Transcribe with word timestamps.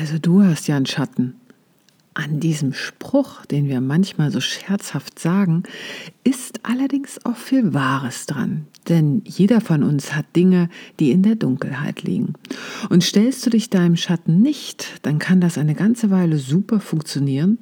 Also 0.00 0.18
du 0.18 0.42
hast 0.42 0.66
ja 0.66 0.76
einen 0.76 0.86
Schatten. 0.86 1.36
An 2.14 2.40
diesem 2.40 2.72
Spruch, 2.72 3.46
den 3.46 3.68
wir 3.68 3.80
manchmal 3.80 4.32
so 4.32 4.40
scherzhaft 4.40 5.20
sagen, 5.20 5.62
ist 6.24 6.60
allerdings 6.64 7.24
auch 7.24 7.36
viel 7.36 7.74
Wahres 7.74 8.26
dran. 8.26 8.66
Denn 8.88 9.22
jeder 9.24 9.60
von 9.60 9.84
uns 9.84 10.14
hat 10.14 10.26
Dinge, 10.34 10.68
die 10.98 11.12
in 11.12 11.22
der 11.22 11.36
Dunkelheit 11.36 12.02
liegen. 12.02 12.34
Und 12.90 13.04
stellst 13.04 13.46
du 13.46 13.50
dich 13.50 13.70
deinem 13.70 13.96
Schatten 13.96 14.40
nicht, 14.40 14.98
dann 15.02 15.20
kann 15.20 15.40
das 15.40 15.58
eine 15.58 15.74
ganze 15.74 16.10
Weile 16.10 16.38
super 16.38 16.80
funktionieren. 16.80 17.58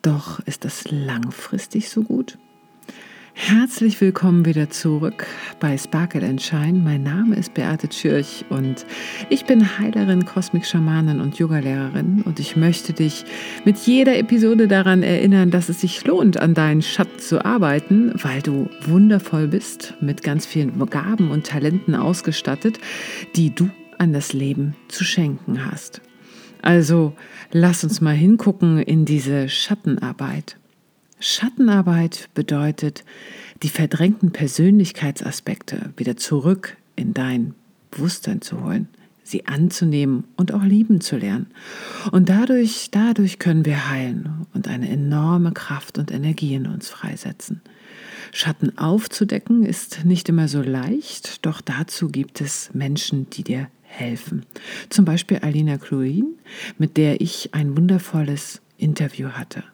Doch 0.00 0.40
ist 0.40 0.64
das 0.64 0.90
langfristig 0.90 1.90
so 1.90 2.02
gut? 2.02 2.38
Herzlich 3.38 4.00
willkommen 4.00 4.46
wieder 4.46 4.70
zurück 4.70 5.26
bei 5.60 5.76
Sparkle 5.76 6.26
and 6.26 6.40
Shine. 6.40 6.80
Mein 6.82 7.02
Name 7.02 7.36
ist 7.36 7.52
Beate 7.52 7.86
Tschürch 7.86 8.46
und 8.48 8.86
ich 9.28 9.44
bin 9.44 9.78
Heilerin, 9.78 10.24
Kosmik-Schamanin 10.24 11.20
und 11.20 11.38
Yogalehrerin 11.38 12.22
und 12.22 12.40
ich 12.40 12.56
möchte 12.56 12.94
dich 12.94 13.26
mit 13.66 13.76
jeder 13.76 14.18
Episode 14.18 14.68
daran 14.68 15.02
erinnern, 15.02 15.50
dass 15.50 15.68
es 15.68 15.82
sich 15.82 16.06
lohnt, 16.06 16.38
an 16.38 16.54
deinen 16.54 16.80
Schatten 16.80 17.18
zu 17.18 17.44
arbeiten, 17.44 18.14
weil 18.22 18.40
du 18.40 18.70
wundervoll 18.86 19.48
bist, 19.48 19.94
mit 20.00 20.22
ganz 20.22 20.46
vielen 20.46 20.84
Gaben 20.86 21.30
und 21.30 21.46
Talenten 21.46 21.94
ausgestattet, 21.94 22.78
die 23.36 23.54
du 23.54 23.68
an 23.98 24.14
das 24.14 24.32
Leben 24.32 24.74
zu 24.88 25.04
schenken 25.04 25.70
hast. 25.70 26.00
Also 26.62 27.14
lass 27.52 27.84
uns 27.84 28.00
mal 28.00 28.16
hingucken 28.16 28.78
in 28.78 29.04
diese 29.04 29.50
Schattenarbeit. 29.50 30.56
Schattenarbeit 31.18 32.28
bedeutet, 32.34 33.04
die 33.62 33.68
verdrängten 33.68 34.32
Persönlichkeitsaspekte 34.32 35.92
wieder 35.96 36.16
zurück 36.16 36.76
in 36.94 37.14
dein 37.14 37.54
Bewusstsein 37.90 38.42
zu 38.42 38.62
holen, 38.62 38.88
sie 39.22 39.46
anzunehmen 39.46 40.24
und 40.36 40.52
auch 40.52 40.62
lieben 40.62 41.00
zu 41.00 41.16
lernen. 41.16 41.46
Und 42.12 42.28
dadurch, 42.28 42.90
dadurch 42.90 43.38
können 43.38 43.64
wir 43.64 43.90
heilen 43.90 44.46
und 44.52 44.68
eine 44.68 44.88
enorme 44.88 45.52
Kraft 45.52 45.98
und 45.98 46.10
Energie 46.10 46.54
in 46.54 46.66
uns 46.66 46.90
freisetzen. 46.90 47.62
Schatten 48.32 48.76
aufzudecken 48.76 49.64
ist 49.64 50.04
nicht 50.04 50.28
immer 50.28 50.48
so 50.48 50.60
leicht, 50.60 51.46
doch 51.46 51.60
dazu 51.60 52.08
gibt 52.08 52.40
es 52.40 52.70
Menschen, 52.74 53.30
die 53.30 53.44
dir 53.44 53.68
helfen. 53.82 54.44
Zum 54.90 55.04
Beispiel 55.04 55.38
Alina 55.38 55.78
Kluin, 55.78 56.34
mit 56.76 56.96
der 56.96 57.20
ich 57.20 57.54
ein 57.54 57.76
wundervolles 57.76 58.60
Interview 58.76 59.30
hatte. 59.30 59.64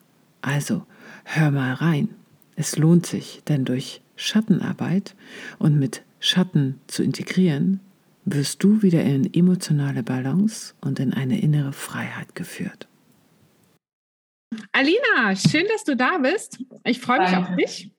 Also, 0.43 0.85
hör 1.25 1.51
mal 1.51 1.75
rein. 1.75 2.09
Es 2.57 2.77
lohnt 2.77 3.07
sich, 3.07 3.43
denn 3.49 3.65
durch 3.65 4.03
Schattenarbeit 4.17 5.15
und 5.59 5.79
mit 5.79 6.03
Schatten 6.21 6.81
zu 6.87 7.03
integrieren, 7.03 7.81
wirst 8.25 8.63
du 8.63 8.83
wieder 8.83 9.03
in 9.03 9.33
emotionale 9.35 10.03
Balance 10.03 10.75
und 10.81 11.01
in 11.01 11.13
eine 11.13 11.41
innere 11.41 11.73
Freiheit 11.73 12.35
geführt. 12.35 12.87
Alina, 14.71 15.35
schön, 15.35 15.67
dass 15.69 15.85
du 15.85 15.97
da 15.97 16.19
bist. 16.19 16.63
Ich 16.85 17.01
freue 17.01 17.21
mich 17.21 17.31
Danke. 17.31 17.51
auf 17.51 17.57
dich. 17.57 17.91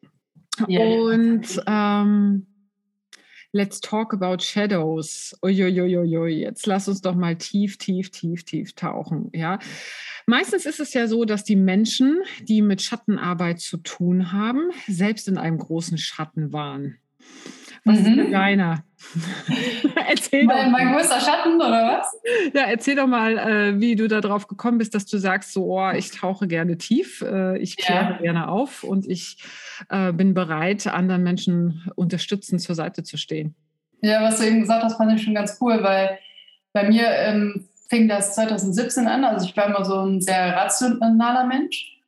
Ja, 0.67 0.81
und 0.81 1.63
ähm, 1.65 2.45
let's 3.53 3.79
talk 3.79 4.13
about 4.13 4.43
shadows. 4.43 5.37
Uiuiuiui, 5.41 6.41
jetzt 6.41 6.67
lass 6.67 6.87
uns 6.87 7.01
doch 7.01 7.15
mal 7.15 7.37
tief, 7.37 7.77
tief, 7.77 8.11
tief, 8.11 8.43
tief 8.43 8.73
tauchen. 8.73 9.29
Ja, 9.33 9.59
Meistens 10.25 10.65
ist 10.65 10.79
es 10.79 10.93
ja 10.93 11.07
so, 11.07 11.25
dass 11.25 11.43
die 11.43 11.55
Menschen, 11.55 12.21
die 12.41 12.61
mit 12.61 12.81
Schattenarbeit 12.81 13.59
zu 13.59 13.77
tun 13.77 14.31
haben, 14.31 14.71
selbst 14.87 15.27
in 15.27 15.37
einem 15.37 15.57
großen 15.57 15.97
Schatten 15.97 16.53
waren. 16.53 16.97
Was 17.83 17.99
mhm. 17.99 18.05
ist 18.05 18.15
denn 18.15 18.31
deiner? 18.31 18.85
erzähl 20.07 20.45
mein, 20.45 20.71
mein 20.71 20.93
größter 20.93 21.19
Schatten 21.19 21.55
oder 21.55 21.99
was? 21.99 22.19
Ja, 22.53 22.63
erzähl 22.63 22.95
doch 22.95 23.07
mal, 23.07 23.37
äh, 23.37 23.79
wie 23.79 23.95
du 23.95 24.07
darauf 24.07 24.47
gekommen 24.47 24.77
bist, 24.77 24.95
dass 24.95 25.05
du 25.05 25.17
sagst, 25.17 25.53
so, 25.53 25.79
oh, 25.79 25.91
ich 25.91 26.11
tauche 26.11 26.47
gerne 26.47 26.77
tief, 26.77 27.21
äh, 27.21 27.57
ich 27.59 27.77
kläre 27.77 28.13
ja. 28.13 28.17
gerne 28.17 28.47
auf 28.49 28.83
und 28.83 29.07
ich 29.07 29.37
äh, 29.89 30.11
bin 30.11 30.33
bereit, 30.33 30.87
anderen 30.87 31.23
Menschen 31.23 31.91
unterstützend 31.95 32.61
zur 32.61 32.75
Seite 32.75 33.03
zu 33.03 33.17
stehen. 33.17 33.55
Ja, 34.01 34.21
was 34.21 34.39
du 34.39 34.47
eben 34.47 34.61
gesagt 34.61 34.83
hast, 34.83 34.97
fand 34.97 35.13
ich 35.13 35.23
schon 35.23 35.35
ganz 35.35 35.57
cool, 35.61 35.81
weil 35.81 36.19
bei 36.73 36.89
mir 36.89 37.07
ähm, 37.07 37.69
fing 37.89 38.07
das 38.07 38.35
2017 38.35 39.07
an. 39.07 39.23
Also 39.23 39.45
ich 39.45 39.55
war 39.55 39.67
immer 39.67 39.85
so 39.85 39.99
ein 39.99 40.19
sehr 40.19 40.55
rationaler 40.55 41.45
Mensch. 41.45 42.01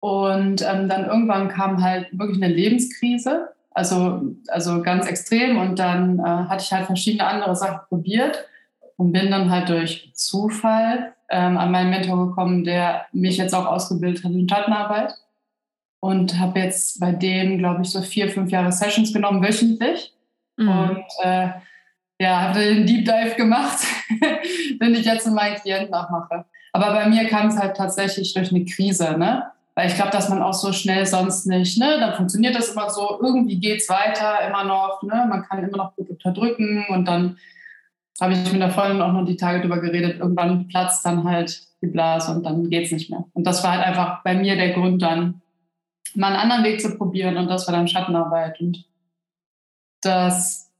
Und 0.00 0.62
ähm, 0.62 0.88
dann 0.88 1.06
irgendwann 1.06 1.48
kam 1.48 1.82
halt 1.82 2.06
wirklich 2.16 2.42
eine 2.42 2.54
Lebenskrise, 2.54 3.48
also, 3.76 4.22
also 4.48 4.80
ganz 4.82 5.06
extrem. 5.06 5.58
Und 5.58 5.78
dann 5.78 6.18
äh, 6.18 6.22
hatte 6.22 6.64
ich 6.64 6.72
halt 6.72 6.86
verschiedene 6.86 7.26
andere 7.26 7.54
Sachen 7.54 7.80
probiert 7.88 8.48
und 8.96 9.12
bin 9.12 9.30
dann 9.30 9.50
halt 9.50 9.68
durch 9.68 10.10
Zufall 10.14 11.12
ähm, 11.28 11.58
an 11.58 11.70
meinen 11.70 11.90
Mentor 11.90 12.28
gekommen, 12.28 12.64
der 12.64 13.06
mich 13.12 13.36
jetzt 13.36 13.54
auch 13.54 13.66
ausgebildet 13.66 14.24
hat 14.24 14.32
in 14.32 14.48
Schattenarbeit. 14.48 15.12
Und 16.00 16.38
habe 16.38 16.60
jetzt 16.60 17.00
bei 17.00 17.12
dem, 17.12 17.58
glaube 17.58 17.82
ich, 17.82 17.90
so 17.90 18.00
vier, 18.00 18.30
fünf 18.30 18.50
Jahre 18.50 18.72
Sessions 18.72 19.12
genommen, 19.12 19.42
wöchentlich. 19.42 20.14
Mhm. 20.56 20.68
Und 20.68 21.04
äh, 21.22 21.48
ja, 22.18 22.40
habe 22.42 22.60
den 22.60 22.86
Deep 22.86 23.04
Dive 23.04 23.34
gemacht, 23.36 23.78
den 24.80 24.94
ich 24.94 25.04
jetzt 25.04 25.26
mit 25.26 25.34
meinen 25.34 25.56
Klienten 25.56 25.92
auch 25.92 26.08
mache. 26.08 26.46
Aber 26.72 26.92
bei 26.92 27.08
mir 27.08 27.26
kam 27.28 27.48
es 27.48 27.58
halt 27.58 27.76
tatsächlich 27.76 28.32
durch 28.32 28.50
eine 28.50 28.64
Krise, 28.64 29.18
ne? 29.18 29.50
Weil 29.76 29.88
ich 29.88 29.94
glaube, 29.94 30.10
dass 30.10 30.30
man 30.30 30.42
auch 30.42 30.54
so 30.54 30.72
schnell 30.72 31.04
sonst 31.04 31.46
nicht, 31.46 31.78
ne? 31.78 31.98
Dann 32.00 32.14
funktioniert 32.14 32.56
das 32.56 32.70
immer 32.70 32.88
so, 32.88 33.20
irgendwie 33.22 33.60
geht 33.60 33.82
es 33.82 33.88
weiter, 33.90 34.48
immer 34.48 34.64
noch, 34.64 35.02
ne? 35.02 35.26
Man 35.28 35.42
kann 35.42 35.62
immer 35.62 35.76
noch 35.76 35.94
gut 35.94 36.08
unterdrücken 36.08 36.86
und 36.88 37.04
dann 37.06 37.36
habe 38.20 38.32
ich 38.32 38.50
mit 38.50 38.62
der 38.62 38.70
Freundin 38.70 39.02
auch 39.02 39.12
noch 39.12 39.26
die 39.26 39.36
Tage 39.36 39.60
drüber 39.60 39.78
geredet, 39.80 40.18
irgendwann 40.18 40.68
platzt 40.68 41.04
dann 41.04 41.24
halt 41.24 41.60
die 41.82 41.88
Blase 41.88 42.32
und 42.32 42.44
dann 42.44 42.70
geht 42.70 42.86
es 42.86 42.92
nicht 42.92 43.10
mehr. 43.10 43.24
Und 43.34 43.46
das 43.46 43.62
war 43.62 43.72
halt 43.72 43.84
einfach 43.84 44.22
bei 44.22 44.34
mir 44.34 44.56
der 44.56 44.72
Grund 44.72 45.02
dann, 45.02 45.42
mal 46.14 46.28
einen 46.28 46.36
anderen 46.36 46.64
Weg 46.64 46.80
zu 46.80 46.96
probieren 46.96 47.36
und 47.36 47.48
das 47.48 47.66
war 47.66 47.74
dann 47.74 47.88
Schattenarbeit. 47.88 48.58
Und 48.60 48.86
das 50.00 50.72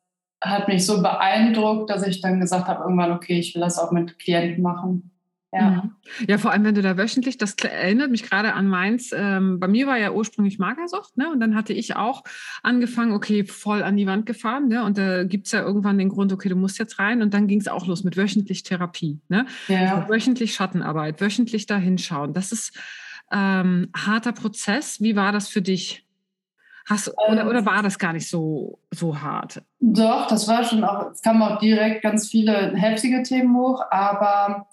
hat 0.42 0.68
mich 0.68 0.86
so 0.86 1.02
beeindruckt, 1.02 1.90
dass 1.90 2.06
ich 2.06 2.22
dann 2.22 2.40
gesagt 2.40 2.66
habe, 2.66 2.84
irgendwann, 2.84 3.12
okay, 3.12 3.38
ich 3.38 3.54
will 3.54 3.60
das 3.60 3.78
auch 3.78 3.90
mit 3.90 4.18
Klienten 4.18 4.62
machen. 4.62 5.10
Ja. 5.56 5.70
Mhm. 5.70 5.90
ja, 6.28 6.38
vor 6.38 6.52
allem, 6.52 6.64
wenn 6.64 6.74
du 6.74 6.82
da 6.82 6.96
wöchentlich, 6.96 7.38
das 7.38 7.54
erinnert 7.54 8.10
mich 8.10 8.22
gerade 8.22 8.54
an 8.54 8.68
meins. 8.68 9.10
Ähm, 9.12 9.58
bei 9.58 9.68
mir 9.68 9.86
war 9.86 9.98
ja 9.98 10.12
ursprünglich 10.12 10.58
Magersucht, 10.58 11.16
ne? 11.16 11.30
Und 11.30 11.40
dann 11.40 11.54
hatte 11.54 11.72
ich 11.72 11.96
auch 11.96 12.24
angefangen, 12.62 13.12
okay, 13.12 13.44
voll 13.44 13.82
an 13.82 13.96
die 13.96 14.06
Wand 14.06 14.26
gefahren, 14.26 14.68
ne? 14.68 14.84
Und 14.84 14.98
da 14.98 15.24
gibt 15.24 15.46
es 15.46 15.52
ja 15.52 15.62
irgendwann 15.62 15.98
den 15.98 16.08
Grund, 16.08 16.32
okay, 16.32 16.48
du 16.48 16.56
musst 16.56 16.78
jetzt 16.78 16.98
rein. 16.98 17.22
Und 17.22 17.34
dann 17.34 17.46
ging 17.46 17.60
es 17.60 17.68
auch 17.68 17.86
los 17.86 18.04
mit 18.04 18.16
wöchentlich 18.16 18.62
Therapie, 18.62 19.20
ne? 19.28 19.46
Ja. 19.68 19.96
Also 19.96 20.08
wöchentlich 20.08 20.54
Schattenarbeit, 20.54 21.20
wöchentlich 21.20 21.66
da 21.66 21.76
hinschauen. 21.76 22.32
Das 22.32 22.52
ist 22.52 22.78
ähm, 23.32 23.90
harter 23.94 24.32
Prozess. 24.32 25.00
Wie 25.00 25.16
war 25.16 25.32
das 25.32 25.48
für 25.48 25.62
dich? 25.62 26.06
Hast, 26.88 27.12
oder, 27.28 27.42
ähm. 27.42 27.48
oder 27.48 27.66
war 27.66 27.82
das 27.82 27.98
gar 27.98 28.12
nicht 28.12 28.28
so, 28.28 28.78
so 28.92 29.20
hart? 29.20 29.62
Doch, 29.80 30.28
das 30.28 30.46
war 30.46 30.62
schon 30.62 30.84
auch, 30.84 31.10
es 31.10 31.20
kamen 31.20 31.42
auch 31.42 31.58
direkt 31.58 32.02
ganz 32.02 32.28
viele 32.28 32.74
heftige 32.76 33.24
Themen 33.24 33.56
hoch, 33.56 33.82
aber 33.90 34.68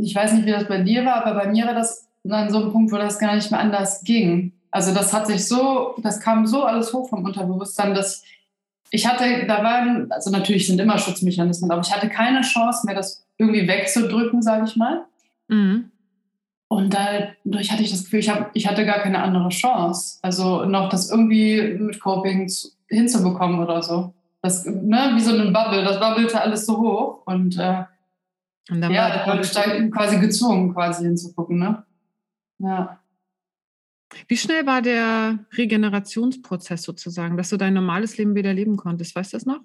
ich 0.00 0.14
weiß 0.14 0.32
nicht, 0.34 0.46
wie 0.46 0.52
das 0.52 0.68
bei 0.68 0.82
dir 0.82 1.04
war, 1.04 1.24
aber 1.24 1.34
bei 1.40 1.48
mir 1.48 1.66
war 1.66 1.74
das 1.74 2.06
an 2.28 2.50
so 2.50 2.60
einem 2.60 2.72
Punkt, 2.72 2.92
wo 2.92 2.96
das 2.96 3.18
gar 3.18 3.34
nicht 3.34 3.50
mehr 3.50 3.60
anders 3.60 4.02
ging. 4.02 4.52
Also 4.70 4.92
das 4.92 5.12
hat 5.12 5.26
sich 5.26 5.46
so, 5.46 5.94
das 5.98 6.20
kam 6.20 6.46
so 6.46 6.64
alles 6.64 6.92
hoch 6.92 7.08
vom 7.08 7.24
Unterbewusstsein, 7.24 7.94
dass 7.94 8.22
ich 8.90 9.06
hatte, 9.06 9.46
da 9.46 9.64
waren, 9.64 10.10
also 10.12 10.30
natürlich 10.30 10.66
sind 10.66 10.80
immer 10.80 10.98
Schutzmechanismen, 10.98 11.70
aber 11.70 11.82
ich 11.82 11.94
hatte 11.94 12.08
keine 12.08 12.42
Chance 12.42 12.86
mehr, 12.86 12.94
das 12.94 13.24
irgendwie 13.38 13.66
wegzudrücken, 13.66 14.42
sage 14.42 14.64
ich 14.66 14.76
mal. 14.76 15.04
Mhm. 15.48 15.90
Und 16.68 16.94
dadurch 16.94 17.70
hatte 17.70 17.82
ich 17.82 17.90
das 17.90 18.04
Gefühl, 18.04 18.20
ich, 18.20 18.28
hab, 18.28 18.50
ich 18.54 18.68
hatte 18.68 18.84
gar 18.84 18.98
keine 18.98 19.22
andere 19.22 19.48
Chance. 19.50 20.18
Also 20.22 20.64
noch 20.64 20.88
das 20.88 21.10
irgendwie 21.10 21.76
mit 21.78 22.00
Coping 22.00 22.48
zu, 22.48 22.68
hinzubekommen 22.88 23.60
oder 23.60 23.82
so. 23.82 24.12
Das, 24.42 24.64
ne, 24.64 25.12
wie 25.14 25.20
so 25.20 25.32
eine 25.32 25.50
Bubble, 25.50 25.84
das 25.84 26.00
bubbelte 26.00 26.40
alles 26.40 26.66
so 26.66 26.78
hoch. 26.78 27.22
Und, 27.24 27.58
äh, 27.58 27.84
und 28.70 28.80
dann 28.80 28.92
ja, 28.92 29.10
da 29.10 29.26
war 29.26 29.40
ich 29.40 29.52
quasi 29.92 30.18
gezwungen, 30.18 30.74
quasi 30.74 31.04
hinzugucken. 31.04 31.58
Ne? 31.58 31.84
Ja. 32.58 33.00
Wie 34.28 34.36
schnell 34.36 34.66
war 34.66 34.82
der 34.82 35.38
Regenerationsprozess 35.56 36.82
sozusagen, 36.82 37.36
dass 37.36 37.50
du 37.50 37.56
dein 37.56 37.74
normales 37.74 38.16
Leben 38.18 38.34
wieder 38.34 38.52
leben 38.52 38.76
konntest? 38.76 39.14
Weißt 39.14 39.32
du 39.32 39.36
das 39.36 39.46
noch? 39.46 39.60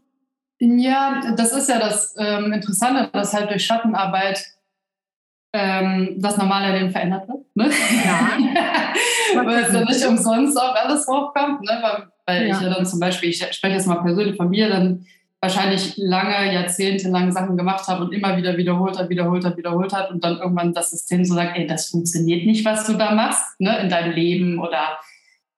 Ja, 0.59 1.33
das 1.35 1.53
ist 1.53 1.69
ja 1.69 1.79
das 1.79 2.13
ähm, 2.17 2.53
Interessante, 2.53 3.09
dass 3.11 3.33
halt 3.33 3.49
durch 3.49 3.65
Schattenarbeit 3.65 4.45
ähm, 5.53 6.15
das 6.17 6.37
normale 6.37 6.77
Leben 6.77 6.91
verändert 6.91 7.27
wird. 7.27 7.45
Ne? 7.55 7.69
Ja. 8.05 8.93
weil 9.43 9.63
es 9.63 9.73
ja 9.73 9.83
nicht 9.83 10.05
umsonst 10.05 10.59
auch 10.59 10.75
alles 10.75 11.07
hochkommt. 11.07 11.61
Ne? 11.61 11.79
Weil, 11.81 12.07
weil 12.25 12.47
ja. 12.47 12.55
ich 12.55 12.61
ja 12.61 12.69
dann 12.69 12.85
zum 12.85 12.99
Beispiel, 12.99 13.29
ich 13.29 13.37
spreche 13.37 13.75
jetzt 13.75 13.87
mal 13.87 14.03
persönlich 14.03 14.37
von 14.37 14.49
mir, 14.49 14.69
dann 14.69 15.05
wahrscheinlich 15.41 15.97
lange, 15.97 16.53
jahrzehntelang 16.53 17.31
Sachen 17.31 17.57
gemacht 17.57 17.87
habe 17.87 18.03
und 18.05 18.13
immer 18.13 18.37
wieder 18.37 18.57
wiederholt 18.57 18.97
hat, 18.97 19.09
wiederholt 19.09 19.43
hat, 19.43 19.57
wiederholt 19.57 19.91
hat 19.91 20.11
und 20.11 20.23
dann 20.23 20.37
irgendwann 20.37 20.73
das 20.73 20.91
System 20.91 21.25
so 21.25 21.33
sagt, 21.33 21.57
ey, 21.57 21.65
das 21.65 21.89
funktioniert 21.89 22.45
nicht, 22.45 22.63
was 22.63 22.85
du 22.85 22.93
da 22.93 23.15
machst, 23.15 23.59
ne, 23.59 23.79
in 23.79 23.89
deinem 23.89 24.13
Leben 24.13 24.59
oder 24.59 24.99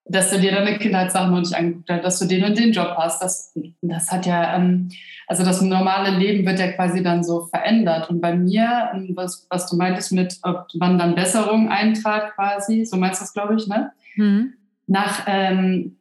dass 0.06 0.32
du 0.32 0.40
dir 0.40 0.52
deine 0.52 0.78
Kindheitssachen 0.78 1.32
noch 1.32 1.40
nicht 1.40 1.56
angeguckt 1.56 1.90
hast, 1.90 2.04
dass 2.04 2.20
du 2.20 2.26
den 2.28 2.44
und 2.44 2.58
den 2.58 2.72
Job 2.72 2.96
hast. 2.98 3.22
Das, 3.22 3.54
das 3.82 4.12
hat 4.12 4.26
ja, 4.26 4.56
ähm, 4.56 4.90
also 5.28 5.44
das 5.44 5.62
normale 5.62 6.18
Leben 6.18 6.46
wird 6.46 6.60
ja 6.60 6.72
quasi 6.74 7.02
dann 7.02 7.24
so 7.24 7.46
verändert. 7.46 8.10
Und 8.10 8.20
bei 8.20 8.36
mir, 8.36 8.92
ähm, 8.94 9.12
was, 9.16 9.48
was 9.50 9.70
du 9.70 9.78
meintest 9.78 10.12
mit, 10.12 10.38
ob 10.44 10.68
wann 10.76 10.98
dann 10.98 11.16
Besserung 11.16 11.70
eintrat 11.70 12.36
quasi, 12.36 12.86
so 12.86 12.98
meinst 12.98 13.22
du 13.22 13.24
das, 13.24 13.34
glaube 13.34 13.56
ich, 13.56 13.68
ne? 13.68 13.92
Mhm. 14.16 14.54
Nach 14.88 15.24
ähm, 15.28 15.96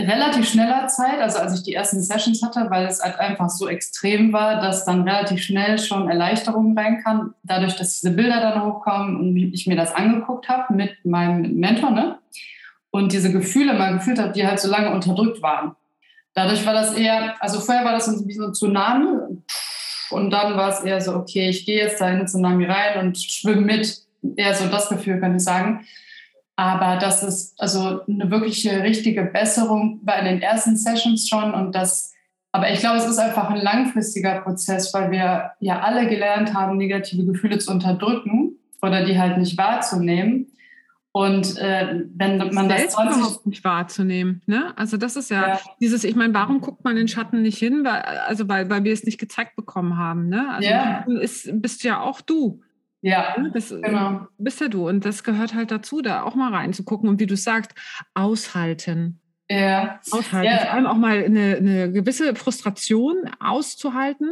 relativ 0.00 0.48
schneller 0.48 0.86
Zeit, 0.88 1.20
also 1.20 1.38
als 1.38 1.54
ich 1.54 1.62
die 1.62 1.74
ersten 1.74 2.02
Sessions 2.02 2.42
hatte, 2.42 2.66
weil 2.70 2.86
es 2.86 3.02
halt 3.02 3.18
einfach 3.18 3.48
so 3.48 3.68
extrem 3.68 4.32
war, 4.32 4.60
dass 4.60 4.84
dann 4.84 5.08
relativ 5.08 5.42
schnell 5.42 5.78
schon 5.78 6.08
Erleichterung 6.08 6.76
rein 6.76 7.02
kann, 7.02 7.34
dadurch, 7.42 7.76
dass 7.76 8.00
diese 8.00 8.14
Bilder 8.14 8.40
dann 8.40 8.64
hochkommen 8.64 9.16
und 9.16 9.36
ich 9.36 9.66
mir 9.66 9.76
das 9.76 9.94
angeguckt 9.94 10.48
habe 10.48 10.74
mit 10.74 11.04
meinem 11.04 11.54
Mentor, 11.54 11.90
ne? 11.90 12.18
Und 12.90 13.12
diese 13.12 13.30
Gefühle 13.30 13.74
mal 13.74 13.92
gefühlt 13.92 14.18
habe, 14.18 14.32
die 14.32 14.46
halt 14.46 14.58
so 14.58 14.68
lange 14.68 14.92
unterdrückt 14.92 15.42
waren. 15.42 15.76
Dadurch 16.34 16.64
war 16.66 16.74
das 16.74 16.94
eher, 16.94 17.36
also 17.40 17.60
vorher 17.60 17.84
war 17.84 17.92
das 17.92 18.26
wie 18.26 18.32
so 18.32 18.46
ein 18.46 18.54
Tsunami 18.54 19.06
und 20.10 20.30
dann 20.30 20.56
war 20.56 20.70
es 20.70 20.80
eher 20.80 21.00
so, 21.00 21.14
okay, 21.14 21.48
ich 21.48 21.64
gehe 21.64 21.78
jetzt 21.78 22.00
da 22.00 22.08
in 22.10 22.18
den 22.18 22.26
Tsunami 22.26 22.66
rein 22.66 22.98
und 23.00 23.18
schwimme 23.18 23.62
mit. 23.62 23.98
Eher 24.36 24.54
so 24.54 24.66
das 24.66 24.88
Gefühl, 24.88 25.20
kann 25.20 25.36
ich 25.36 25.42
sagen. 25.42 25.86
Aber 26.60 26.98
das 26.98 27.22
ist 27.22 27.58
also 27.58 28.02
eine 28.06 28.30
wirkliche 28.30 28.82
richtige 28.82 29.22
Besserung 29.22 30.00
bei 30.02 30.20
den 30.20 30.42
ersten 30.42 30.76
Sessions 30.76 31.26
schon 31.26 31.54
und 31.54 31.74
das, 31.74 32.12
aber 32.52 32.70
ich 32.70 32.80
glaube, 32.80 32.98
es 32.98 33.06
ist 33.06 33.16
einfach 33.16 33.48
ein 33.48 33.62
langfristiger 33.62 34.42
Prozess, 34.42 34.92
weil 34.92 35.10
wir 35.10 35.52
ja 35.60 35.80
alle 35.80 36.06
gelernt 36.06 36.52
haben, 36.52 36.76
negative 36.76 37.24
Gefühle 37.24 37.56
zu 37.56 37.70
unterdrücken 37.70 38.58
oder 38.82 39.06
die 39.06 39.18
halt 39.18 39.38
nicht 39.38 39.56
wahrzunehmen. 39.56 40.48
Und 41.12 41.56
äh, 41.56 42.04
wenn 42.14 42.36
man 42.52 42.68
das, 42.68 42.82
das 42.82 42.92
20 42.92 43.16
überhaupt 43.16 43.46
nicht 43.46 43.64
wahrzunehmen, 43.64 44.42
ne? 44.44 44.74
Also 44.76 44.98
das 44.98 45.16
ist 45.16 45.30
ja, 45.30 45.48
ja. 45.48 45.60
dieses, 45.80 46.04
ich 46.04 46.14
meine, 46.14 46.34
warum 46.34 46.60
guckt 46.60 46.84
man 46.84 46.94
den 46.94 47.08
Schatten 47.08 47.40
nicht 47.40 47.56
hin? 47.56 47.84
Weil, 47.84 48.02
also 48.02 48.50
weil, 48.50 48.68
weil 48.68 48.84
wir 48.84 48.92
es 48.92 49.04
nicht 49.04 49.18
gezeigt 49.18 49.56
bekommen 49.56 49.96
haben, 49.96 50.28
ne? 50.28 50.46
Also 50.50 50.68
ja. 50.68 51.06
ist, 51.20 51.48
bist 51.62 51.84
ja 51.84 52.02
auch 52.02 52.20
du. 52.20 52.60
Ja, 53.02 53.34
das 53.54 53.70
genau. 53.70 54.26
bist 54.38 54.60
ja 54.60 54.68
du. 54.68 54.88
Und 54.88 55.04
das 55.04 55.24
gehört 55.24 55.54
halt 55.54 55.70
dazu, 55.70 56.02
da 56.02 56.22
auch 56.22 56.34
mal 56.34 56.52
reinzugucken 56.52 57.08
und 57.08 57.20
wie 57.20 57.26
du 57.26 57.36
sagst, 57.36 57.74
aushalten. 58.14 59.20
Ja. 59.50 59.98
Aushalten. 60.10 60.46
Ja. 60.46 60.58
Vor 60.58 60.72
allem 60.72 60.86
auch 60.86 60.96
mal 60.96 61.24
eine, 61.24 61.56
eine 61.56 61.92
gewisse 61.92 62.36
Frustration 62.36 63.28
auszuhalten, 63.40 64.30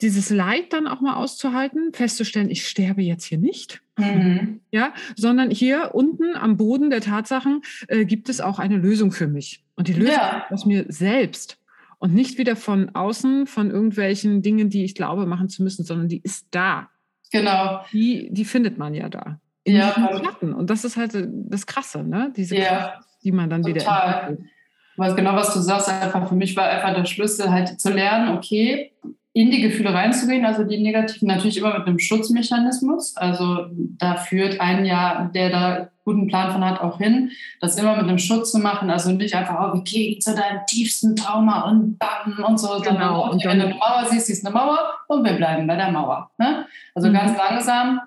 dieses 0.00 0.30
Leid 0.30 0.72
dann 0.72 0.88
auch 0.88 1.00
mal 1.00 1.14
auszuhalten, 1.14 1.92
festzustellen, 1.92 2.50
ich 2.50 2.66
sterbe 2.66 3.02
jetzt 3.02 3.24
hier 3.24 3.38
nicht. 3.38 3.82
Mhm. 3.96 4.60
Ja, 4.70 4.92
sondern 5.16 5.50
hier 5.50 5.94
unten 5.94 6.36
am 6.36 6.58
Boden 6.58 6.90
der 6.90 7.00
Tatsachen 7.00 7.62
äh, 7.88 8.04
gibt 8.04 8.28
es 8.28 8.40
auch 8.40 8.58
eine 8.58 8.76
Lösung 8.76 9.12
für 9.12 9.26
mich. 9.26 9.64
Und 9.76 9.88
die 9.88 9.94
Lösung 9.94 10.14
ja. 10.14 10.46
aus 10.50 10.66
mir 10.66 10.84
selbst 10.88 11.58
und 11.98 12.12
nicht 12.12 12.36
wieder 12.36 12.54
von 12.54 12.94
außen, 12.94 13.46
von 13.46 13.70
irgendwelchen 13.70 14.42
Dingen, 14.42 14.68
die 14.68 14.84
ich 14.84 14.94
glaube 14.94 15.24
machen 15.24 15.48
zu 15.48 15.62
müssen, 15.62 15.84
sondern 15.84 16.08
die 16.08 16.20
ist 16.22 16.48
da. 16.50 16.90
Genau. 17.30 17.80
Die, 17.92 18.28
die 18.30 18.44
findet 18.44 18.78
man 18.78 18.94
ja 18.94 19.08
da. 19.08 19.40
In 19.64 19.76
ja, 19.76 19.92
Schatten. 19.92 20.54
Und 20.54 20.70
das 20.70 20.84
ist 20.84 20.96
halt 20.96 21.12
das 21.14 21.66
Krasse, 21.66 22.02
ne? 22.02 22.32
Diese 22.36 22.56
ja, 22.56 22.68
Kraft, 22.68 23.08
die 23.22 23.32
man 23.32 23.50
dann 23.50 23.62
total. 23.62 23.74
wieder 23.74 24.20
entwickelt. 24.28 24.50
Was 24.96 25.14
genau, 25.14 25.36
was 25.36 25.54
du 25.54 25.60
sagst, 25.60 25.88
einfach 25.88 26.28
für 26.28 26.34
mich 26.34 26.56
war 26.56 26.68
einfach 26.68 26.92
der 26.92 27.04
Schlüssel, 27.04 27.50
halt 27.50 27.80
zu 27.80 27.92
lernen, 27.92 28.36
okay, 28.36 28.92
in 29.32 29.50
die 29.50 29.60
Gefühle 29.60 29.94
reinzugehen, 29.94 30.44
also 30.44 30.64
die 30.64 30.82
negativen, 30.82 31.28
natürlich 31.28 31.58
immer 31.58 31.78
mit 31.78 31.86
einem 31.86 31.98
Schutzmechanismus. 31.98 33.16
Also 33.16 33.66
da 33.98 34.16
führt 34.16 34.60
ein 34.60 34.84
Jahr, 34.84 35.30
der 35.32 35.50
da 35.50 35.88
guten 36.04 36.26
Plan 36.26 36.50
von 36.50 36.64
hat, 36.64 36.80
auch 36.80 36.98
hin, 36.98 37.30
das 37.60 37.76
immer 37.76 37.94
mit 37.96 38.06
einem 38.06 38.18
Schutz 38.18 38.50
zu 38.50 38.58
machen. 38.58 38.90
Also 38.90 39.12
nicht 39.12 39.34
einfach, 39.34 39.56
oh, 39.60 39.74
wir 39.74 39.82
gehen 39.82 40.20
zu 40.20 40.34
deinem 40.34 40.60
tiefsten 40.66 41.14
Trauma 41.14 41.70
und 41.70 41.98
bam 41.98 42.42
und 42.46 42.58
so, 42.58 42.80
genau. 42.80 43.30
und 43.30 43.44
wenn 43.44 43.58
du 43.58 43.66
eine 43.66 43.74
Mauer 43.74 44.06
siehst, 44.08 44.26
siehst 44.26 44.46
eine 44.46 44.54
Mauer 44.54 44.78
und 45.08 45.24
wir 45.24 45.34
bleiben 45.34 45.66
bei 45.66 45.76
der 45.76 45.92
Mauer. 45.92 46.30
Ne? 46.38 46.66
Also 46.94 47.08
mhm. 47.08 47.12
ganz 47.12 47.36
langsam. 47.36 48.00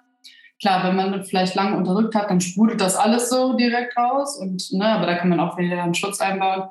Klar, 0.59 0.83
wenn 0.83 0.95
man 0.95 1.23
vielleicht 1.23 1.55
lange 1.55 1.77
unterdrückt 1.77 2.13
hat, 2.13 2.29
dann 2.29 2.41
sprudelt 2.41 2.81
das 2.81 2.95
alles 2.95 3.29
so 3.29 3.53
direkt 3.53 3.97
raus. 3.97 4.37
Und, 4.37 4.71
ne, 4.73 4.85
aber 4.85 5.07
da 5.07 5.15
kann 5.15 5.29
man 5.29 5.39
auch 5.39 5.57
wieder 5.57 5.81
einen 5.81 5.95
Schutz 5.95 6.21
einbauen. 6.21 6.69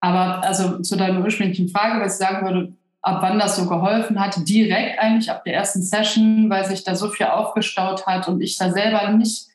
Aber 0.00 0.44
also 0.44 0.80
zu 0.80 0.96
deiner 0.96 1.24
ursprünglichen 1.24 1.68
Frage, 1.68 2.00
was 2.00 2.20
ich 2.20 2.26
sagen 2.26 2.46
würde, 2.46 2.72
ab 3.06 3.22
wann 3.22 3.38
das 3.38 3.56
so 3.56 3.66
geholfen 3.66 4.20
hat, 4.20 4.48
direkt 4.48 4.98
eigentlich 4.98 5.30
ab 5.30 5.44
der 5.44 5.54
ersten 5.54 5.82
Session, 5.82 6.50
weil 6.50 6.64
sich 6.64 6.84
da 6.84 6.94
so 6.94 7.08
viel 7.08 7.26
aufgestaut 7.26 8.06
hat 8.06 8.28
und 8.28 8.40
ich 8.40 8.58
da 8.58 8.70
selber 8.70 9.10
nicht 9.10 9.46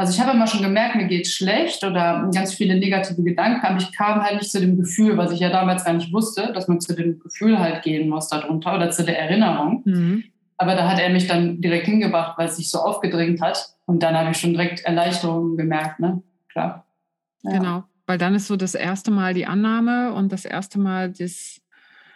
also 0.00 0.14
ich 0.14 0.20
habe 0.20 0.34
immer 0.34 0.46
schon 0.46 0.62
gemerkt, 0.62 0.96
mir 0.96 1.08
geht 1.08 1.26
schlecht 1.26 1.84
oder 1.84 2.30
ganz 2.32 2.54
viele 2.54 2.78
negative 2.78 3.22
Gedanken, 3.22 3.66
aber 3.66 3.76
ich 3.76 3.92
kam 3.92 4.22
halt 4.22 4.36
nicht 4.38 4.50
zu 4.50 4.58
dem 4.58 4.78
Gefühl, 4.78 5.18
was 5.18 5.30
ich 5.30 5.40
ja 5.40 5.50
damals 5.50 5.84
gar 5.84 5.92
nicht 5.92 6.10
wusste, 6.10 6.54
dass 6.54 6.68
man 6.68 6.80
zu 6.80 6.94
dem 6.94 7.20
Gefühl 7.20 7.58
halt 7.58 7.82
gehen 7.82 8.08
muss 8.08 8.28
darunter 8.28 8.74
oder 8.74 8.90
zu 8.90 9.04
der 9.04 9.18
Erinnerung. 9.18 9.82
Mhm. 9.84 10.24
Aber 10.56 10.74
da 10.74 10.88
hat 10.88 11.00
er 11.00 11.10
mich 11.10 11.26
dann 11.26 11.60
direkt 11.60 11.84
hingebracht, 11.84 12.38
weil 12.38 12.48
es 12.48 12.56
sich 12.56 12.70
so 12.70 12.78
aufgedrängt 12.78 13.42
hat. 13.42 13.74
Und 13.84 14.02
dann 14.02 14.16
habe 14.16 14.30
ich 14.30 14.38
schon 14.38 14.54
direkt 14.54 14.80
Erleichterung 14.86 15.58
gemerkt, 15.58 16.00
ne? 16.00 16.22
Klar. 16.48 16.86
Ja. 17.42 17.50
Genau, 17.50 17.84
weil 18.06 18.16
dann 18.16 18.34
ist 18.34 18.46
so 18.46 18.56
das 18.56 18.74
erste 18.74 19.10
Mal 19.10 19.34
die 19.34 19.44
Annahme 19.44 20.14
und 20.14 20.32
das 20.32 20.46
erste 20.46 20.78
Mal 20.78 21.10
das 21.10 21.59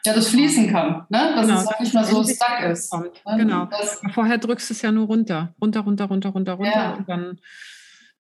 ja, 0.07 0.13
das 0.13 0.29
fließen 0.29 0.71
kann, 0.71 1.07
ne? 1.09 1.33
dass 1.35 1.47
genau, 1.47 1.61
es 1.61 1.67
halt 1.67 1.81
nicht 1.81 1.95
mehr 1.95 2.05
so 2.05 2.23
stuck 2.25 2.61
ist. 2.71 2.93
Ne? 2.93 3.11
Genau. 3.37 3.65
Das, 3.67 4.03
Vorher 4.13 4.39
drückst 4.39 4.69
du 4.69 4.75
es 4.75 4.83
ja 4.83 4.93
nur 4.93 5.07
runter, 5.07 5.55
runter, 5.61 5.81
runter, 5.81 6.05
runter, 6.05 6.31
runter, 6.31 6.53
runter. 6.55 6.71
Ja. 6.71 6.95
Und 6.95 7.09
dann, 7.09 7.41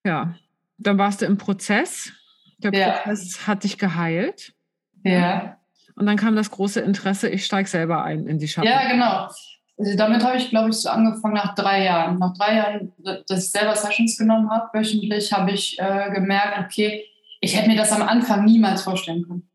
ja, 0.04 0.34
dann 0.78 0.96
warst 0.96 1.20
du 1.20 1.26
im 1.26 1.36
Prozess. 1.36 2.12
Der 2.58 2.70
Prozess 2.70 3.38
ja. 3.38 3.46
hat 3.46 3.64
dich 3.64 3.76
geheilt. 3.76 4.54
Ja. 5.02 5.58
Und 5.96 6.06
dann 6.06 6.16
kam 6.16 6.34
das 6.36 6.50
große 6.50 6.80
Interesse, 6.80 7.28
ich 7.28 7.44
steige 7.44 7.68
selber 7.68 8.02
ein 8.02 8.26
in 8.26 8.38
die 8.38 8.48
Schatten. 8.48 8.66
Ja, 8.66 8.88
genau. 8.88 9.28
Also 9.76 9.96
damit 9.96 10.24
habe 10.24 10.38
ich, 10.38 10.48
glaube 10.48 10.70
ich, 10.70 10.76
so 10.76 10.88
angefangen 10.88 11.34
nach 11.34 11.54
drei 11.54 11.84
Jahren. 11.84 12.18
Nach 12.18 12.32
drei 12.32 12.56
Jahren, 12.56 12.92
dass 13.28 13.44
ich 13.44 13.50
selber 13.50 13.76
Sessions 13.76 14.16
genommen 14.16 14.48
habe, 14.50 14.70
wöchentlich, 14.72 15.32
habe 15.32 15.50
ich 15.50 15.78
äh, 15.78 16.10
gemerkt, 16.12 16.58
okay, 16.64 17.04
ich 17.40 17.56
hätte 17.56 17.68
mir 17.68 17.76
das 17.76 17.92
am 17.92 18.02
Anfang 18.02 18.44
niemals 18.44 18.82
vorstellen 18.82 19.24
können 19.26 19.48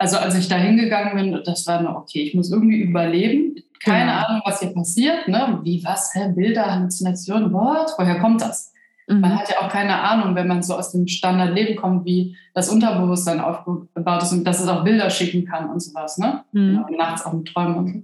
also 0.00 0.16
als 0.16 0.34
ich 0.34 0.48
da 0.48 0.56
hingegangen 0.56 1.14
bin, 1.14 1.42
das 1.44 1.66
war 1.66 1.82
nur, 1.82 1.94
okay, 1.94 2.22
ich 2.22 2.34
muss 2.34 2.50
irgendwie 2.50 2.80
überleben. 2.80 3.56
Keine 3.84 4.12
genau. 4.12 4.26
Ahnung, 4.26 4.42
was 4.46 4.60
hier 4.60 4.72
passiert. 4.72 5.28
Ne? 5.28 5.60
Wie, 5.62 5.84
was, 5.84 6.14
hä? 6.14 6.32
Bilder, 6.34 6.74
Halluzinationen, 6.74 7.52
what? 7.52 7.92
Woher 7.98 8.18
kommt 8.18 8.40
das? 8.40 8.72
Mhm. 9.08 9.20
Man 9.20 9.38
hat 9.38 9.50
ja 9.50 9.56
auch 9.60 9.68
keine 9.68 10.00
Ahnung, 10.00 10.34
wenn 10.34 10.46
man 10.46 10.62
so 10.62 10.74
aus 10.74 10.92
dem 10.92 11.06
Standardleben 11.06 11.76
kommt, 11.76 12.06
wie 12.06 12.34
das 12.54 12.70
Unterbewusstsein 12.70 13.40
aufgebaut 13.40 14.22
ist 14.22 14.32
und 14.32 14.44
dass 14.44 14.60
es 14.60 14.68
auch 14.68 14.84
Bilder 14.84 15.10
schicken 15.10 15.44
kann 15.44 15.68
und 15.68 15.80
sowas. 15.80 16.16
Ne? 16.16 16.44
Mhm. 16.52 16.86
nachts 16.96 17.26
auch 17.26 17.34
mit 17.34 17.48
Träumen 17.48 17.76
und 17.76 17.88
so. 17.88 18.02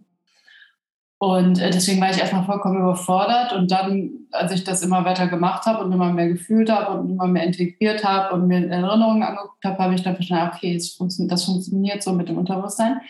Und 1.19 1.59
äh, 1.61 1.71
deswegen 1.71 2.01
war 2.01 2.11
ich 2.11 2.19
erstmal 2.19 2.45
vollkommen 2.45 2.81
überfordert. 2.81 3.55
Und 3.55 3.71
dann, 3.71 4.11
als 4.33 4.53
ich 4.53 4.65
das 4.65 4.83
immer 4.83 5.05
weiter 5.05 5.29
gemacht 5.29 5.65
habe 5.65 5.83
und 5.83 5.93
immer 5.93 6.13
mehr 6.13 6.29
gefühlt 6.29 6.71
habe 6.71 6.99
und 6.99 7.11
immer 7.11 7.27
mehr 7.27 7.45
integriert 7.45 8.05
habe 8.05 8.35
und 8.35 8.47
mir 8.47 8.69
Erinnerungen 8.69 9.23
angeguckt 9.23 9.65
habe, 9.65 9.79
habe 9.79 9.95
ich 9.95 10.03
dann 10.03 10.15
verstanden, 10.15 10.51
okay, 10.55 10.75
das 10.75 10.91
funktioniert, 10.91 11.33
das 11.33 11.45
funktioniert 11.45 12.03
so 12.03 12.13
mit 12.13 12.29
dem 12.29 12.37
Unterbewusstsein. 12.37 13.01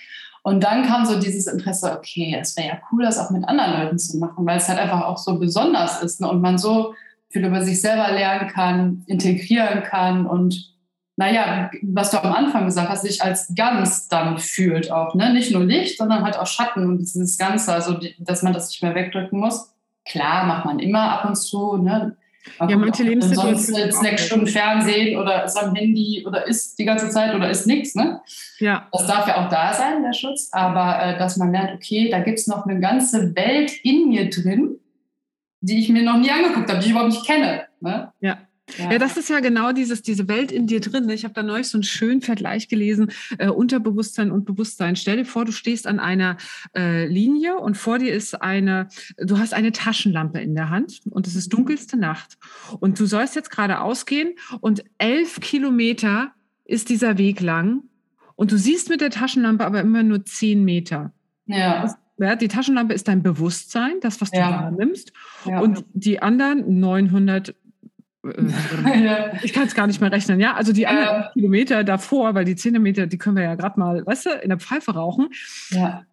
Und 0.44 0.62
dann 0.62 0.84
kam 0.84 1.04
so 1.04 1.18
dieses 1.18 1.48
Interesse, 1.48 1.92
okay, 1.98 2.36
es 2.40 2.56
wäre 2.56 2.68
ja 2.68 2.78
cool, 2.92 3.02
das 3.02 3.18
auch 3.18 3.30
mit 3.30 3.48
anderen 3.48 3.82
Leuten 3.82 3.98
zu 3.98 4.18
machen, 4.18 4.46
weil 4.46 4.58
es 4.58 4.68
halt 4.68 4.78
einfach 4.78 5.02
auch 5.02 5.18
so 5.18 5.40
besonders 5.40 6.00
ist 6.04 6.20
ne? 6.20 6.28
und 6.28 6.40
man 6.40 6.56
so 6.56 6.94
viel 7.30 7.44
über 7.44 7.62
sich 7.62 7.80
selber 7.80 8.12
lernen 8.12 8.48
kann, 8.48 9.02
integrieren 9.08 9.82
kann 9.82 10.24
und 10.24 10.75
naja, 11.16 11.70
was 11.82 12.10
du 12.10 12.22
am 12.22 12.32
Anfang 12.32 12.66
gesagt 12.66 12.90
hast, 12.90 13.02
sich 13.02 13.22
als 13.22 13.52
ganz 13.54 14.08
dann 14.08 14.38
fühlt 14.38 14.92
auch. 14.92 15.14
Ne? 15.14 15.32
Nicht 15.32 15.50
nur 15.50 15.64
Licht, 15.64 15.96
sondern 15.96 16.22
halt 16.22 16.38
auch 16.38 16.46
Schatten 16.46 16.86
und 16.86 16.98
dieses 16.98 17.38
Ganze, 17.38 17.72
also 17.72 17.94
die, 17.94 18.14
dass 18.18 18.42
man 18.42 18.52
das 18.52 18.68
nicht 18.68 18.82
mehr 18.82 18.94
wegdrücken 18.94 19.40
muss. 19.40 19.72
Klar, 20.04 20.44
macht 20.44 20.66
man 20.66 20.78
immer 20.78 21.18
ab 21.18 21.24
und 21.24 21.34
zu. 21.36 21.78
Ne? 21.78 22.16
Man 22.58 22.68
ja, 22.68 22.76
manche 22.76 23.02
Lebenssituationen. 23.02 23.56
Sonst 23.58 24.00
sechs 24.00 24.26
Stunden 24.26 24.46
Fernsehen 24.46 25.18
oder 25.18 25.44
ist 25.44 25.56
am 25.56 25.74
Handy 25.74 26.24
oder 26.26 26.46
ist 26.46 26.78
die 26.78 26.84
ganze 26.84 27.08
Zeit 27.08 27.34
oder 27.34 27.48
ist 27.48 27.66
nichts. 27.66 27.94
Ne? 27.94 28.20
Ja. 28.58 28.86
Das 28.92 29.06
darf 29.06 29.26
ja 29.26 29.44
auch 29.44 29.48
da 29.48 29.72
sein, 29.72 30.02
der 30.02 30.12
Schutz. 30.12 30.50
Aber 30.52 31.02
äh, 31.02 31.18
dass 31.18 31.38
man 31.38 31.50
lernt, 31.50 31.72
okay, 31.74 32.10
da 32.10 32.20
gibt 32.20 32.38
es 32.38 32.46
noch 32.46 32.66
eine 32.66 32.78
ganze 32.78 33.34
Welt 33.34 33.72
in 33.82 34.10
mir 34.10 34.28
drin, 34.28 34.78
die 35.60 35.80
ich 35.80 35.88
mir 35.88 36.02
noch 36.02 36.18
nie 36.18 36.30
angeguckt 36.30 36.68
habe, 36.68 36.78
die 36.78 36.86
ich 36.86 36.90
überhaupt 36.90 37.12
nicht 37.12 37.26
kenne. 37.26 37.64
Ne? 37.80 38.12
Ja. 38.20 38.38
Ja. 38.78 38.92
ja. 38.92 38.98
das 38.98 39.16
ist 39.16 39.30
ja 39.30 39.40
genau 39.40 39.72
dieses, 39.72 40.02
diese 40.02 40.28
Welt 40.28 40.52
in 40.52 40.66
dir 40.66 40.80
drin. 40.80 41.08
Ich 41.10 41.24
habe 41.24 41.34
da 41.34 41.42
neulich 41.42 41.68
so 41.68 41.78
einen 41.78 41.82
schönen 41.82 42.22
Vergleich 42.22 42.68
gelesen, 42.68 43.10
äh, 43.38 43.48
Unterbewusstsein 43.48 44.30
und 44.30 44.44
Bewusstsein. 44.44 44.96
Stell 44.96 45.18
dir 45.18 45.24
vor, 45.24 45.44
du 45.44 45.52
stehst 45.52 45.86
an 45.86 46.00
einer 46.00 46.36
äh, 46.76 47.06
Linie 47.06 47.56
und 47.58 47.76
vor 47.76 47.98
dir 47.98 48.12
ist 48.12 48.40
eine, 48.42 48.88
du 49.18 49.38
hast 49.38 49.54
eine 49.54 49.72
Taschenlampe 49.72 50.40
in 50.40 50.54
der 50.54 50.70
Hand 50.70 51.00
und 51.10 51.26
es 51.26 51.36
ist 51.36 51.52
dunkelste 51.52 51.96
Nacht. 51.96 52.38
Und 52.80 52.98
du 52.98 53.06
sollst 53.06 53.36
jetzt 53.36 53.50
gerade 53.50 53.80
ausgehen 53.80 54.34
und 54.60 54.84
elf 54.98 55.40
Kilometer 55.40 56.32
ist 56.64 56.88
dieser 56.88 57.18
Weg 57.18 57.40
lang 57.40 57.82
und 58.34 58.52
du 58.52 58.58
siehst 58.58 58.88
mit 58.88 59.00
der 59.00 59.10
Taschenlampe 59.10 59.64
aber 59.64 59.80
immer 59.80 60.02
nur 60.02 60.24
zehn 60.24 60.64
Meter. 60.64 61.12
Ja. 61.46 61.96
Ja, 62.18 62.34
die 62.34 62.48
Taschenlampe 62.48 62.94
ist 62.94 63.08
dein 63.08 63.22
Bewusstsein, 63.22 64.00
das, 64.00 64.22
was 64.22 64.30
du 64.30 64.38
ja. 64.38 64.50
wahrnimmst. 64.50 65.12
Ja. 65.44 65.60
Und 65.60 65.84
die 65.92 66.22
anderen 66.22 66.80
900 66.80 67.50
äh, 67.50 67.52
ja. 68.26 69.32
ich 69.42 69.52
kann 69.52 69.66
es 69.66 69.74
gar 69.74 69.86
nicht 69.86 70.00
mehr 70.00 70.12
rechnen, 70.12 70.40
ja. 70.40 70.54
Also 70.54 70.72
die 70.72 70.86
anderen 70.86 71.22
äh, 71.22 71.32
Kilometer 71.32 71.84
davor, 71.84 72.34
weil 72.34 72.44
die 72.44 72.56
Zentimeter, 72.56 73.06
die 73.06 73.18
können 73.18 73.36
wir 73.36 73.44
ja 73.44 73.54
gerade 73.54 73.78
mal, 73.78 74.04
weißt 74.04 74.26
du, 74.26 74.30
in 74.30 74.48
der 74.48 74.58
Pfeife 74.58 74.92
rauchen. 74.92 75.28
Ja 75.70 76.04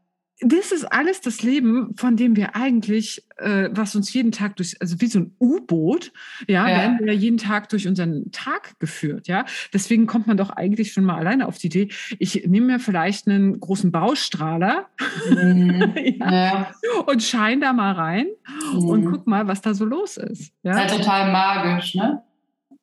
das 0.45 0.71
ist 0.71 0.85
alles 0.85 1.21
das 1.21 1.41
Leben, 1.41 1.93
von 1.95 2.17
dem 2.17 2.35
wir 2.35 2.55
eigentlich, 2.55 3.23
äh, 3.37 3.69
was 3.71 3.95
uns 3.95 4.13
jeden 4.13 4.31
Tag 4.31 4.55
durch, 4.57 4.75
also 4.79 4.99
wie 4.99 5.07
so 5.07 5.19
ein 5.19 5.35
U-Boot, 5.39 6.11
ja, 6.47 6.67
ja, 6.67 6.77
werden 6.77 6.99
wir 7.01 7.13
jeden 7.13 7.37
Tag 7.37 7.69
durch 7.69 7.87
unseren 7.87 8.31
Tag 8.31 8.79
geführt, 8.79 9.27
ja. 9.27 9.45
Deswegen 9.73 10.05
kommt 10.05 10.27
man 10.27 10.37
doch 10.37 10.49
eigentlich 10.49 10.93
schon 10.93 11.05
mal 11.05 11.17
alleine 11.17 11.47
auf 11.47 11.57
die 11.57 11.67
Idee, 11.67 11.89
ich 12.19 12.45
nehme 12.47 12.67
mir 12.67 12.79
vielleicht 12.79 13.27
einen 13.27 13.59
großen 13.59 13.91
Baustrahler 13.91 14.87
mhm. 15.29 15.93
ja, 16.19 16.31
ja. 16.31 16.71
und 17.05 17.23
scheine 17.23 17.61
da 17.61 17.73
mal 17.73 17.93
rein 17.93 18.27
mhm. 18.73 18.85
und 18.85 19.05
guck 19.11 19.27
mal, 19.27 19.47
was 19.47 19.61
da 19.61 19.73
so 19.73 19.85
los 19.85 20.17
ist. 20.17 20.53
Ja? 20.63 20.73
Das 20.73 20.85
ist 20.85 20.91
halt 20.91 21.03
total 21.03 21.31
magisch, 21.31 21.95
ne? 21.95 22.21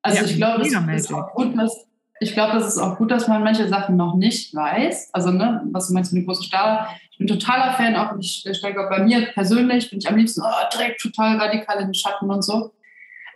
Also 0.03 0.25
ich 0.25 0.37
glaube, 0.37 0.61
das 0.61 0.69
ist 1.03 1.13
auch 1.13 1.35
gut, 1.35 1.59
dass 1.59 1.87
ich 2.23 2.35
glaube, 2.35 2.53
das 2.53 2.67
ist 2.67 2.79
auch 2.79 2.99
gut, 2.99 3.11
dass 3.11 3.29
man 3.29 3.43
manche 3.43 3.67
Sachen 3.67 3.97
noch 3.97 4.15
nicht 4.15 4.55
weiß. 4.55 5.09
Also, 5.15 5.31
ne, 5.31 5.63
was 5.73 5.89
du 5.89 5.95
meinst 5.95 6.13
mit 6.13 6.23
dem 6.23 6.27
großen 6.27 6.45
Stahl. 6.45 6.87
Ich 7.21 7.27
bin 7.27 7.39
totaler 7.39 7.75
Fan, 7.75 7.95
auch 7.97 8.17
ich 8.19 8.43
steige 8.51 8.83
auch 8.83 8.89
bei 8.89 9.03
mir 9.03 9.27
persönlich, 9.35 9.91
bin 9.91 9.99
ich 9.99 10.09
am 10.09 10.17
liebsten 10.17 10.41
oh, 10.41 10.69
direkt 10.73 11.03
total 11.03 11.37
radikal 11.37 11.79
in 11.81 11.89
den 11.89 11.95
Schatten 11.95 12.31
und 12.31 12.41
so. 12.41 12.73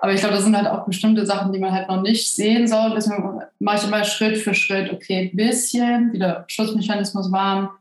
Aber 0.01 0.15
ich 0.15 0.21
glaube, 0.21 0.35
das 0.35 0.45
sind 0.45 0.57
halt 0.57 0.67
auch 0.67 0.87
bestimmte 0.87 1.27
Sachen, 1.27 1.53
die 1.53 1.59
man 1.59 1.71
halt 1.71 1.89
noch 1.89 2.01
nicht 2.01 2.35
sehen 2.35 2.67
soll. 2.67 2.95
Deswegen 2.97 3.43
mache 3.59 3.77
ich 3.77 3.85
immer 3.85 4.03
Schritt 4.05 4.39
für 4.39 4.55
Schritt, 4.55 4.91
okay, 4.91 5.31
ein 5.31 5.37
bisschen, 5.37 6.15
wieder 6.15 6.47
Schutzmechanismus 6.49 7.31
warm. 7.31 7.73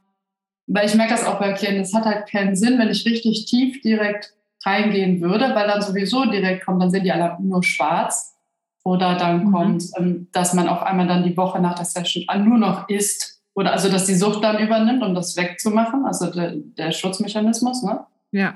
Weil 0.67 0.87
ich 0.87 0.95
merke 0.95 1.13
das 1.13 1.25
auch 1.25 1.39
bei 1.39 1.53
Klienten, 1.53 1.83
es 1.83 1.93
hat 1.93 2.03
halt 2.03 2.27
keinen 2.27 2.57
Sinn, 2.57 2.77
wenn 2.79 2.89
ich 2.89 3.05
richtig 3.05 3.45
tief 3.45 3.81
direkt 3.81 4.33
reingehen 4.65 5.21
würde, 5.21 5.55
weil 5.55 5.67
dann 5.67 5.81
sowieso 5.81 6.25
direkt 6.25 6.65
kommt, 6.65 6.81
dann 6.81 6.91
sind 6.91 7.05
die 7.05 7.13
alle 7.13 7.37
nur 7.39 7.63
schwarz. 7.63 8.35
Oder 8.83 9.15
dann 9.15 9.45
mhm. 9.45 9.51
kommt, 9.53 9.83
ähm, 9.97 10.27
dass 10.33 10.53
man 10.53 10.67
auf 10.67 10.83
einmal 10.83 11.07
dann 11.07 11.23
die 11.23 11.37
Woche 11.37 11.61
nach 11.61 11.75
der 11.75 11.85
Session 11.85 12.25
nur 12.43 12.57
noch 12.57 12.89
isst. 12.89 13.32
Oder 13.55 13.71
also, 13.71 13.89
dass 13.89 14.05
die 14.05 14.15
Sucht 14.15 14.43
dann 14.43 14.59
übernimmt, 14.59 15.03
um 15.03 15.13
das 15.13 15.37
wegzumachen, 15.37 16.05
also 16.05 16.31
der, 16.31 16.53
der 16.55 16.91
Schutzmechanismus. 16.91 17.83
Ne? 17.83 17.99
Ja. 18.31 18.55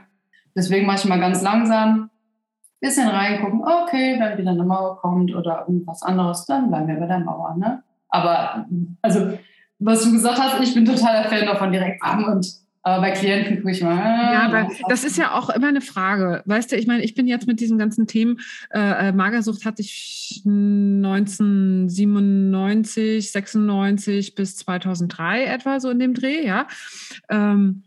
Deswegen 0.56 0.88
mache 0.88 0.98
ich 0.98 1.06
mal 1.06 1.20
ganz 1.20 1.42
langsam, 1.42 2.10
bisschen 2.80 3.08
reingucken, 3.08 3.62
okay, 3.62 4.18
wenn 4.20 4.38
wieder 4.38 4.51
eine 4.51 4.63
Mauer 4.63 4.98
kommt 4.98 5.34
oder 5.34 5.66
irgendwas 5.68 6.04
anderes, 6.04 6.46
dann 6.46 6.70
bleiben 6.70 6.88
wir 6.88 6.96
bei 6.96 7.08
der 7.08 7.20
Mauer. 7.20 7.56
Ne? 7.58 7.84
Aber, 8.10 8.66
also, 9.01 9.38
was 9.80 10.04
du 10.04 10.12
gesagt 10.12 10.39
hast, 10.39 10.62
ich 10.62 10.74
bin 10.74 10.86
totaler 10.86 11.25
Fan 11.25 11.46
davon, 11.46 11.72
direkt 11.72 12.01
an 12.04 12.25
und 12.25 12.48
aber 12.88 13.01
bei 13.01 13.12
Klienten 13.12 13.58
gucke 13.58 13.72
ich 13.72 13.84
mal. 13.84 13.98
Ja, 13.98 14.50
weil 14.51 14.70
das 14.88 15.03
ist 15.03 15.17
ja 15.17 15.34
auch 15.34 15.50
immer 15.50 15.67
eine 15.67 15.82
Frage. 15.82 16.41
Weißt 16.46 16.72
du, 16.72 16.77
ich 16.77 16.88
meine, 16.88 17.03
ich 17.03 17.15
bin 17.15 17.27
jetzt 17.27 17.48
mit 17.48 17.60
diesen 17.60 17.77
ganzen 17.77 18.08
Themen, 18.08 18.39
äh, 18.70 19.10
äh 19.10 19.12
Magersucht 19.12 19.65
hatte 19.65 19.82
ich 19.82 20.41
1997, 20.46 23.29
96 23.32 24.36
bis 24.36 24.56
2003 24.56 25.44
etwa 25.44 25.82
so 25.82 25.89
in 25.89 26.00
dem 26.00 26.13
Dreh, 26.13 26.46
ja. 26.46 26.67
Ähm, 27.29 27.84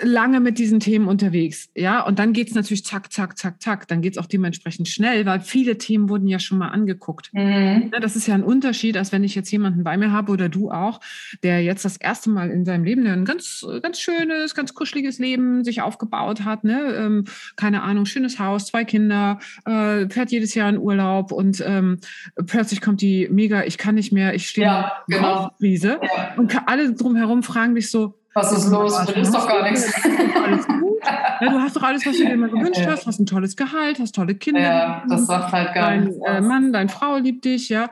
lange 0.00 0.40
mit 0.40 0.58
diesen 0.58 0.80
Themen 0.80 1.08
unterwegs, 1.08 1.68
ja, 1.74 2.04
und 2.04 2.18
dann 2.18 2.32
geht 2.32 2.48
es 2.48 2.54
natürlich 2.54 2.84
zack, 2.84 3.12
zack, 3.12 3.38
zack, 3.38 3.62
zack, 3.62 3.88
dann 3.88 4.02
geht 4.02 4.12
es 4.14 4.18
auch 4.18 4.26
dementsprechend 4.26 4.88
schnell, 4.88 5.26
weil 5.26 5.40
viele 5.40 5.78
Themen 5.78 6.08
wurden 6.08 6.26
ja 6.28 6.38
schon 6.38 6.58
mal 6.58 6.68
angeguckt. 6.68 7.30
Mhm. 7.32 7.90
Ja, 7.92 8.00
das 8.00 8.16
ist 8.16 8.26
ja 8.26 8.34
ein 8.34 8.42
Unterschied, 8.42 8.96
als 8.96 9.12
wenn 9.12 9.24
ich 9.24 9.34
jetzt 9.34 9.50
jemanden 9.50 9.84
bei 9.84 9.96
mir 9.96 10.12
habe 10.12 10.32
oder 10.32 10.48
du 10.48 10.70
auch, 10.70 11.00
der 11.42 11.62
jetzt 11.62 11.84
das 11.84 11.96
erste 11.96 12.30
Mal 12.30 12.50
in 12.50 12.64
seinem 12.64 12.84
Leben 12.84 13.06
ein 13.06 13.24
ganz, 13.24 13.66
ganz 13.82 14.00
schönes, 14.00 14.54
ganz 14.54 14.74
kuscheliges 14.74 15.18
Leben 15.18 15.64
sich 15.64 15.82
aufgebaut 15.82 16.44
hat, 16.44 16.64
ne, 16.64 16.94
ähm, 16.96 17.24
keine 17.56 17.82
Ahnung, 17.82 18.06
schönes 18.06 18.38
Haus, 18.38 18.66
zwei 18.66 18.84
Kinder, 18.84 19.38
äh, 19.64 20.08
fährt 20.08 20.30
jedes 20.30 20.54
Jahr 20.54 20.68
in 20.68 20.78
Urlaub 20.78 21.32
und 21.32 21.62
ähm, 21.66 21.98
plötzlich 22.46 22.80
kommt 22.80 23.00
die 23.00 23.28
mega, 23.30 23.64
ich 23.64 23.78
kann 23.78 23.94
nicht 23.94 24.12
mehr, 24.12 24.34
ich 24.34 24.48
stehe 24.48 24.66
ja, 24.66 24.92
genau. 25.08 25.50
Krise 25.58 26.00
ja. 26.02 26.34
und 26.36 26.54
alle 26.66 26.92
drumherum 26.92 27.42
fragen 27.42 27.74
dich 27.74 27.90
so, 27.90 28.14
was 28.38 28.52
ist 28.52 28.70
los? 28.70 29.04
Du 29.06 29.14
bist 29.14 29.34
doch 29.34 29.48
gar 29.48 29.62
nichts. 29.62 29.92
Alles 30.04 30.66
gut. 30.66 31.00
Ja, 31.40 31.50
du 31.50 31.60
hast 31.60 31.76
doch 31.76 31.82
alles, 31.82 32.06
was 32.06 32.16
du 32.16 32.24
dir 32.24 32.34
immer 32.34 32.48
gewünscht 32.54 32.86
hast. 32.86 33.06
Hast 33.06 33.18
ein 33.18 33.26
tolles 33.26 33.56
Gehalt, 33.56 33.98
hast 33.98 34.14
tolle 34.14 34.34
Kinder. 34.34 34.60
Ja, 34.60 35.02
das 35.08 35.26
sagt 35.26 35.52
halt 35.52 35.74
gar 35.74 35.90
dein, 35.90 36.04
nichts. 36.04 36.20
Dein 36.24 36.44
äh, 36.44 36.46
Mann, 36.46 36.72
deine 36.72 36.88
Frau 36.88 37.16
liebt 37.16 37.44
dich, 37.44 37.68
ja. 37.68 37.90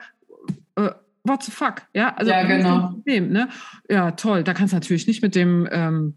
Äh, 0.77 0.91
what 1.25 1.43
the 1.43 1.51
fuck? 1.51 1.83
Ja, 1.93 2.15
also 2.17 2.31
ja, 2.31 2.45
genau. 2.45 2.89
Problem, 2.89 3.31
ne? 3.31 3.49
ja, 3.89 4.13
toll. 4.13 4.45
Da 4.45 4.55
kannst 4.55 4.73
du 4.73 4.77
natürlich 4.77 5.07
nicht 5.07 5.23
mit 5.23 5.35
dem 5.35 5.69
ähm, 5.71 6.15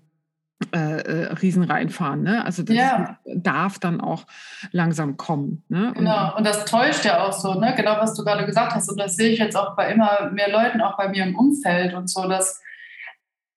äh, 0.73 0.77
äh, 0.77 1.33
Riesen 1.33 1.63
reinfahren. 1.63 2.23
Ne? 2.23 2.43
Also 2.45 2.63
das 2.63 2.75
ja. 2.75 3.17
darf 3.25 3.79
dann 3.79 4.01
auch 4.01 4.25
langsam 4.71 5.17
kommen. 5.17 5.63
Ne? 5.69 5.93
Genau, 5.95 6.35
und 6.35 6.45
das 6.45 6.65
täuscht 6.65 7.05
ja 7.05 7.23
auch 7.23 7.33
so, 7.33 7.53
ne? 7.55 7.73
genau 7.75 7.97
was 7.99 8.13
du 8.13 8.23
gerade 8.23 8.45
gesagt 8.45 8.75
hast. 8.75 8.89
Und 8.89 8.99
das 8.99 9.15
sehe 9.15 9.29
ich 9.29 9.39
jetzt 9.39 9.55
auch 9.55 9.75
bei 9.75 9.91
immer 9.91 10.29
mehr 10.31 10.51
Leuten, 10.51 10.81
auch 10.81 10.97
bei 10.97 11.07
mir 11.07 11.23
im 11.23 11.35
Umfeld 11.35 11.93
und 11.93 12.09
so, 12.09 12.27
dass 12.27 12.61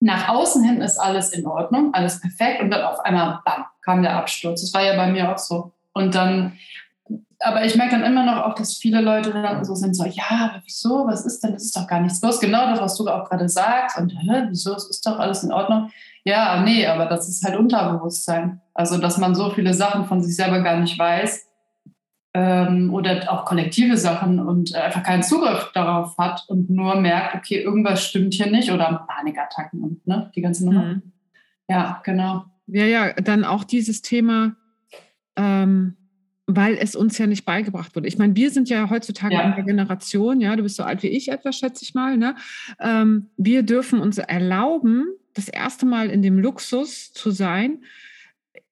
nach 0.03 0.29
außen 0.29 0.63
hin 0.65 0.81
ist 0.81 0.99
alles 0.99 1.33
in 1.33 1.47
Ordnung, 1.47 1.95
alles 1.95 2.21
perfekt 2.21 2.61
und 2.61 2.71
dann 2.71 2.83
auf 2.83 3.01
einmal, 3.01 3.41
bam, 3.45 3.65
kam 3.83 4.03
der 4.03 4.17
Absturz. 4.17 4.61
Das 4.61 4.75
war 4.75 4.83
ja 4.83 4.97
bei 4.97 5.11
mir 5.11 5.33
auch 5.33 5.39
so. 5.39 5.73
Und 5.93 6.15
dann, 6.15 6.59
aber 7.41 7.65
ich 7.65 7.77
merke 7.77 7.93
dann 7.93 8.05
immer 8.05 8.25
noch 8.25 8.45
auch, 8.45 8.55
dass 8.55 8.77
viele 8.77 9.01
Leute 9.01 9.31
dann 9.31 9.65
so 9.65 9.75
sind, 9.75 9.95
so, 9.95 10.05
ja, 10.05 10.51
aber 10.51 10.63
wieso, 10.65 11.07
was 11.07 11.25
ist 11.25 11.43
denn, 11.43 11.53
das 11.53 11.65
ist 11.65 11.77
doch 11.77 11.87
gar 11.87 12.01
nichts 12.01 12.21
los. 12.23 12.41
Genau 12.41 12.67
das, 12.67 12.81
was 12.81 12.97
du 12.97 13.09
auch 13.09 13.29
gerade 13.29 13.49
sagst. 13.49 13.99
Und, 13.99 14.11
hä, 14.11 14.47
wieso, 14.49 14.75
es 14.75 14.89
ist 14.89 15.07
doch 15.07 15.19
alles 15.19 15.45
in 15.45 15.53
Ordnung. 15.53 15.91
Ja, 16.25 16.63
nee, 16.63 16.87
aber 16.87 17.07
das 17.07 17.29
ist 17.29 17.45
halt 17.45 17.57
Unterbewusstsein. 17.57 18.61
Also, 18.75 18.99
dass 18.99 19.19
man 19.19 19.35
so 19.35 19.51
viele 19.51 19.75
Sachen 19.75 20.07
von 20.07 20.23
sich 20.23 20.35
selber 20.37 20.61
gar 20.61 20.77
nicht 20.77 20.99
weiß 20.99 21.52
ähm, 22.35 22.93
oder 22.93 23.31
auch 23.31 23.45
kollektive 23.45 23.97
Sachen 23.97 24.41
und 24.41 24.75
äh, 24.75 24.79
einfach 24.79 25.03
keinen 25.03 25.23
Zugriff 25.23 25.71
darauf 25.75 26.17
hat 26.17 26.45
und 26.49 26.71
nur 26.71 26.95
merkt, 27.01 27.35
okay, 27.35 27.61
irgendwas 27.61 28.05
stimmt 28.05 28.35
hier 28.35 28.51
nicht 28.51 28.71
oder 28.71 29.07
Panikattacken 29.09 29.83
und 29.83 30.07
ne, 30.07 30.31
die 30.35 30.41
ganze 30.41 30.65
Nummer. 30.65 30.85
Mhm. 30.85 31.03
Ja, 31.69 32.01
genau. 32.05 32.45
Ja, 32.67 32.85
ja, 32.87 33.12
dann 33.15 33.45
auch 33.45 33.65
dieses 33.65 34.03
Thema, 34.03 34.57
ähm, 35.37 35.97
weil 36.47 36.77
es 36.79 36.97
uns 36.97 37.19
ja 37.19 37.27
nicht 37.27 37.45
beigebracht 37.45 37.95
wurde. 37.95 38.09
Ich 38.09 38.19
meine, 38.19 38.35
wir 38.35 38.51
sind 38.51 38.69
ja 38.69 38.89
heutzutage 38.89 39.35
ja. 39.35 39.43
in 39.43 39.55
der 39.55 39.65
Generation, 39.65 40.41
ja, 40.41 40.57
du 40.57 40.62
bist 40.62 40.77
so 40.77 40.83
alt 40.85 41.03
wie 41.03 41.09
ich 41.09 41.31
etwa, 41.31 41.53
schätze 41.53 41.85
ich 41.85 41.95
mal, 41.95 42.17
ne? 42.17 42.35
Ähm, 42.81 43.31
wir 43.37 43.62
dürfen 43.62 44.01
uns 44.01 44.19
erlauben, 44.19 45.05
das 45.35 45.49
erste 45.49 45.87
Mal 45.87 46.11
in 46.11 46.23
dem 46.23 46.39
Luxus 46.39 47.12
zu 47.12 47.31
sein, 47.31 47.85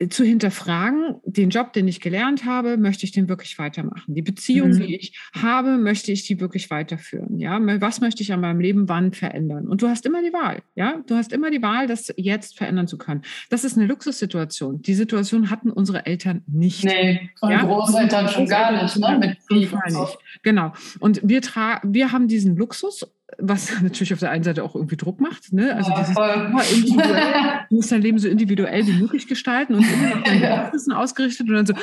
zu 0.09 0.25
hinterfragen, 0.25 1.17
den 1.25 1.51
Job, 1.51 1.75
den 1.75 1.87
ich 1.87 2.01
gelernt 2.01 2.47
habe, 2.47 2.79
möchte 2.79 3.05
ich 3.05 3.13
den 3.13 3.29
wirklich 3.29 3.59
weitermachen? 3.59 4.15
Die 4.15 4.23
Beziehung, 4.23 4.71
mhm. 4.71 4.81
die 4.81 4.97
ich 4.97 5.19
habe, 5.35 5.77
möchte 5.77 6.11
ich 6.11 6.27
die 6.27 6.41
wirklich 6.41 6.71
weiterführen? 6.71 7.39
Ja, 7.39 7.59
was 7.81 8.01
möchte 8.01 8.23
ich 8.23 8.33
an 8.33 8.41
meinem 8.41 8.61
Leben 8.61 8.89
wann 8.89 9.13
verändern? 9.13 9.69
Und 9.69 9.83
du 9.83 9.89
hast 9.89 10.07
immer 10.07 10.23
die 10.23 10.33
Wahl, 10.33 10.63
ja, 10.75 11.03
du 11.07 11.17
hast 11.17 11.33
immer 11.33 11.51
die 11.51 11.61
Wahl, 11.61 11.87
das 11.87 12.13
jetzt 12.17 12.57
verändern 12.57 12.87
zu 12.87 12.97
können. 12.97 13.23
Das 13.51 13.63
ist 13.65 13.77
eine 13.77 13.87
Luxussituation. 13.87 14.81
Die 14.81 14.95
Situation 14.95 15.51
hatten 15.51 15.71
unsere 15.71 16.07
Eltern 16.07 16.43
nicht. 16.47 16.85
Nee, 16.85 17.31
und 17.43 17.51
ja? 17.51 17.63
Großeltern 17.63 18.29
schon 18.29 18.47
gar 18.47 18.83
nicht, 18.83 18.97
ne? 18.97 19.19
Mit 19.19 19.39
Krieg 19.49 19.71
und 19.73 20.09
Genau. 20.43 20.73
Und 21.01 21.21
wir, 21.23 21.43
wir 21.83 22.13
haben 22.13 22.27
diesen 22.27 22.57
Luxus 22.57 23.07
was 23.39 23.71
natürlich 23.83 24.13
auf 24.13 24.19
der 24.19 24.31
einen 24.31 24.45
Seite 24.45 24.65
auch 24.65 24.75
irgendwie 24.75 24.97
Druck 24.97 25.21
macht. 25.21 25.53
Ne? 25.53 25.75
Also 25.75 25.91
ja, 25.91 26.01
dieses, 26.01 26.73
individuell, 26.73 27.33
du 27.69 27.77
musst 27.77 27.93
dein 27.93 28.03
Leben 28.03 28.19
so 28.19 28.29
individuell 28.29 28.87
wie 28.87 28.93
möglich 28.93 29.27
gestalten 29.27 29.75
und 29.75 29.83
immer 29.83 30.17
nach 30.17 30.23
deinen 30.23 30.41
Bedürfnissen 30.41 30.93
ausgerichtet 30.93 31.49
und 31.49 31.55
dann 31.55 31.67
so, 31.67 31.75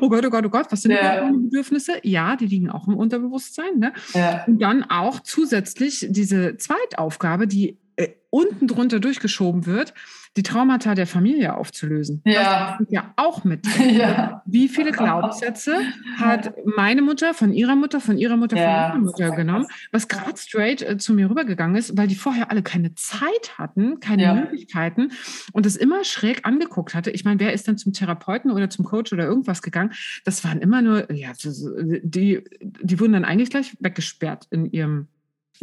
oh 0.00 0.08
Gott, 0.08 0.24
oh 0.24 0.30
Gott, 0.30 0.46
oh 0.46 0.50
Gott, 0.50 0.66
was 0.70 0.82
sind 0.82 0.92
ja. 0.92 1.20
deine 1.20 1.38
Bedürfnisse? 1.38 1.92
Ja, 2.02 2.36
die 2.36 2.46
liegen 2.46 2.70
auch 2.70 2.86
im 2.86 2.96
Unterbewusstsein. 2.96 3.78
Ne? 3.78 3.92
Ja. 4.14 4.44
Und 4.46 4.60
dann 4.60 4.84
auch 4.84 5.20
zusätzlich 5.20 6.06
diese 6.10 6.56
Zweitaufgabe, 6.56 7.46
die 7.46 7.78
äh, 7.96 8.08
unten 8.30 8.66
drunter 8.66 9.00
durchgeschoben 9.00 9.66
wird, 9.66 9.94
die 10.36 10.42
Traumata 10.42 10.94
der 10.94 11.06
Familie 11.06 11.54
aufzulösen. 11.54 12.22
Ja. 12.24 12.72
Das 12.72 12.80
ist 12.80 12.92
ja 12.92 13.12
auch 13.16 13.44
mit. 13.44 13.66
Ja. 13.92 14.42
Wie 14.46 14.68
viele 14.68 14.90
Glaubenssätze 14.92 15.76
hat 16.16 16.54
meine 16.64 17.02
Mutter 17.02 17.34
von 17.34 17.52
ihrer 17.52 17.76
Mutter, 17.76 18.00
von 18.00 18.16
ihrer 18.16 18.36
Mutter, 18.36 18.56
ja. 18.56 18.90
von 18.90 19.00
ihrer 19.00 19.04
Mutter 19.04 19.30
genommen, 19.32 19.66
was 19.90 20.08
gerade 20.08 20.36
straight 20.36 20.82
äh, 20.82 20.96
zu 20.96 21.12
mir 21.12 21.28
rübergegangen 21.28 21.76
ist, 21.76 21.96
weil 21.96 22.06
die 22.06 22.14
vorher 22.14 22.50
alle 22.50 22.62
keine 22.62 22.94
Zeit 22.94 23.58
hatten, 23.58 24.00
keine 24.00 24.22
ja. 24.22 24.34
Möglichkeiten 24.34 25.10
und 25.52 25.66
es 25.66 25.76
immer 25.76 26.04
schräg 26.04 26.46
angeguckt 26.46 26.94
hatte. 26.94 27.10
Ich 27.10 27.24
meine, 27.24 27.40
wer 27.40 27.52
ist 27.52 27.68
dann 27.68 27.76
zum 27.76 27.92
Therapeuten 27.92 28.50
oder 28.50 28.70
zum 28.70 28.84
Coach 28.84 29.12
oder 29.12 29.24
irgendwas 29.24 29.62
gegangen? 29.62 29.92
Das 30.24 30.42
waren 30.44 30.60
immer 30.60 30.80
nur, 30.80 31.12
ja, 31.12 31.32
die, 31.42 32.42
die 32.62 33.00
wurden 33.00 33.12
dann 33.12 33.24
eigentlich 33.24 33.50
gleich 33.50 33.76
weggesperrt 33.80 34.46
in 34.50 34.70
ihrem 34.70 35.08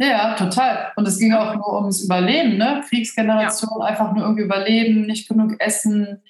ja, 0.00 0.34
total. 0.34 0.92
Und 0.96 1.06
es 1.06 1.18
ging 1.18 1.32
auch 1.34 1.54
nur 1.54 1.76
ums 1.76 2.02
Überleben, 2.02 2.56
ne? 2.56 2.82
Kriegsgeneration, 2.88 3.80
ja. 3.80 3.86
einfach 3.86 4.12
nur 4.12 4.22
irgendwie 4.22 4.44
überleben, 4.44 5.02
nicht 5.06 5.28
genug 5.28 5.56
essen 5.60 6.22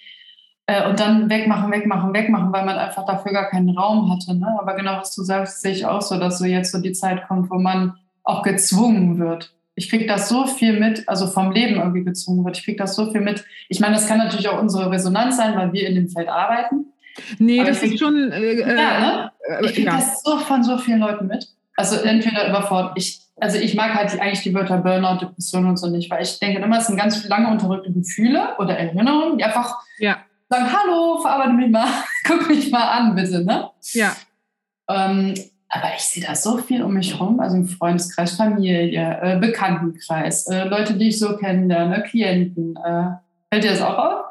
äh, 0.67 0.89
und 0.89 1.01
dann 1.01 1.29
wegmachen, 1.31 1.71
wegmachen, 1.73 2.13
wegmachen, 2.13 2.53
weil 2.53 2.65
man 2.65 2.79
einfach 2.79 3.05
dafür 3.05 3.33
gar 3.33 3.49
keinen 3.49 3.71
Raum 3.71 4.11
hatte. 4.13 4.37
Ne? 4.37 4.57
Aber 4.61 4.75
genau, 4.75 4.99
was 4.99 5.15
du 5.15 5.23
sagst, 5.23 5.63
sehe 5.63 5.73
ich 5.73 5.87
auch 5.87 6.03
so, 6.03 6.19
dass 6.19 6.39
so 6.39 6.45
jetzt 6.45 6.73
so 6.73 6.81
die 6.81 6.93
Zeit 6.93 7.27
kommt, 7.27 7.51
wo 7.51 7.59
man 7.59 7.95
auch 8.25 8.43
gezwungen 8.43 9.19
wird. 9.19 9.53
Ich 9.75 9.89
kriege 9.89 10.07
das 10.07 10.29
so 10.29 10.47
viel 10.47 10.79
mit, 10.79 11.09
also 11.09 11.27
vom 11.27 11.53
Leben 11.53 11.77
irgendwie 11.77 12.05
gezwungen 12.05 12.45
wird. 12.45 12.59
Ich 12.59 12.65
kriege 12.65 12.79
das 12.79 12.95
so 12.95 13.11
viel 13.11 13.21
mit. 13.21 13.45
Ich 13.69 13.81
meine, 13.81 13.95
das 13.95 14.07
kann 14.07 14.19
natürlich 14.19 14.49
auch 14.49 14.61
unsere 14.61 14.91
Resonanz 14.91 15.37
sein, 15.37 15.57
weil 15.57 15.73
wir 15.73 15.89
in 15.89 15.95
dem 15.95 16.09
Feld 16.09 16.29
arbeiten. 16.29 16.87
Nee, 17.39 17.61
Aber 17.61 17.71
das 17.71 17.83
ist 17.83 17.99
schon. 17.99 18.31
Äh, 18.31 18.61
ja, 18.61 19.01
ne? 19.01 19.33
Äh, 19.49 19.65
ich 19.65 19.75
kriege 19.75 19.87
ja. 19.89 19.97
das 19.97 20.23
so 20.23 20.39
von 20.39 20.63
so 20.63 20.79
vielen 20.79 21.01
Leuten 21.01 21.27
mit. 21.27 21.49
Also 21.77 21.97
entweder 21.97 22.49
überfordert. 22.49 22.93
Ich, 22.97 23.21
also 23.41 23.59
ich 23.59 23.75
mag 23.75 23.95
halt 23.95 24.19
eigentlich 24.21 24.43
die 24.43 24.55
Wörter 24.55 24.79
Burnout, 24.79 25.21
Depression 25.21 25.67
und 25.67 25.77
so 25.77 25.89
nicht, 25.89 26.11
weil 26.11 26.23
ich 26.23 26.39
denke 26.39 26.61
immer, 26.61 26.79
es 26.79 26.87
sind 26.87 26.97
ganz 26.97 27.27
lange 27.27 27.49
unterdrückte 27.51 27.93
Gefühle 27.93 28.57
oder 28.59 28.77
Erinnerungen, 28.77 29.39
die 29.39 29.45
einfach 29.45 29.79
ja. 29.99 30.19
sagen, 30.49 30.67
hallo, 30.73 31.19
verarbeite 31.21 31.53
mich 31.53 31.71
mal, 31.71 31.87
guck 32.27 32.49
mich 32.49 32.71
mal 32.71 32.89
an, 32.89 33.15
bitte, 33.15 33.45
ne? 33.45 33.71
Ja. 33.93 34.13
Ähm, 34.89 35.35
aber 35.69 35.95
ich 35.97 36.03
sehe 36.03 36.25
da 36.25 36.35
so 36.35 36.59
viel 36.59 36.83
um 36.83 36.95
mich 36.95 37.15
herum, 37.15 37.39
also 37.39 37.57
im 37.57 37.67
Freundeskreis, 37.67 38.37
Familie, 38.37 39.19
äh, 39.23 39.39
Bekanntenkreis, 39.39 40.49
äh, 40.49 40.65
Leute, 40.65 40.95
die 40.95 41.09
ich 41.09 41.19
so 41.19 41.37
kennenlerne, 41.37 42.03
Klienten. 42.03 42.77
Äh, 42.77 43.13
fällt 43.51 43.65
dir 43.65 43.71
das 43.71 43.81
auch 43.81 43.97
auf? 43.97 44.25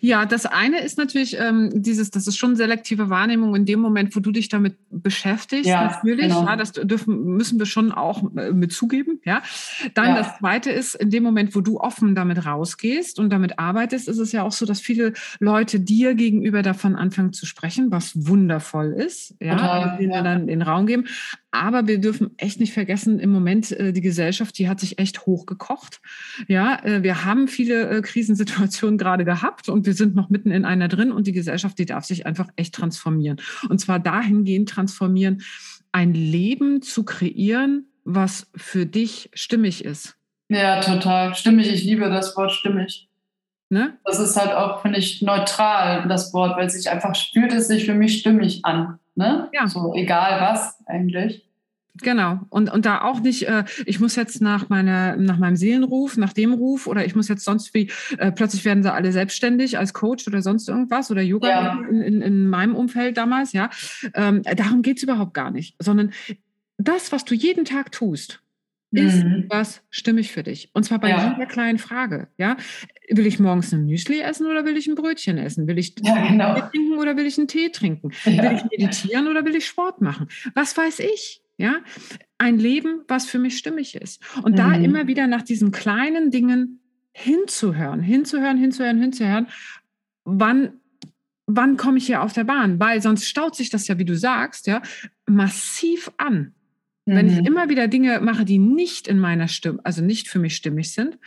Ja, 0.00 0.26
das 0.26 0.46
eine 0.46 0.80
ist 0.80 0.98
natürlich 0.98 1.38
ähm, 1.38 1.70
dieses, 1.74 2.10
das 2.10 2.26
ist 2.26 2.36
schon 2.36 2.56
selektive 2.56 3.10
Wahrnehmung 3.10 3.54
in 3.54 3.64
dem 3.64 3.80
Moment, 3.80 4.14
wo 4.16 4.20
du 4.20 4.32
dich 4.32 4.48
damit 4.48 4.76
beschäftigst. 4.90 5.68
Ja, 5.68 5.84
natürlich, 5.84 6.28
genau. 6.28 6.46
ja, 6.46 6.56
das 6.56 6.72
dürfen, 6.72 7.22
müssen 7.36 7.58
wir 7.58 7.66
schon 7.66 7.92
auch 7.92 8.22
äh, 8.36 8.52
mit 8.52 8.72
zugeben. 8.72 9.20
Ja, 9.24 9.42
dann 9.94 10.08
ja. 10.08 10.16
das 10.16 10.38
zweite 10.38 10.70
ist 10.70 10.94
in 10.94 11.10
dem 11.10 11.22
Moment, 11.22 11.54
wo 11.54 11.60
du 11.60 11.78
offen 11.78 12.14
damit 12.14 12.44
rausgehst 12.44 13.18
und 13.18 13.30
damit 13.30 13.58
arbeitest, 13.58 14.08
ist 14.08 14.18
es 14.18 14.32
ja 14.32 14.42
auch 14.42 14.52
so, 14.52 14.66
dass 14.66 14.80
viele 14.80 15.12
Leute 15.40 15.80
dir 15.80 16.14
gegenüber 16.14 16.62
davon 16.62 16.96
anfangen 16.96 17.32
zu 17.32 17.46
sprechen, 17.46 17.90
was 17.90 18.26
wundervoll 18.26 18.92
ist. 18.92 19.34
Ja, 19.40 19.56
Total, 19.56 19.98
denen 19.98 20.12
ja. 20.12 20.22
dann 20.22 20.46
den 20.46 20.62
Raum 20.62 20.86
geben. 20.86 21.06
Aber 21.54 21.86
wir 21.86 21.98
dürfen 21.98 22.30
echt 22.38 22.60
nicht 22.60 22.72
vergessen, 22.72 23.20
im 23.20 23.30
Moment 23.30 23.72
äh, 23.72 23.92
die 23.92 24.00
Gesellschaft, 24.00 24.58
die 24.58 24.70
hat 24.70 24.80
sich 24.80 24.98
echt 24.98 25.26
hochgekocht. 25.26 26.00
Ja, 26.48 26.82
äh, 26.82 27.02
wir 27.02 27.26
haben 27.26 27.46
viele 27.46 27.90
äh, 27.90 28.00
Krisensituationen 28.00 28.96
gerade 29.02 29.26
gehabt 29.26 29.61
und 29.68 29.86
wir 29.86 29.94
sind 29.94 30.14
noch 30.14 30.30
mitten 30.30 30.50
in 30.50 30.64
einer 30.64 30.88
drin 30.88 31.12
und 31.12 31.26
die 31.26 31.32
Gesellschaft, 31.32 31.78
die 31.78 31.86
darf 31.86 32.04
sich 32.04 32.26
einfach 32.26 32.48
echt 32.56 32.74
transformieren. 32.74 33.40
Und 33.68 33.78
zwar 33.80 33.98
dahingehend 33.98 34.68
transformieren, 34.68 35.42
ein 35.92 36.14
Leben 36.14 36.82
zu 36.82 37.04
kreieren, 37.04 37.86
was 38.04 38.50
für 38.54 38.86
dich 38.86 39.30
stimmig 39.34 39.84
ist. 39.84 40.16
Ja, 40.48 40.80
total. 40.80 41.34
Stimmig. 41.34 41.72
Ich 41.72 41.84
liebe 41.84 42.08
das 42.10 42.36
Wort 42.36 42.52
stimmig. 42.52 43.08
Ne? 43.70 43.96
Das 44.04 44.18
ist 44.18 44.36
halt 44.36 44.52
auch, 44.52 44.82
finde 44.82 44.98
ich, 44.98 45.22
neutral, 45.22 46.06
das 46.06 46.34
Wort, 46.34 46.58
weil 46.58 46.68
sich 46.68 46.90
einfach 46.90 47.16
fühlt 47.16 47.52
es 47.54 47.68
sich 47.68 47.86
für 47.86 47.94
mich 47.94 48.18
stimmig 48.18 48.64
an. 48.64 48.98
Ne? 49.14 49.48
Ja. 49.52 49.66
So 49.66 49.94
egal 49.94 50.40
was 50.40 50.76
eigentlich. 50.86 51.42
Genau. 52.00 52.40
Und, 52.48 52.70
und 52.70 52.86
da 52.86 53.02
auch 53.02 53.20
nicht, 53.20 53.46
äh, 53.46 53.64
ich 53.84 54.00
muss 54.00 54.16
jetzt 54.16 54.40
nach, 54.40 54.70
meiner, 54.70 55.16
nach 55.16 55.38
meinem 55.38 55.56
Seelenruf, 55.56 56.16
nach 56.16 56.32
dem 56.32 56.54
Ruf 56.54 56.86
oder 56.86 57.04
ich 57.04 57.14
muss 57.14 57.28
jetzt 57.28 57.44
sonst 57.44 57.74
wie, 57.74 57.90
äh, 58.16 58.32
plötzlich 58.32 58.64
werden 58.64 58.82
sie 58.82 58.92
alle 58.92 59.12
selbstständig 59.12 59.76
als 59.78 59.92
Coach 59.92 60.26
oder 60.26 60.40
sonst 60.40 60.68
irgendwas 60.68 61.10
oder 61.10 61.20
Yoga 61.20 61.48
ja. 61.48 61.88
in, 61.90 62.00
in, 62.00 62.22
in, 62.22 62.46
meinem 62.48 62.74
Umfeld 62.74 63.18
damals, 63.18 63.52
ja. 63.52 63.68
Ähm, 64.14 64.42
darum 64.42 64.80
geht 64.80 64.96
es 64.96 65.02
überhaupt 65.02 65.34
gar 65.34 65.50
nicht, 65.50 65.76
sondern 65.78 66.12
das, 66.78 67.12
was 67.12 67.26
du 67.26 67.34
jeden 67.34 67.66
Tag 67.66 67.92
tust, 67.92 68.42
ist 68.92 69.24
mhm. 69.24 69.46
was 69.48 69.82
stimmig 69.88 70.32
für 70.32 70.42
dich? 70.42 70.70
Und 70.74 70.84
zwar 70.84 70.98
bei 70.98 71.08
ja. 71.08 71.32
jeder 71.32 71.46
kleinen 71.46 71.78
Frage. 71.78 72.28
Ja? 72.36 72.56
Will 73.08 73.26
ich 73.26 73.38
morgens 73.38 73.72
ein 73.72 73.86
Müsli 73.86 74.20
essen 74.20 74.46
oder 74.46 74.66
will 74.66 74.76
ich 74.76 74.86
ein 74.86 74.94
Brötchen 74.94 75.38
essen? 75.38 75.66
Will 75.66 75.78
ich 75.78 75.94
ja, 76.02 76.28
genau. 76.28 76.54
Tee 76.54 76.60
trinken 76.70 76.98
oder 76.98 77.16
will 77.16 77.26
ich 77.26 77.38
einen 77.38 77.48
Tee 77.48 77.70
trinken? 77.70 78.12
Ja. 78.24 78.42
Will 78.42 78.56
ich 78.56 78.78
meditieren 78.78 79.28
oder 79.28 79.44
will 79.46 79.56
ich 79.56 79.66
Sport 79.66 80.02
machen? 80.02 80.28
Was 80.54 80.76
weiß 80.76 80.98
ich? 81.00 81.41
Ja? 81.56 81.76
Ein 82.38 82.58
Leben, 82.58 83.02
was 83.08 83.26
für 83.26 83.38
mich 83.38 83.58
stimmig 83.58 83.94
ist. 83.94 84.22
Und 84.42 84.52
mhm. 84.52 84.56
da 84.56 84.74
immer 84.74 85.06
wieder 85.06 85.26
nach 85.26 85.42
diesen 85.42 85.70
kleinen 85.70 86.30
Dingen 86.30 86.80
hinzuhören, 87.12 88.00
hinzuhören, 88.00 88.58
hinzuhören, 88.58 89.00
hinzuhören. 89.00 89.46
Wann 90.24 90.80
wann 91.46 91.76
komme 91.76 91.98
ich 91.98 92.06
hier 92.06 92.22
auf 92.22 92.32
der 92.32 92.44
Bahn? 92.44 92.80
Weil 92.80 93.02
sonst 93.02 93.26
staut 93.26 93.54
sich 93.56 93.70
das 93.70 93.88
ja, 93.88 93.98
wie 93.98 94.04
du 94.04 94.16
sagst, 94.16 94.66
ja, 94.66 94.82
massiv 95.26 96.10
an. 96.16 96.54
Mhm. 97.06 97.14
Wenn 97.14 97.28
ich 97.28 97.40
mhm. 97.40 97.46
immer 97.46 97.68
wieder 97.68 97.88
Dinge 97.88 98.20
mache, 98.20 98.44
die 98.44 98.58
nicht 98.58 99.08
in 99.08 99.18
meiner 99.18 99.48
Stimme, 99.48 99.80
also 99.84 100.02
nicht 100.02 100.28
für 100.28 100.38
mich 100.38 100.56
stimmig 100.56 100.92
sind, 100.92 101.18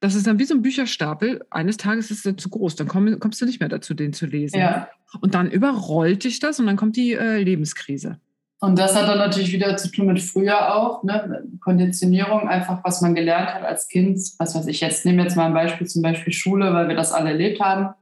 das 0.00 0.14
ist 0.14 0.26
dann 0.26 0.38
wie 0.38 0.44
so 0.44 0.54
ein 0.54 0.62
Bücherstapel. 0.62 1.44
Eines 1.50 1.78
Tages 1.78 2.10
ist 2.10 2.26
er 2.26 2.36
zu 2.36 2.50
groß, 2.50 2.76
dann 2.76 2.86
komm, 2.86 3.18
kommst 3.18 3.40
du 3.40 3.46
nicht 3.46 3.60
mehr 3.60 3.68
dazu, 3.68 3.94
den 3.94 4.12
zu 4.12 4.26
lesen. 4.26 4.58
Ja. 4.58 4.88
Und 5.20 5.34
dann 5.34 5.50
überrollt 5.50 6.24
dich 6.24 6.38
das 6.38 6.60
und 6.60 6.66
dann 6.66 6.76
kommt 6.76 6.96
die 6.96 7.12
äh, 7.12 7.42
Lebenskrise. 7.42 8.20
Und 8.60 8.78
das 8.78 8.96
hat 8.96 9.06
dann 9.06 9.18
natürlich 9.18 9.52
wieder 9.52 9.76
zu 9.76 9.90
tun 9.90 10.06
mit 10.06 10.20
früher 10.20 10.74
auch, 10.74 11.02
ne? 11.02 11.44
Konditionierung, 11.60 12.48
einfach 12.48 12.82
was 12.84 13.02
man 13.02 13.14
gelernt 13.14 13.52
hat 13.52 13.64
als 13.64 13.88
Kind. 13.88 14.18
Was 14.38 14.54
weiß 14.54 14.66
ich, 14.68 14.80
jetzt 14.80 15.04
nehme 15.04 15.22
jetzt 15.22 15.36
mal 15.36 15.46
ein 15.46 15.54
Beispiel, 15.54 15.86
zum 15.86 16.02
Beispiel 16.02 16.32
Schule, 16.32 16.72
weil 16.72 16.88
wir 16.88 16.96
das 16.96 17.12
alle 17.12 17.30
erlebt 17.30 17.60
haben 17.60 17.94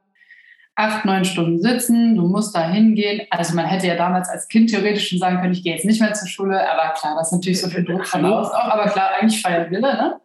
acht, 0.76 1.04
neun 1.04 1.24
Stunden 1.24 1.60
sitzen, 1.60 2.16
du 2.16 2.26
musst 2.26 2.54
da 2.54 2.68
hingehen. 2.68 3.26
Also 3.30 3.54
man 3.54 3.66
hätte 3.66 3.86
ja 3.86 3.96
damals 3.96 4.28
als 4.28 4.48
Kind 4.48 4.70
theoretisch 4.70 5.08
schon 5.08 5.18
sagen 5.18 5.40
können, 5.40 5.52
ich 5.52 5.62
gehe 5.62 5.72
jetzt 5.72 5.84
nicht 5.84 6.00
mehr 6.00 6.14
zur 6.14 6.28
Schule, 6.28 6.68
aber 6.68 6.94
klar, 6.94 7.14
das 7.16 7.28
ist 7.28 7.32
natürlich 7.32 7.60
so 7.60 7.68
viel 7.68 7.84
Druck 7.84 8.06
von 8.06 8.24
außen 8.24 8.52
auch, 8.52 8.68
aber 8.68 8.86
klar, 8.86 9.10
eigentlich 9.20 9.40
freier 9.40 9.70
Wille, 9.70 9.80
ne? 9.80 10.20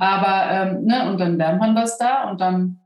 Aber, 0.00 0.50
ähm, 0.50 0.84
ne, 0.86 1.10
und 1.10 1.20
dann 1.20 1.36
lernt 1.36 1.60
man 1.60 1.76
das 1.76 1.98
da 1.98 2.30
und 2.30 2.40
dann 2.40 2.80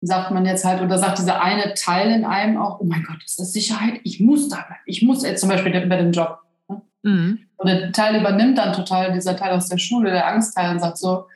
sagt 0.00 0.30
man 0.30 0.46
jetzt 0.46 0.64
halt, 0.64 0.80
oder 0.80 0.98
sagt 0.98 1.18
dieser 1.18 1.42
eine 1.42 1.74
Teil 1.74 2.10
in 2.10 2.24
einem 2.24 2.56
auch, 2.56 2.80
oh 2.80 2.84
mein 2.84 3.02
Gott, 3.02 3.22
ist 3.24 3.38
das 3.38 3.52
Sicherheit? 3.52 4.00
Ich 4.04 4.20
muss 4.20 4.48
da 4.48 4.56
bleiben. 4.56 4.82
Ich 4.86 5.02
muss 5.02 5.24
jetzt 5.24 5.40
zum 5.40 5.48
Beispiel 5.48 5.72
bei 5.86 5.96
dem 5.96 6.12
Job. 6.12 6.38
Ne? 6.68 6.82
Mhm. 7.02 7.38
Und 7.56 7.68
der 7.68 7.90
Teil 7.92 8.20
übernimmt 8.20 8.58
dann 8.58 8.72
total, 8.72 9.12
dieser 9.12 9.36
Teil 9.36 9.52
aus 9.52 9.68
der 9.68 9.78
Schule, 9.78 10.10
der 10.10 10.28
Angstteil, 10.28 10.70
und 10.70 10.80
sagt 10.80 10.98
so, 10.98 11.26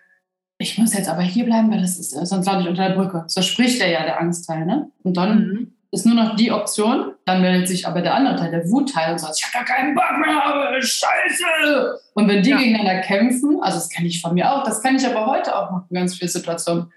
ich 0.59 0.79
muss 0.79 0.95
jetzt 0.95 1.09
aber 1.09 1.23
hier 1.23 1.45
bleiben, 1.45 1.73
weil 1.73 1.81
das 1.81 1.99
ist, 1.99 2.11
sonst 2.11 2.47
lande 2.47 2.63
ich 2.63 2.69
unter 2.69 2.89
der 2.89 2.95
Brücke. 2.95 3.25
So 3.27 3.43
spricht 3.43 3.81
er 3.81 3.91
ja, 3.91 4.05
der 4.05 4.21
Angstteil. 4.21 4.65
Ne? 4.65 4.91
Und 5.03 5.17
dann 5.17 5.39
mhm. 5.39 5.75
ist 5.91 6.07
nur 6.07 6.15
noch 6.15 6.37
die 6.37 6.53
Option, 6.53 7.15
dann 7.25 7.41
meldet 7.41 7.67
sich 7.67 7.89
aber 7.89 8.01
der 8.01 8.15
andere 8.15 8.37
Teil, 8.37 8.53
der 8.53 8.71
Wutteil 8.71 9.13
und 9.13 9.19
sagt, 9.19 9.39
ich 9.39 9.45
habe 9.45 9.65
gar 9.65 9.77
keinen 9.77 9.97
Bock 9.97 10.19
mehr, 10.21 10.81
scheiße. 10.81 11.99
Und 12.15 12.29
wenn 12.29 12.45
die 12.45 12.51
ja. 12.51 12.59
gegeneinander 12.59 13.01
kämpfen, 13.01 13.59
also 13.61 13.79
das 13.79 13.89
kenne 13.89 14.07
ich 14.07 14.21
von 14.21 14.35
mir 14.35 14.53
auch, 14.53 14.63
das 14.63 14.81
kenne 14.81 14.99
ich 14.99 15.07
aber 15.07 15.27
heute 15.27 15.57
auch 15.57 15.73
noch 15.73 15.91
in 15.91 15.97
ganz 15.97 16.15
vielen 16.15 16.31
Situationen, 16.31 16.93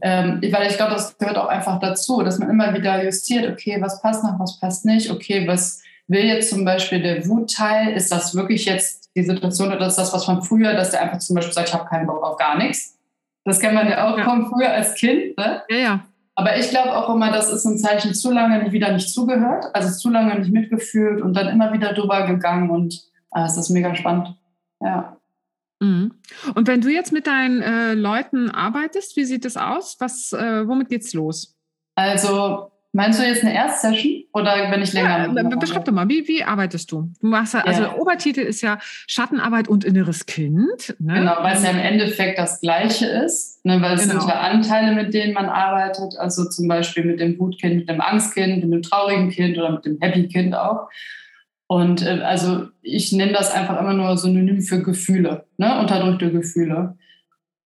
ähm, 0.00 0.40
weil 0.50 0.70
ich 0.70 0.76
glaube, 0.76 0.92
das 0.92 1.16
gehört 1.18 1.36
auch 1.36 1.48
einfach 1.48 1.80
dazu, 1.80 2.22
dass 2.22 2.38
man 2.38 2.50
immer 2.50 2.72
wieder 2.74 3.04
justiert, 3.04 3.50
okay, 3.50 3.78
was 3.80 4.00
passt 4.00 4.22
noch, 4.22 4.38
was 4.38 4.58
passt 4.58 4.84
nicht, 4.84 5.10
okay, 5.10 5.46
was 5.46 5.82
will 6.06 6.24
jetzt 6.24 6.50
zum 6.50 6.64
Beispiel 6.64 7.02
der 7.02 7.26
Wutteil, 7.28 7.92
ist 7.92 8.10
das 8.10 8.34
wirklich 8.34 8.64
jetzt 8.64 9.10
die 9.16 9.22
Situation 9.22 9.72
oder 9.72 9.86
ist 9.86 9.96
das 9.96 10.12
was 10.12 10.24
von 10.24 10.42
früher, 10.42 10.74
dass 10.74 10.90
der 10.90 11.02
einfach 11.02 11.18
zum 11.18 11.36
Beispiel 11.36 11.54
sagt, 11.54 11.68
ich 11.68 11.74
habe 11.74 11.88
keinen 11.88 12.06
Bock 12.06 12.22
auf 12.22 12.36
gar 12.36 12.56
nichts. 12.58 12.96
Das 13.44 13.58
kennt 13.58 13.74
man 13.74 13.88
ja 13.88 14.06
auch 14.06 14.18
ja. 14.18 14.24
von 14.24 14.46
früher 14.46 14.72
als 14.72 14.94
Kind. 14.94 15.36
Ne? 15.36 15.62
Ja, 15.68 15.76
ja. 15.76 16.00
Aber 16.34 16.56
ich 16.56 16.70
glaube 16.70 16.96
auch 16.96 17.14
immer, 17.14 17.32
das 17.32 17.52
ist 17.52 17.64
ein 17.64 17.78
Zeichen, 17.78 18.14
zu 18.14 18.30
lange 18.30 18.70
wieder 18.72 18.92
nicht 18.92 19.10
zugehört, 19.10 19.66
also 19.72 19.90
zu 19.90 20.10
lange 20.10 20.38
nicht 20.38 20.52
mitgefühlt 20.52 21.20
und 21.20 21.34
dann 21.34 21.48
immer 21.48 21.72
wieder 21.72 21.92
drüber 21.92 22.26
gegangen 22.26 22.70
und 22.70 23.02
ah, 23.30 23.44
es 23.44 23.56
ist 23.56 23.70
mega 23.70 23.94
spannend. 23.94 24.36
Ja. 24.80 25.16
Mhm. 25.80 26.12
Und 26.54 26.68
wenn 26.68 26.80
du 26.80 26.88
jetzt 26.88 27.12
mit 27.12 27.26
deinen 27.26 27.62
äh, 27.62 27.94
Leuten 27.94 28.50
arbeitest, 28.50 29.16
wie 29.16 29.24
sieht 29.24 29.44
das 29.44 29.56
aus? 29.56 29.96
Was, 29.98 30.32
äh, 30.32 30.66
womit 30.66 30.88
geht's 30.88 31.12
los? 31.14 31.56
Also 31.94 32.70
Meinst 32.92 33.20
du 33.20 33.24
jetzt 33.24 33.44
eine 33.44 33.54
Erstsession 33.54 34.24
oder 34.32 34.68
wenn 34.68 34.82
ich 34.82 34.92
länger? 34.92 35.32
Ja, 35.32 35.56
beschreib 35.56 35.84
doch 35.84 35.92
mal, 35.92 36.08
wie, 36.08 36.26
wie 36.26 36.42
arbeitest 36.42 36.90
du? 36.90 37.12
du 37.20 37.26
machst 37.28 37.54
ja, 37.54 37.60
also 37.60 37.82
der 37.82 38.00
Obertitel 38.00 38.40
ist 38.40 38.62
ja 38.62 38.78
Schattenarbeit 39.06 39.68
und 39.68 39.84
inneres 39.84 40.26
Kind. 40.26 40.96
Ne? 40.98 41.14
Genau, 41.14 41.36
weil 41.40 41.56
es 41.56 41.62
ja 41.62 41.70
im 41.70 41.78
Endeffekt 41.78 42.36
das 42.36 42.60
Gleiche 42.60 43.06
ist, 43.06 43.64
ne? 43.64 43.80
weil 43.80 43.94
es 43.94 44.08
genau. 44.08 44.18
sind 44.18 44.28
ja 44.28 44.40
Anteile, 44.40 44.92
mit 44.96 45.14
denen 45.14 45.34
man 45.34 45.46
arbeitet, 45.46 46.18
also 46.18 46.48
zum 46.48 46.66
Beispiel 46.66 47.04
mit 47.04 47.20
dem 47.20 47.38
Wutkind, 47.38 47.76
mit 47.76 47.88
dem 47.88 48.00
Angstkind, 48.00 48.64
mit 48.64 48.72
dem 48.72 48.82
traurigen 48.82 49.30
Kind 49.30 49.56
oder 49.56 49.70
mit 49.70 49.84
dem 49.84 49.98
Happy 50.00 50.26
Kind 50.26 50.56
auch. 50.56 50.88
Und 51.70 52.04
äh, 52.04 52.22
also 52.24 52.66
ich 52.82 53.12
nenne 53.12 53.30
das 53.30 53.54
einfach 53.54 53.78
immer 53.78 53.92
nur 53.92 54.16
Synonym 54.16 54.60
für 54.60 54.82
Gefühle, 54.82 55.44
ne? 55.56 55.78
unterdrückte 55.78 56.32
Gefühle. 56.32 56.96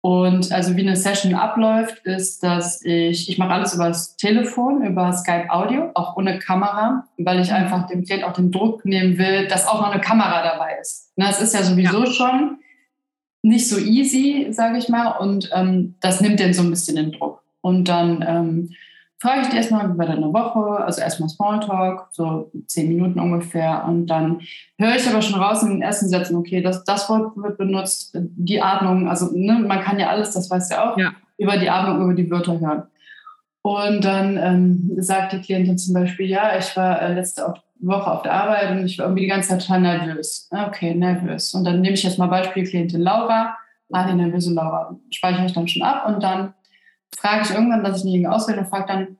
Und 0.00 0.50
also 0.50 0.76
wie 0.76 0.80
eine 0.80 0.96
Session 0.96 1.36
abläuft, 1.36 2.04
ist, 2.04 2.42
dass 2.42 2.84
ich, 2.84 3.28
ich 3.28 3.38
mache 3.38 3.52
alles 3.52 3.74
über 3.74 3.86
das 3.86 4.16
Telefon, 4.16 4.84
über 4.84 5.12
Skype 5.12 5.48
Audio, 5.50 5.92
auch 5.94 6.16
ohne 6.16 6.40
Kamera, 6.40 7.04
weil 7.16 7.42
ich 7.42 7.50
mhm. 7.50 7.54
einfach 7.54 7.86
dem 7.86 8.02
Klient 8.02 8.24
auch 8.24 8.32
den 8.32 8.50
Druck 8.50 8.84
nehmen 8.84 9.18
will, 9.18 9.46
dass 9.46 9.68
auch 9.68 9.80
noch 9.80 9.92
eine 9.92 10.00
Kamera 10.00 10.42
dabei 10.42 10.78
ist. 10.80 11.12
Na, 11.14 11.30
es 11.30 11.40
ist 11.40 11.54
ja 11.54 11.62
sowieso 11.62 12.00
ja. 12.00 12.10
schon 12.10 12.58
nicht 13.42 13.68
so 13.68 13.78
easy, 13.78 14.48
sage 14.50 14.78
ich 14.78 14.88
mal, 14.88 15.12
und 15.12 15.48
ähm, 15.54 15.94
das 16.00 16.20
nimmt 16.20 16.40
den 16.40 16.54
so 16.54 16.62
ein 16.62 16.70
bisschen 16.70 16.96
den 16.96 17.12
Druck. 17.12 17.40
Und 17.60 17.88
dann 17.88 18.24
ähm, 18.26 18.70
frage 19.22 19.46
ich 19.48 19.54
erstmal, 19.54 19.94
wie 19.94 19.96
war 19.96 20.06
deine 20.06 20.32
Woche? 20.32 20.84
Also 20.84 21.00
erstmal 21.00 21.28
Smalltalk, 21.28 22.08
so 22.10 22.50
zehn 22.66 22.88
Minuten 22.88 23.20
ungefähr. 23.20 23.84
Und 23.86 24.08
dann 24.08 24.40
höre 24.78 24.96
ich 24.96 25.08
aber 25.08 25.22
schon 25.22 25.40
raus 25.40 25.62
in 25.62 25.70
den 25.70 25.82
ersten 25.82 26.08
Sätzen, 26.08 26.34
okay, 26.36 26.60
das, 26.60 26.82
das 26.82 27.08
Wort 27.08 27.36
wird 27.36 27.56
benutzt, 27.56 28.10
die 28.14 28.60
Atmung, 28.60 29.08
also 29.08 29.30
ne, 29.32 29.60
man 29.60 29.80
kann 29.80 30.00
ja 30.00 30.08
alles, 30.08 30.32
das 30.32 30.50
weißt 30.50 30.72
du 30.72 30.74
ja 30.74 30.90
auch, 30.90 30.98
ja. 30.98 31.12
über 31.38 31.56
die 31.56 31.70
Atmung, 31.70 32.02
über 32.02 32.14
die 32.14 32.28
Wörter 32.30 32.58
hören. 32.58 32.82
Und 33.62 34.04
dann 34.04 34.36
ähm, 34.38 34.90
sagt 34.98 35.34
die 35.34 35.40
Klientin 35.40 35.78
zum 35.78 35.94
Beispiel, 35.94 36.26
ja, 36.26 36.58
ich 36.58 36.76
war 36.76 37.00
äh, 37.00 37.14
letzte 37.14 37.54
Woche 37.78 38.10
auf 38.10 38.22
der 38.22 38.32
Arbeit 38.32 38.72
und 38.72 38.84
ich 38.86 38.98
war 38.98 39.06
irgendwie 39.06 39.22
die 39.22 39.28
ganze 39.28 39.50
Zeit 39.50 39.60
total 39.60 39.82
nervös. 39.82 40.48
Okay, 40.50 40.96
nervös. 40.96 41.54
Und 41.54 41.62
dann 41.62 41.80
nehme 41.80 41.94
ich 41.94 42.02
jetzt 42.02 42.18
mal 42.18 42.26
Beispiel 42.26 42.64
Klientin 42.64 43.00
Laura. 43.00 43.56
Ah, 43.92 44.08
die 44.08 44.14
nervöse 44.14 44.52
Laura 44.52 44.96
speichere 45.10 45.46
ich 45.46 45.52
dann 45.52 45.68
schon 45.68 45.82
ab 45.82 46.08
und 46.08 46.22
dann 46.22 46.54
frage 47.16 47.42
ich 47.44 47.50
irgendwann, 47.50 47.84
dass 47.84 47.98
ich 47.98 48.04
nicht 48.04 48.26
auswähle 48.26 48.60
und 48.60 48.68
frage 48.68 48.86
dann, 48.86 49.16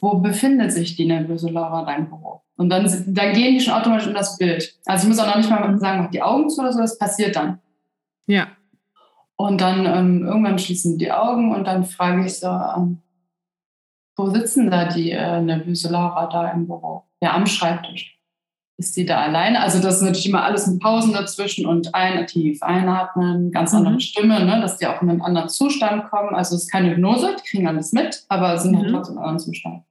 wo 0.00 0.18
befindet 0.18 0.72
sich 0.72 0.96
die 0.96 1.06
nervöse 1.06 1.48
Laura 1.48 1.84
dein 1.84 2.08
Büro? 2.08 2.42
Und 2.56 2.68
dann, 2.68 2.84
dann 3.06 3.32
gehen 3.32 3.54
die 3.54 3.60
schon 3.60 3.74
automatisch 3.74 4.08
in 4.08 4.14
das 4.14 4.36
Bild. 4.36 4.78
Also 4.84 5.04
ich 5.04 5.08
muss 5.08 5.18
auch 5.18 5.26
noch 5.26 5.36
nicht 5.36 5.50
mal 5.50 5.78
sagen, 5.78 6.02
mach 6.02 6.10
die 6.10 6.22
Augen 6.22 6.50
zu 6.50 6.60
oder 6.60 6.72
so, 6.72 6.80
das 6.80 6.98
passiert 6.98 7.36
dann. 7.36 7.60
Ja. 8.26 8.48
Und 9.36 9.60
dann 9.60 9.86
ähm, 9.86 10.24
irgendwann 10.26 10.58
schließen 10.58 10.98
die 10.98 11.10
Augen 11.10 11.54
und 11.54 11.66
dann 11.66 11.84
frage 11.84 12.24
ich 12.26 12.38
so, 12.38 12.48
ähm, 12.48 13.02
wo 14.16 14.28
sitzen 14.28 14.70
da 14.70 14.86
die 14.86 15.10
äh, 15.10 15.40
nervöse 15.40 15.90
Laura 15.90 16.26
da 16.26 16.50
im 16.50 16.66
Büro? 16.66 17.04
Ja, 17.20 17.34
am 17.34 17.46
Schreibtisch. 17.46 18.18
Ist 18.78 18.94
sie 18.94 19.04
da 19.04 19.20
alleine? 19.20 19.60
Also 19.60 19.80
das 19.80 19.96
ist 19.96 20.02
natürlich 20.02 20.28
immer 20.28 20.44
alles 20.44 20.66
mit 20.66 20.80
Pausen 20.80 21.12
dazwischen 21.12 21.66
und 21.66 21.94
ein 21.94 22.26
tief 22.26 22.62
einatmen, 22.62 23.50
ganz 23.52 23.72
mhm. 23.72 23.78
andere 23.78 24.00
Stimme, 24.00 24.44
ne, 24.44 24.60
dass 24.60 24.78
die 24.78 24.86
auch 24.86 25.02
in 25.02 25.10
einen 25.10 25.22
anderen 25.22 25.48
Zustand 25.48 26.10
kommen. 26.10 26.34
Also 26.34 26.56
es 26.56 26.64
ist 26.64 26.72
keine 26.72 26.90
Hypnose, 26.90 27.36
die 27.38 27.48
kriegen 27.48 27.68
alles 27.68 27.92
mit, 27.92 28.24
aber 28.28 28.58
sind 28.58 28.76
halt 28.76 28.88
mhm. 28.88 28.92
trotzdem 28.92 29.14
in 29.14 29.18
einem 29.18 29.28
anderen 29.28 29.46
Zustand. 29.46 29.82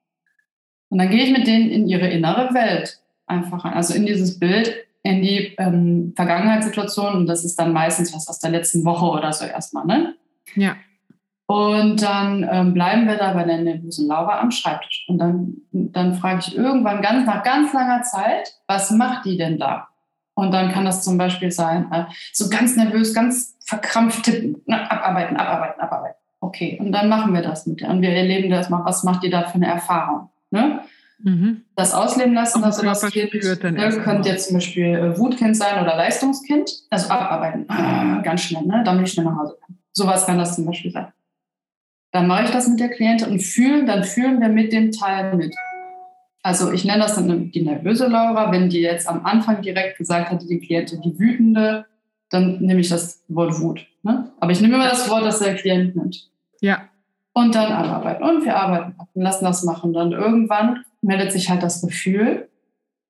Und 0.90 0.98
dann 0.98 1.10
gehe 1.10 1.24
ich 1.24 1.32
mit 1.32 1.48
denen 1.48 1.70
in 1.70 1.88
ihre 1.88 2.10
innere 2.10 2.54
Welt 2.54 3.00
einfach 3.28 3.64
rein, 3.64 3.74
also 3.74 3.94
in 3.94 4.06
dieses 4.06 4.40
Bild, 4.40 4.74
in 5.04 5.22
die 5.22 5.56
ähm, 5.58 6.14
Vergangenheitssituation 6.16 7.16
und 7.16 7.28
das 7.28 7.46
ist 7.46 7.58
dann 7.58 7.74
meistens 7.74 8.14
was 8.14 8.28
aus 8.28 8.40
der 8.40 8.52
letzten 8.52 8.84
Woche 8.84 9.06
oder 9.06 9.32
so 9.32 9.46
erstmal, 9.46 9.86
ne? 9.86 10.16
Ja. 10.56 10.76
Und 11.52 12.02
dann 12.02 12.48
ähm, 12.50 12.74
bleiben 12.74 13.08
wir 13.08 13.18
da 13.18 13.34
bei 13.34 13.44
der 13.44 13.58
nervösen 13.58 14.08
Laura 14.08 14.40
am 14.40 14.52
Schreibtisch. 14.52 15.04
Und 15.10 15.18
dann, 15.18 15.58
dann 15.74 16.14
frage 16.14 16.40
ich 16.40 16.56
irgendwann 16.56 17.02
ganz 17.02 17.26
nach 17.26 17.44
ganz 17.44 17.74
langer 17.74 18.04
Zeit, 18.04 18.54
was 18.68 18.90
macht 18.92 19.26
die 19.26 19.36
denn 19.36 19.58
da? 19.58 19.90
Und 20.34 20.54
dann 20.54 20.72
kann 20.72 20.86
das 20.86 21.04
zum 21.04 21.18
Beispiel 21.18 21.52
sein, 21.52 21.92
äh, 21.92 22.06
so 22.32 22.48
ganz 22.48 22.78
nervös, 22.78 23.14
ganz 23.14 23.58
verkrampft 23.66 24.24
tippen, 24.24 24.62
ne? 24.66 24.90
abarbeiten, 24.90 25.36
abarbeiten, 25.36 25.82
abarbeiten. 25.82 26.16
Okay, 26.40 26.78
und 26.80 26.94
dann 26.94 27.10
machen 27.10 27.34
wir 27.34 27.42
das 27.42 27.66
mit 27.66 27.82
der. 27.82 27.90
Und 27.90 28.02
wir 28.02 28.12
erleben 28.12 28.50
das 28.50 28.70
mal, 28.70 28.86
was 28.86 29.04
macht 29.04 29.22
die 29.22 29.30
da 29.30 29.44
für 29.44 29.56
eine 29.56 29.68
Erfahrung? 29.68 30.30
Ne? 30.52 30.80
Mhm. 31.20 31.66
Das 31.76 31.94
ausleben 31.94 32.34
lassen, 32.34 32.64
also 32.64 32.82
das 32.82 33.06
Kind 33.12 33.34
ne, 33.34 33.90
könnte 34.02 34.30
jetzt 34.30 34.48
zum 34.48 34.56
Beispiel 34.56 34.86
äh, 34.86 35.20
Wutkind 35.20 35.58
sein 35.58 35.84
oder 35.84 35.98
Leistungskind. 35.98 36.72
Also 36.90 37.10
abarbeiten, 37.10 37.66
ah, 37.68 38.22
ganz 38.22 38.40
schnell, 38.40 38.64
ne? 38.64 38.84
damit 38.86 39.06
ich 39.06 39.12
schnell 39.12 39.26
nach 39.26 39.36
Hause 39.36 39.58
kann. 39.60 39.76
Sowas 39.92 40.26
kann 40.26 40.38
das 40.38 40.56
zum 40.56 40.66
Beispiel 40.66 40.92
sein. 40.92 41.12
Dann 42.12 42.28
mache 42.28 42.46
ich 42.46 42.52
das 42.52 42.68
mit 42.68 42.80
der 42.80 42.90
Klientin 42.90 43.30
und 43.30 43.40
fühlen, 43.42 43.86
dann 43.86 44.04
fühlen 44.04 44.42
wir 44.42 44.50
mit 44.50 44.74
dem 44.74 44.92
Teil 44.92 45.36
mit. 45.36 45.56
Also 46.44 46.72
ich 46.72 46.86
nenne 46.86 47.04
das 47.04 47.16
dann 47.16 47.52
die 47.52 47.62
nervöse 47.62 48.08
Laura. 48.08 48.52
Wenn 48.52 48.70
die 48.70 48.82
jetzt 48.82 49.08
am 49.08 49.26
Anfang 49.26 49.62
direkt 49.62 49.98
gesagt 49.98 50.32
hatte, 50.32 50.48
die 50.48 50.60
Klientin, 50.60 51.02
die 51.02 51.18
wütende, 51.18 51.86
dann 52.30 52.60
nehme 52.60 52.82
ich 52.82 52.90
das 52.90 53.24
Wort 53.28 53.60
Wut. 53.60 53.86
Ne? 54.04 54.32
Aber 54.40 54.52
ich 54.52 54.62
nehme 54.62 54.76
immer 54.76 54.90
das 54.90 55.10
Wort, 55.10 55.26
das 55.26 55.40
der 55.40 55.56
Klient 55.56 55.96
nimmt. 55.96 56.30
Ja. 56.60 56.82
Und 57.34 57.56
dann 57.56 57.72
abarbeiten. 57.72 58.24
Und 58.24 58.44
wir 58.44 58.58
arbeiten 58.58 58.96
und 59.14 59.22
lassen 59.22 59.46
das 59.46 59.64
machen. 59.64 59.94
Dann 59.94 60.12
irgendwann 60.12 60.84
meldet 61.02 61.32
sich 61.32 61.50
halt 61.50 61.64
das 61.64 61.82
Gefühl 61.82 62.50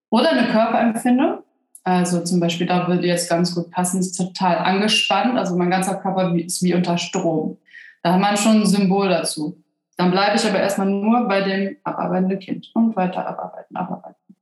oder 0.10 0.32
eine 0.32 0.48
Körperempfindung. 0.48 1.40
Also 1.84 2.24
zum 2.24 2.40
Beispiel, 2.40 2.68
da 2.68 2.88
würde 2.88 3.08
jetzt 3.08 3.30
ganz 3.30 3.56
gut 3.56 3.72
passen, 3.72 4.00
ist 4.00 4.14
total 4.14 4.58
angespannt. 4.58 5.38
Also 5.38 5.56
mein 5.56 5.72
ganzer 5.72 5.96
Körper 5.96 6.36
ist 6.36 6.62
wie 6.62 6.76
unter 6.76 6.98
Strom. 6.98 7.58
Da 8.04 8.14
hat 8.14 8.20
man 8.20 8.38
schon 8.38 8.62
ein 8.62 8.66
Symbol 8.66 9.10
dazu. 9.10 9.64
Dann 9.98 10.12
bleibe 10.12 10.36
ich 10.36 10.46
aber 10.46 10.60
erstmal 10.60 10.88
nur 10.88 11.28
bei 11.28 11.42
dem 11.42 11.78
abarbeitenden 11.84 12.40
Kind 12.40 12.72
und 12.74 12.96
weiter 12.96 13.28
abarbeiten, 13.28 13.76
abarbeiten. 13.76 14.36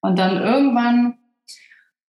Und 0.00 0.18
dann 0.18 0.36
irgendwann, 0.36 1.18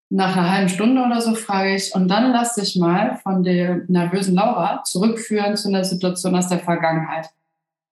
nach 0.10 0.38
einer 0.38 0.51
halben 0.51 0.69
Stunde 0.69 1.01
oder 1.01 1.21
so, 1.21 1.34
frage 1.34 1.75
ich, 1.75 1.95
und 1.95 2.08
dann 2.08 2.32
lass 2.32 2.56
dich 2.56 2.75
mal 2.75 3.17
von 3.17 3.43
der 3.43 3.82
nervösen 3.88 4.36
Laura 4.36 4.84
zurückführen 4.84 5.58
zu 5.58 5.69
einer 5.69 5.84
Situation 5.84 6.36
aus 6.36 6.49
der 6.49 6.60
Vergangenheit. 6.60 7.29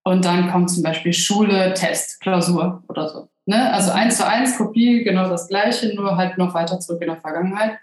Und 0.04 0.26
dann 0.26 0.52
kommt 0.52 0.70
zum 0.70 0.84
Beispiel 0.84 1.14
Schule, 1.14 1.74
Test, 1.74 2.22
Klausur 2.22 2.84
oder 2.88 3.10
so. 3.10 3.30
Ne? 3.46 3.72
Also 3.74 3.92
eins 3.92 4.18
zu 4.18 4.28
eins 4.28 4.58
Kopie, 4.58 5.04
genau 5.04 5.30
das 5.30 5.48
Gleiche, 5.48 5.96
nur 5.96 6.18
halt 6.18 6.38
noch 6.38 6.54
weiter 6.54 6.80
zurück 6.80 7.02
in 7.02 7.08
der 7.08 7.22
Vergangenheit. 7.22 7.80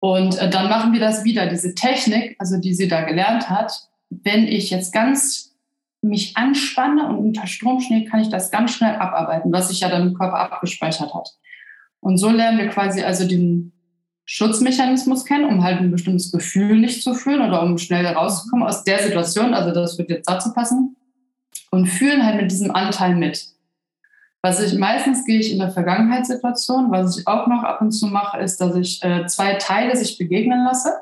Und 0.00 0.38
äh, 0.38 0.48
dann 0.48 0.68
machen 0.68 0.92
wir 0.92 1.00
das 1.00 1.24
wieder. 1.24 1.46
Diese 1.46 1.74
Technik, 1.74 2.36
also 2.38 2.58
die 2.58 2.74
sie 2.74 2.88
da 2.88 3.02
gelernt 3.02 3.50
hat, 3.50 3.87
wenn 4.10 4.44
ich 4.44 4.70
jetzt 4.70 4.92
ganz 4.92 5.56
mich 6.00 6.36
anspanne 6.36 7.08
und 7.08 7.18
unter 7.18 7.46
Strom 7.46 7.80
stehe, 7.80 8.04
kann 8.04 8.20
ich 8.20 8.28
das 8.28 8.50
ganz 8.50 8.72
schnell 8.72 8.94
abarbeiten, 8.96 9.52
was 9.52 9.68
sich 9.68 9.80
ja 9.80 9.88
dann 9.88 10.08
im 10.08 10.14
Körper 10.14 10.38
abgespeichert 10.38 11.12
hat. 11.14 11.30
Und 12.00 12.18
so 12.18 12.30
lernen 12.30 12.58
wir 12.58 12.68
quasi 12.68 13.02
also 13.02 13.26
den 13.26 13.72
Schutzmechanismus 14.24 15.24
kennen, 15.24 15.46
um 15.46 15.64
halt 15.64 15.80
ein 15.80 15.90
bestimmtes 15.90 16.30
Gefühl 16.30 16.78
nicht 16.78 17.02
zu 17.02 17.14
fühlen 17.14 17.40
oder 17.40 17.62
um 17.62 17.78
schnell 17.78 18.06
rauszukommen 18.06 18.66
aus 18.66 18.84
der 18.84 18.98
Situation. 18.98 19.54
Also 19.54 19.72
das 19.72 19.98
wird 19.98 20.10
jetzt 20.10 20.28
dazu 20.28 20.52
passen. 20.52 20.96
Und 21.70 21.86
fühlen 21.86 22.24
halt 22.24 22.40
mit 22.40 22.50
diesem 22.50 22.70
Anteil 22.70 23.14
mit. 23.14 23.46
Was 24.42 24.60
ich 24.60 24.78
meistens 24.78 25.24
gehe 25.24 25.40
ich 25.40 25.52
in 25.52 25.58
der 25.58 25.70
Vergangenheitssituation, 25.70 26.90
was 26.90 27.18
ich 27.18 27.26
auch 27.26 27.46
noch 27.46 27.62
ab 27.62 27.80
und 27.80 27.90
zu 27.90 28.06
mache, 28.06 28.38
ist, 28.38 28.60
dass 28.60 28.76
ich 28.76 29.02
äh, 29.02 29.26
zwei 29.26 29.54
Teile 29.54 29.96
sich 29.96 30.16
begegnen 30.16 30.64
lasse. 30.64 30.92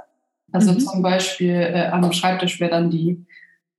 Also 0.57 0.73
mhm. 0.73 0.81
zum 0.81 1.03
Beispiel 1.03 1.53
äh, 1.53 1.89
am 1.93 2.11
Schreibtisch 2.13 2.61
wäre 2.61 2.71
dann 2.71 2.91
die 2.91 3.27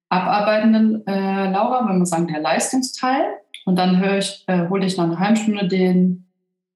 abarbeitenden 0.09 1.05
äh, 1.07 1.49
Laura, 1.49 1.89
wenn 1.89 1.97
wir 1.97 2.05
sagen, 2.05 2.27
der 2.27 2.39
Leistungsteil. 2.39 3.25
Und 3.65 3.77
dann 3.79 3.99
höre 3.99 4.19
ich, 4.19 4.43
äh, 4.45 4.69
hole 4.69 4.85
ich 4.85 4.95
nach 4.95 5.05
einer 5.05 5.19
halben 5.19 5.37
Stunde 5.37 5.67
den 5.67 6.27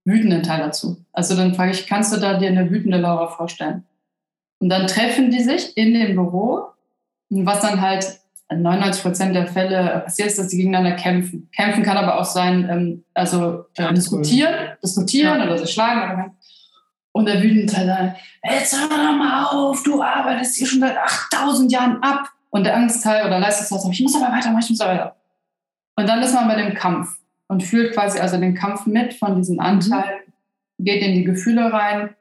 wütenden 0.04 0.42
Teil 0.42 0.62
dazu. 0.62 1.06
Also 1.14 1.36
dann 1.36 1.54
frage 1.54 1.72
ich, 1.72 1.86
kannst 1.86 2.12
du 2.12 2.20
da 2.20 2.40
dir 2.40 2.48
eine 2.48 2.72
wütende 2.72 2.98
Laura 2.98 3.28
vorstellen? 3.28 3.84
Und 4.60 4.70
dann 4.70 4.88
treffen 4.88 5.30
die 5.30 5.44
sich 5.44 5.78
in 5.78 5.94
dem 5.94 6.16
Büro, 6.16 6.64
was 7.30 7.62
dann 7.62 7.80
halt 7.80 8.20
99 8.52 9.04
Prozent 9.04 9.36
der 9.36 9.46
Fälle 9.46 10.02
passiert 10.04 10.30
ist, 10.30 10.40
dass 10.40 10.50
sie 10.50 10.58
gegeneinander 10.58 10.96
kämpfen. 10.96 11.48
Kämpfen 11.56 11.84
kann 11.84 11.98
aber 11.98 12.20
auch 12.20 12.26
sein, 12.26 12.68
ähm, 12.72 13.04
also 13.14 13.66
äh, 13.76 13.94
diskutieren, 13.94 14.54
diskutieren 14.84 15.38
ja. 15.38 15.46
oder 15.46 15.60
sich 15.60 15.70
schlagen 15.70 16.02
oder 16.02 16.36
und 17.14 17.26
der 17.26 17.42
wütende 17.42 17.72
Teil 17.72 17.86
sagt, 17.86 18.18
jetzt 18.44 18.80
hör 18.80 18.88
doch 18.88 19.18
mal 19.18 19.46
auf, 19.46 19.84
du 19.84 20.02
arbeitest 20.02 20.58
hier 20.58 20.68
schon 20.68 20.80
seit 20.80 20.98
8000 20.98 21.72
Jahren 21.72 22.02
ab. 22.02 22.30
Und 22.50 22.66
der 22.66 22.76
Angstteil 22.76 23.26
oder 23.26 23.40
Leistungsteil 23.40 23.80
sagt, 23.80 23.94
ich 23.94 24.02
muss 24.02 24.16
aber 24.16 24.34
weitermachen, 24.34 24.64
ich 24.64 24.70
muss 24.70 24.82
aber 24.82 24.94
weiter. 24.94 25.16
Und 25.96 26.08
dann 26.08 26.22
ist 26.22 26.34
man 26.34 26.48
bei 26.48 26.56
dem 26.56 26.74
Kampf 26.74 27.18
und 27.48 27.64
fühlt 27.64 27.94
quasi 27.94 28.20
also 28.20 28.38
den 28.38 28.56
Kampf 28.56 28.86
mit 28.86 29.14
von 29.14 29.36
diesen 29.36 29.56
mhm. 29.56 29.62
Anteilen, 29.62 30.22
geht 30.80 31.02
in 31.02 31.16
die 31.16 31.24
Gefühle 31.24 31.72
rein. 31.72 32.16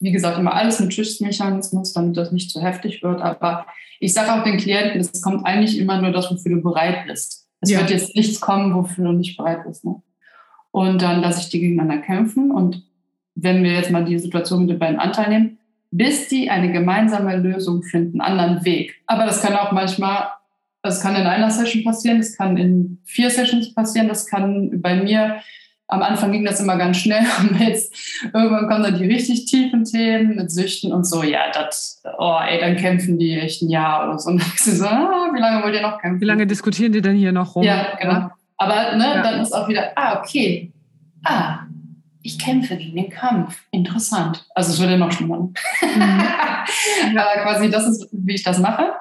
Wie 0.00 0.12
gesagt, 0.12 0.38
immer 0.38 0.54
alles 0.54 0.80
mit 0.80 0.92
Schutzmechanismus, 0.92 1.92
damit 1.94 2.16
das 2.16 2.32
nicht 2.32 2.50
zu 2.50 2.62
heftig 2.62 3.02
wird. 3.02 3.22
Aber 3.22 3.66
ich 3.98 4.12
sage 4.12 4.32
auch 4.32 4.44
den 4.44 4.58
Klienten, 4.58 5.00
es 5.00 5.22
kommt 5.22 5.46
eigentlich 5.46 5.78
immer 5.78 6.00
nur 6.00 6.12
das, 6.12 6.30
wofür 6.30 6.56
du 6.56 6.62
bereit 6.62 7.06
bist. 7.06 7.48
Es 7.60 7.70
ja. 7.70 7.80
wird 7.80 7.90
jetzt 7.90 8.14
nichts 8.14 8.40
kommen, 8.40 8.74
wofür 8.74 9.04
du 9.04 9.12
nicht 9.12 9.36
bereit 9.36 9.64
bist. 9.66 9.84
Ne? 9.84 10.02
Und 10.70 11.00
dann 11.00 11.22
lasse 11.22 11.40
ich 11.40 11.48
die 11.48 11.60
gegeneinander 11.60 12.02
kämpfen 12.02 12.50
und 12.50 12.82
wenn 13.36 13.62
wir 13.62 13.72
jetzt 13.72 13.90
mal 13.90 14.04
die 14.04 14.18
Situation 14.18 14.62
mit 14.62 14.70
den 14.70 14.78
beiden 14.78 14.98
Anteilen 14.98 15.30
nehmen, 15.30 15.58
bis 15.90 16.28
die 16.28 16.50
eine 16.50 16.72
gemeinsame 16.72 17.36
Lösung 17.36 17.82
finden, 17.82 18.20
einen 18.20 18.40
anderen 18.40 18.64
Weg. 18.64 18.96
Aber 19.06 19.24
das 19.24 19.42
kann 19.42 19.54
auch 19.54 19.72
manchmal, 19.72 20.28
das 20.82 21.02
kann 21.02 21.14
in 21.14 21.26
einer 21.26 21.50
Session 21.50 21.84
passieren, 21.84 22.18
das 22.18 22.36
kann 22.36 22.56
in 22.56 22.98
vier 23.04 23.30
Sessions 23.30 23.74
passieren, 23.74 24.08
das 24.08 24.26
kann 24.26 24.80
bei 24.80 24.96
mir, 24.96 25.36
am 25.88 26.02
Anfang 26.02 26.32
ging 26.32 26.44
das 26.44 26.60
immer 26.60 26.76
ganz 26.76 26.96
schnell 26.96 27.24
und 27.40 27.60
jetzt 27.60 27.94
irgendwann 28.24 28.68
kommen 28.68 28.82
dann 28.82 28.98
die 28.98 29.06
richtig 29.06 29.44
tiefen 29.44 29.84
Themen 29.84 30.34
mit 30.34 30.50
Süchten 30.50 30.92
und 30.92 31.06
so, 31.06 31.22
ja, 31.22 31.50
das, 31.52 32.02
oh 32.18 32.38
ey, 32.44 32.58
dann 32.58 32.76
kämpfen 32.76 33.18
die 33.18 33.38
echt 33.38 33.62
ein 33.62 33.68
Jahr 33.68 34.08
oder 34.08 34.18
so. 34.18 34.30
Und 34.36 34.40
dann 34.40 34.48
ist 34.54 34.64
so, 34.64 34.84
ah, 34.84 35.30
wie 35.32 35.40
lange 35.40 35.62
wollt 35.62 35.74
ihr 35.74 35.82
noch 35.82 36.00
kämpfen? 36.00 36.20
Wie 36.20 36.24
lange 36.24 36.46
diskutieren 36.46 36.92
die 36.92 37.02
denn 37.02 37.16
hier 37.16 37.32
noch 37.32 37.54
rum? 37.54 37.62
Ja, 37.62 37.96
genau. 38.00 38.30
Aber 38.56 38.96
ne, 38.96 39.04
ja. 39.04 39.22
dann 39.22 39.40
ist 39.40 39.52
auch 39.52 39.68
wieder, 39.68 39.92
ah, 39.94 40.18
okay, 40.18 40.72
ah, 41.24 41.66
ich 42.26 42.38
kämpfe 42.38 42.76
gegen 42.76 42.96
den 42.96 43.10
Kampf. 43.10 43.62
Interessant. 43.70 44.46
Also 44.54 44.72
es 44.72 44.80
würde 44.80 44.98
noch 44.98 45.12
schlimmer. 45.12 45.38
Mhm. 45.38 45.54
Aber 47.18 47.42
quasi 47.42 47.70
das 47.70 47.86
ist, 47.86 48.08
wie 48.12 48.34
ich 48.34 48.42
das 48.42 48.58
mache. 48.58 48.92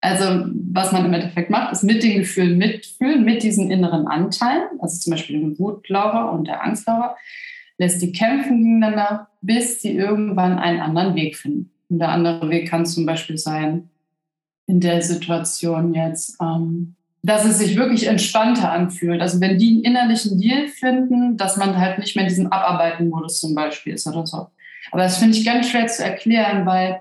Also 0.00 0.46
was 0.72 0.90
man 0.90 1.04
im 1.04 1.12
Endeffekt 1.12 1.50
macht, 1.50 1.72
ist 1.72 1.84
mit 1.84 2.02
den 2.02 2.18
Gefühlen 2.18 2.58
mitfühlen, 2.58 3.24
mit 3.24 3.42
diesen 3.42 3.70
inneren 3.70 4.08
Anteilen, 4.08 4.68
also 4.80 4.98
zum 4.98 5.12
Beispiel 5.12 5.38
den 5.38 5.58
Wutlaurer 5.58 6.32
und 6.32 6.48
der 6.48 6.64
Angstlaurer, 6.64 7.16
lässt 7.78 8.02
die 8.02 8.10
kämpfen 8.10 8.58
gegeneinander, 8.58 9.28
bis 9.42 9.80
sie 9.80 9.94
irgendwann 9.94 10.58
einen 10.58 10.80
anderen 10.80 11.14
Weg 11.14 11.36
finden. 11.36 11.70
Und 11.88 12.00
der 12.00 12.08
andere 12.08 12.50
Weg 12.50 12.68
kann 12.68 12.84
zum 12.84 13.06
Beispiel 13.06 13.38
sein, 13.38 13.90
in 14.66 14.80
der 14.80 15.02
Situation 15.02 15.94
jetzt, 15.94 16.36
ähm, 16.40 16.96
dass 17.22 17.44
es 17.44 17.58
sich 17.58 17.76
wirklich 17.76 18.06
entspannter 18.08 18.72
anfühlt. 18.72 19.20
Also 19.20 19.40
wenn 19.40 19.58
die 19.58 19.70
einen 19.70 19.84
innerlichen 19.84 20.40
Deal 20.40 20.68
finden, 20.68 21.36
dass 21.36 21.56
man 21.56 21.78
halt 21.78 21.98
nicht 21.98 22.16
mehr 22.16 22.24
in 22.24 22.28
diesem 22.28 22.48
Abarbeiten-Modus 22.48 23.40
zum 23.40 23.54
Beispiel 23.54 23.94
ist 23.94 24.06
oder 24.06 24.26
so. 24.26 24.48
Aber 24.90 25.02
das 25.02 25.18
finde 25.18 25.38
ich 25.38 25.44
ganz 25.44 25.68
schwer 25.68 25.86
zu 25.86 26.04
erklären, 26.04 26.66
weil 26.66 27.00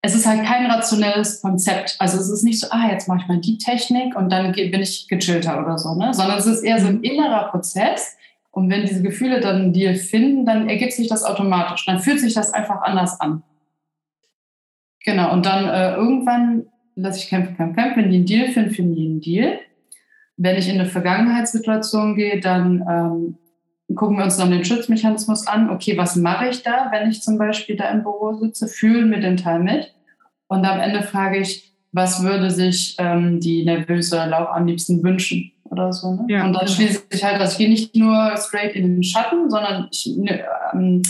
es 0.00 0.14
ist 0.14 0.26
halt 0.26 0.44
kein 0.44 0.70
rationelles 0.70 1.42
Konzept. 1.42 1.96
Also 1.98 2.18
es 2.18 2.30
ist 2.30 2.42
nicht 2.42 2.60
so, 2.60 2.68
ah, 2.70 2.90
jetzt 2.90 3.06
mache 3.06 3.20
ich 3.22 3.28
mal 3.28 3.38
die 3.38 3.58
Technik 3.58 4.16
und 4.16 4.30
dann 4.30 4.52
bin 4.52 4.80
ich 4.80 5.08
gechillter 5.08 5.60
oder 5.62 5.78
so, 5.78 5.94
ne? 5.94 6.12
sondern 6.12 6.38
es 6.38 6.46
ist 6.46 6.62
eher 6.62 6.80
so 6.80 6.88
ein 6.88 6.98
mhm. 6.98 7.04
innerer 7.04 7.50
Prozess. 7.50 8.16
Und 8.50 8.70
wenn 8.70 8.86
diese 8.86 9.02
Gefühle 9.02 9.40
dann 9.40 9.56
einen 9.56 9.72
Deal 9.72 9.94
finden, 9.94 10.46
dann 10.46 10.68
ergibt 10.68 10.92
sich 10.92 11.08
das 11.08 11.24
automatisch. 11.24 11.84
Dann 11.86 12.00
fühlt 12.00 12.20
sich 12.20 12.34
das 12.34 12.52
einfach 12.52 12.82
anders 12.82 13.20
an. 13.20 13.42
Genau, 15.04 15.32
und 15.32 15.44
dann 15.44 15.68
äh, 15.68 15.94
irgendwann 15.94 16.66
lasse 16.96 17.20
ich 17.20 17.28
kämpfen, 17.28 17.56
kämpfen, 17.56 17.76
kämpfen. 17.76 18.02
Wenn 18.02 18.10
die 18.10 18.16
einen 18.16 18.26
Deal 18.26 18.48
finden, 18.48 18.70
finden 18.70 18.94
die 18.94 19.06
einen 19.06 19.20
Deal. 19.20 19.58
wenn 20.36 20.56
ich 20.56 20.68
in 20.68 20.80
eine 20.80 20.88
Vergangenheitssituation 20.88 22.16
gehe, 22.16 22.40
dann 22.40 22.84
ähm, 22.88 23.36
gucken 23.94 24.16
wir 24.16 24.24
uns 24.24 24.36
dann 24.36 24.50
den 24.50 24.64
Schutzmechanismus 24.64 25.46
an. 25.46 25.70
Okay, 25.70 25.96
was 25.96 26.16
mache 26.16 26.48
ich 26.48 26.62
da, 26.62 26.88
wenn 26.90 27.08
ich 27.08 27.22
zum 27.22 27.38
Beispiel 27.38 27.76
da 27.76 27.90
im 27.90 28.02
Büro 28.02 28.34
sitze? 28.34 28.66
Fühlen 28.66 29.10
mir 29.10 29.20
den 29.20 29.36
Teil 29.36 29.60
mit. 29.60 29.94
Und 30.48 30.64
am 30.64 30.80
Ende 30.80 31.02
frage 31.02 31.38
ich, 31.38 31.72
was 31.92 32.22
würde 32.22 32.50
sich 32.50 32.96
ähm, 32.98 33.38
die 33.40 33.64
nervöse 33.64 34.16
Laura 34.26 34.56
am 34.56 34.66
liebsten 34.66 35.02
wünschen 35.02 35.52
oder 35.64 35.92
so. 35.92 36.14
Ne? 36.14 36.26
Ja, 36.28 36.44
und 36.44 36.52
dann 36.52 36.64
genau. 36.64 36.72
schließe 36.72 37.02
ich 37.10 37.24
halt, 37.24 37.40
dass 37.40 37.52
ich 37.52 37.58
gehe 37.58 37.68
nicht 37.68 37.94
nur 37.94 38.36
straight 38.36 38.74
in 38.74 38.96
den 38.96 39.02
Schatten, 39.02 39.48
sondern 39.48 39.88
ich 39.92 40.12
ne, 40.16 40.44
ähm, 40.72 41.02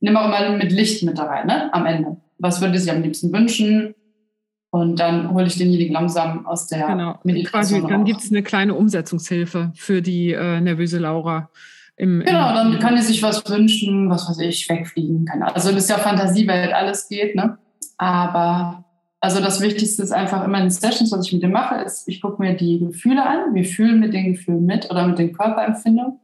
nehme 0.00 0.20
auch 0.20 0.26
immer 0.26 0.56
mit 0.56 0.72
Licht 0.72 1.02
mit 1.04 1.18
da 1.18 1.24
rein, 1.24 1.46
ne? 1.46 1.72
am 1.72 1.86
Ende. 1.86 2.16
Was 2.38 2.60
würde 2.60 2.78
sie 2.78 2.90
am 2.90 3.02
liebsten 3.02 3.32
wünschen? 3.32 3.94
Und 4.70 4.98
dann 4.98 5.32
hole 5.32 5.46
ich 5.46 5.56
denjenigen 5.56 5.94
langsam 5.94 6.46
aus 6.46 6.66
der 6.66 6.86
genau. 6.86 7.18
Meditation 7.24 7.80
Quasi, 7.80 7.92
Dann 7.92 8.04
gibt 8.04 8.20
es 8.20 8.30
eine 8.30 8.42
kleine 8.42 8.74
Umsetzungshilfe 8.74 9.72
für 9.74 10.02
die 10.02 10.32
äh, 10.32 10.60
nervöse 10.60 10.98
Laura. 10.98 11.50
Im, 11.96 12.20
genau, 12.20 12.52
dann 12.52 12.78
kann 12.78 12.96
die 12.96 13.02
sich 13.02 13.22
was 13.22 13.48
wünschen, 13.48 14.10
was 14.10 14.28
weiß 14.28 14.40
ich, 14.40 14.68
wegfliegen 14.68 15.24
kann. 15.24 15.42
Also 15.42 15.70
das 15.70 15.84
ist 15.84 15.90
ja 15.90 15.96
Fantasiewelt, 15.96 16.72
alles 16.74 17.08
geht, 17.08 17.34
ne? 17.34 17.56
Aber 17.96 18.84
also 19.20 19.40
das 19.40 19.60
Wichtigste 19.62 20.02
ist 20.02 20.12
einfach 20.12 20.44
immer 20.44 20.58
in 20.58 20.64
den 20.64 20.70
Sessions, 20.70 21.10
was 21.10 21.26
ich 21.26 21.32
mit 21.32 21.42
dem 21.42 21.52
mache, 21.52 21.82
ist, 21.82 22.06
ich 22.06 22.20
gucke 22.20 22.42
mir 22.42 22.54
die 22.54 22.78
Gefühle 22.80 23.24
an, 23.24 23.54
wir 23.54 23.64
fühlen 23.64 23.98
mit 23.98 24.12
den 24.12 24.34
Gefühlen 24.34 24.66
mit 24.66 24.90
oder 24.90 25.06
mit 25.06 25.18
den 25.18 25.32
Körperempfindungen. 25.32 26.20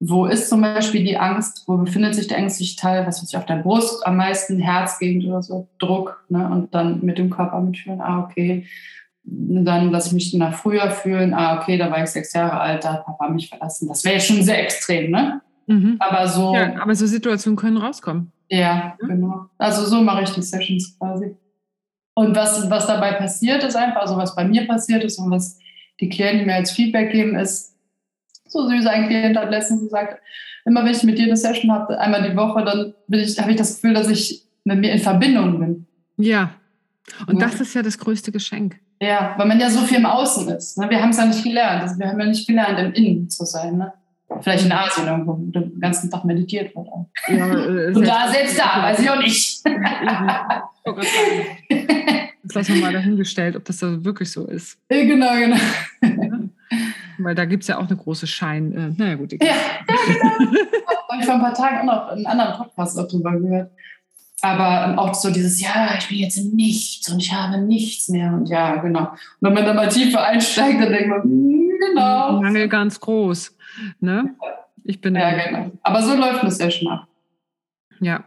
Wo 0.00 0.26
ist 0.26 0.48
zum 0.48 0.60
Beispiel 0.60 1.02
die 1.02 1.18
Angst? 1.18 1.64
Wo 1.66 1.76
befindet 1.76 2.14
sich 2.14 2.28
der 2.28 2.38
ängstliche 2.38 2.76
Teil? 2.76 3.06
Was 3.06 3.20
weiß 3.20 3.30
ich, 3.30 3.36
auf 3.36 3.46
der 3.46 3.56
Brust 3.56 4.06
am 4.06 4.16
meisten, 4.16 4.60
Herzgegend 4.60 5.24
oder 5.24 5.42
so, 5.42 5.68
Druck. 5.78 6.24
Ne? 6.28 6.48
Und 6.48 6.74
dann 6.74 7.04
mit 7.04 7.18
dem 7.18 7.30
Körper 7.30 7.60
mitfühlen, 7.60 8.00
ah, 8.00 8.20
okay. 8.20 8.66
Und 9.24 9.64
dann 9.64 9.90
lasse 9.90 10.08
ich 10.08 10.14
mich 10.14 10.34
nach 10.34 10.54
früher 10.54 10.90
fühlen, 10.90 11.34
ah, 11.34 11.58
okay, 11.58 11.76
da 11.76 11.90
war 11.90 12.02
ich 12.02 12.10
sechs 12.10 12.32
Jahre 12.32 12.60
alt, 12.60 12.84
da 12.84 12.94
hat 12.94 13.06
Papa 13.06 13.28
mich 13.28 13.48
verlassen. 13.48 13.88
Das 13.88 14.04
wäre 14.04 14.20
schon 14.20 14.42
sehr 14.42 14.62
extrem, 14.62 15.10
ne? 15.10 15.42
Mhm. 15.66 15.96
Aber 15.98 16.28
so. 16.28 16.54
Ja, 16.54 16.80
aber 16.80 16.94
so 16.94 17.06
Situationen 17.06 17.56
können 17.56 17.76
rauskommen. 17.76 18.32
Ja, 18.48 18.96
genau. 19.00 19.46
Also 19.58 19.84
so 19.84 20.00
mache 20.00 20.22
ich 20.22 20.30
die 20.30 20.42
Sessions 20.42 20.96
quasi. 20.98 21.36
Und 22.14 22.34
was, 22.34 22.68
was 22.70 22.86
dabei 22.86 23.12
passiert 23.12 23.62
ist 23.62 23.76
einfach, 23.76 24.00
also 24.00 24.16
was 24.16 24.34
bei 24.34 24.44
mir 24.44 24.66
passiert 24.66 25.04
ist 25.04 25.18
und 25.18 25.30
was 25.30 25.58
die 26.00 26.08
Klienten 26.08 26.46
mir 26.46 26.54
als 26.54 26.70
Feedback 26.70 27.12
geben, 27.12 27.36
ist, 27.36 27.76
so 28.48 28.68
süß 28.68 28.86
ein 28.86 29.08
Klient 29.08 29.36
hat 29.36 29.50
letztens 29.50 29.82
gesagt, 29.82 30.20
immer 30.64 30.84
wenn 30.84 30.92
ich 30.92 31.02
mit 31.02 31.18
dir 31.18 31.24
eine 31.24 31.36
Session 31.36 31.70
habe, 31.72 31.98
einmal 31.98 32.28
die 32.28 32.36
Woche, 32.36 32.64
dann 32.64 32.94
habe 33.38 33.50
ich 33.50 33.56
das 33.56 33.74
Gefühl, 33.74 33.94
dass 33.94 34.08
ich 34.08 34.42
mit 34.64 34.78
mir 34.78 34.92
in 34.92 34.98
Verbindung 34.98 35.58
bin. 35.58 35.86
Ja. 36.16 36.50
Und 37.26 37.40
ja. 37.40 37.46
das 37.46 37.60
ist 37.60 37.74
ja 37.74 37.82
das 37.82 37.98
größte 37.98 38.32
Geschenk. 38.32 38.78
Ja, 39.00 39.34
weil 39.36 39.46
man 39.46 39.60
ja 39.60 39.70
so 39.70 39.80
viel 39.80 39.98
im 39.98 40.06
Außen 40.06 40.48
ist. 40.48 40.76
Ne? 40.76 40.90
Wir 40.90 41.00
haben 41.00 41.10
es 41.10 41.18
ja 41.18 41.26
nicht 41.26 41.44
gelernt. 41.44 41.82
Also 41.82 41.98
wir 41.98 42.08
haben 42.08 42.18
ja 42.18 42.26
nicht 42.26 42.46
gelernt, 42.46 42.78
im 42.78 42.92
Innen 42.92 43.30
zu 43.30 43.44
sein. 43.44 43.78
Ne? 43.78 43.92
Vielleicht 44.40 44.66
in 44.66 44.72
Asien 44.72 45.06
irgendwo, 45.06 45.38
wo 45.38 45.50
den 45.50 45.80
ganzen 45.80 46.10
Tag 46.10 46.24
meditiert 46.24 46.74
wird. 46.74 46.88
Ja, 47.28 47.48
äh, 47.64 47.94
Und 47.94 48.06
da, 48.06 48.28
selbst 48.28 48.58
da, 48.58 48.82
weiß 48.82 48.98
ich 48.98 49.10
auch 49.10 49.20
nicht. 49.20 49.62
Das 52.44 52.54
lassen 52.54 52.74
wir 52.74 52.82
mal 52.82 52.92
dahingestellt, 52.92 53.56
ob 53.56 53.64
das 53.66 53.78
da 53.78 54.04
wirklich 54.04 54.30
so 54.30 54.46
ist. 54.46 54.78
Genau, 54.88 55.34
genau. 55.36 55.56
Weil 57.18 57.34
da 57.34 57.44
gibt 57.44 57.64
es 57.64 57.68
ja 57.68 57.78
auch 57.78 57.88
eine 57.88 57.96
große 57.96 58.26
Schein. 58.26 58.72
Äh, 58.72 58.90
naja, 58.96 59.14
gut. 59.16 59.32
Ja, 59.32 59.38
ja, 59.42 59.54
genau. 60.06 60.30
habe 61.08 61.20
ich 61.20 61.24
vor 61.24 61.34
ein 61.34 61.40
paar 61.40 61.54
Tagen 61.54 61.88
auch 61.88 61.94
noch 61.94 62.08
einen 62.08 62.26
anderen 62.26 62.56
Podcast 62.56 62.96
darüber 62.96 63.32
gehört. 63.32 63.70
Aber 64.40 64.96
auch 64.98 65.14
so 65.14 65.30
dieses, 65.30 65.60
ja, 65.60 65.96
ich 65.98 66.08
bin 66.08 66.18
jetzt 66.18 66.36
in 66.36 66.54
nichts 66.54 67.10
und 67.10 67.18
ich 67.18 67.32
habe 67.32 67.58
nichts 67.58 68.08
mehr. 68.08 68.32
Und 68.32 68.48
ja, 68.48 68.76
genau. 68.76 69.00
Und 69.00 69.18
wenn 69.40 69.54
man 69.54 69.64
da 69.64 69.74
mal 69.74 69.88
tiefer 69.88 70.24
einsteigt, 70.24 70.80
dann 70.80 70.92
denkt 70.92 71.08
man, 71.08 71.22
hm, 71.22 71.70
genau. 71.80 72.40
Mangel 72.40 72.68
ganz 72.68 73.00
groß. 73.00 73.56
Ne? 74.00 74.36
Ich 74.84 75.00
bin 75.00 75.16
ja, 75.16 75.32
genau. 75.32 75.72
Aber 75.82 76.02
so 76.02 76.14
läuft 76.14 76.44
es 76.44 76.58
ja 76.58 76.70
schon 76.70 76.88
ab. 76.88 77.08
Ja, 78.00 78.24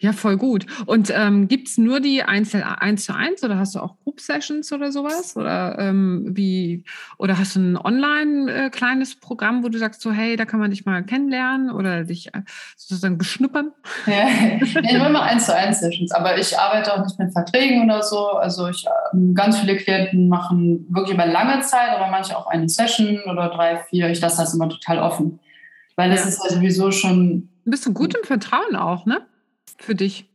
ja, 0.00 0.12
voll 0.12 0.36
gut. 0.36 0.66
Und 0.86 1.12
ähm, 1.14 1.48
gibt 1.48 1.68
es 1.68 1.78
nur 1.78 2.00
die 2.00 2.22
Einzel 2.22 2.62
1 2.62 3.04
zu 3.04 3.14
1 3.14 3.42
oder 3.44 3.58
hast 3.58 3.74
du 3.74 3.80
auch 3.80 3.96
Group 4.02 4.20
Sessions 4.20 4.72
oder 4.72 4.92
sowas? 4.92 5.36
Oder 5.36 5.78
ähm, 5.78 6.26
wie, 6.30 6.84
oder 7.18 7.38
hast 7.38 7.56
du 7.56 7.60
ein 7.60 7.76
online 7.76 8.52
äh, 8.52 8.70
kleines 8.70 9.16
Programm, 9.16 9.64
wo 9.64 9.68
du 9.68 9.78
sagst, 9.78 10.00
so, 10.00 10.12
hey, 10.12 10.36
da 10.36 10.44
kann 10.44 10.60
man 10.60 10.70
dich 10.70 10.84
mal 10.84 11.02
kennenlernen 11.04 11.70
oder 11.70 12.04
dich 12.04 12.34
äh, 12.34 12.42
sozusagen 12.76 13.18
beschnuppern? 13.18 13.72
Ja, 14.06 14.26
ich 14.60 14.74
mache 14.74 15.08
immer 15.08 15.22
1 15.22 15.46
zu 15.46 15.54
1 15.54 15.80
Sessions, 15.80 16.12
aber 16.12 16.38
ich 16.38 16.58
arbeite 16.58 16.92
auch 16.92 17.02
nicht 17.02 17.18
mit 17.18 17.32
Verträgen 17.32 17.82
oder 17.84 18.02
so. 18.02 18.28
Also 18.28 18.68
ich 18.68 18.84
ähm, 19.12 19.34
ganz 19.34 19.58
viele 19.58 19.76
Klienten 19.76 20.28
machen 20.28 20.86
wirklich 20.88 21.14
über 21.14 21.26
lange 21.26 21.60
Zeit, 21.62 21.90
aber 21.90 22.10
manche 22.10 22.36
auch 22.36 22.46
eine 22.46 22.68
Session 22.68 23.20
oder 23.30 23.48
drei, 23.48 23.78
vier. 23.88 24.10
Ich 24.10 24.20
lasse 24.20 24.38
das 24.38 24.54
immer 24.54 24.68
total 24.68 24.98
offen. 24.98 25.40
Weil 25.96 26.10
das 26.10 26.22
ja. 26.22 26.28
ist 26.28 26.44
ja 26.44 26.56
sowieso 26.56 26.90
schon. 26.90 27.48
Bist 27.64 27.86
du 27.86 27.92
gut 27.92 28.14
im 28.14 28.24
Vertrauen 28.24 28.76
auch, 28.76 29.06
ne? 29.06 29.26
Für 29.78 29.94
dich? 29.94 30.28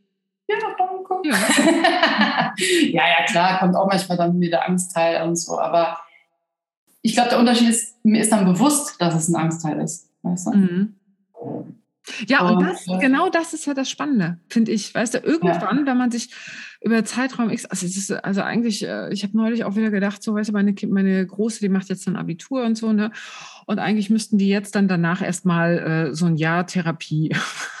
Ja, 0.48 0.56
danke. 0.60 0.90
Ja. 1.24 1.34
ja, 2.90 3.08
ja, 3.08 3.24
klar, 3.26 3.58
kommt 3.58 3.76
auch 3.76 3.86
manchmal 3.86 4.16
dann 4.16 4.40
wieder 4.40 4.66
Angstteil 4.66 5.22
und 5.26 5.36
so, 5.36 5.58
aber 5.58 5.98
ich 7.02 7.14
glaube, 7.14 7.30
der 7.30 7.38
Unterschied 7.38 7.68
ist, 7.68 8.04
mir 8.04 8.20
ist 8.20 8.32
dann 8.32 8.44
bewusst, 8.44 9.00
dass 9.00 9.14
es 9.14 9.28
ein 9.28 9.36
Angstteil 9.36 9.80
ist. 9.80 10.10
Weißt 10.22 10.48
du? 10.48 10.50
Mhm. 10.56 10.94
Ja, 12.26 12.48
und, 12.48 12.62
das, 12.62 12.84
genau 13.00 13.28
das 13.28 13.52
ist 13.52 13.66
ja 13.66 13.74
das 13.74 13.88
Spannende, 13.88 14.38
finde 14.48 14.72
ich. 14.72 14.94
Weißt 14.94 15.14
du, 15.14 15.18
irgendwann, 15.18 15.78
ja. 15.78 15.86
wenn 15.86 15.96
man 15.96 16.10
sich 16.10 16.30
über 16.82 17.04
Zeitraum 17.04 17.50
X, 17.50 17.66
also, 17.66 17.86
ist, 17.86 18.10
also 18.10 18.42
eigentlich, 18.42 18.86
äh, 18.86 19.12
ich 19.12 19.22
habe 19.22 19.36
neulich 19.36 19.64
auch 19.64 19.76
wieder 19.76 19.90
gedacht, 19.90 20.22
so, 20.22 20.34
weißt 20.34 20.48
du, 20.48 20.52
meine, 20.52 20.74
meine 20.88 21.26
Große, 21.26 21.60
die 21.60 21.68
macht 21.68 21.88
jetzt 21.88 22.06
dann 22.06 22.16
Abitur 22.16 22.64
und 22.64 22.76
so, 22.76 22.92
ne? 22.92 23.12
Und 23.66 23.78
eigentlich 23.78 24.10
müssten 24.10 24.38
die 24.38 24.48
jetzt 24.48 24.74
dann 24.74 24.88
danach 24.88 25.22
erstmal 25.22 26.08
äh, 26.10 26.14
so 26.14 26.26
ein 26.26 26.36
Jahr 26.36 26.66
Therapie. 26.66 27.34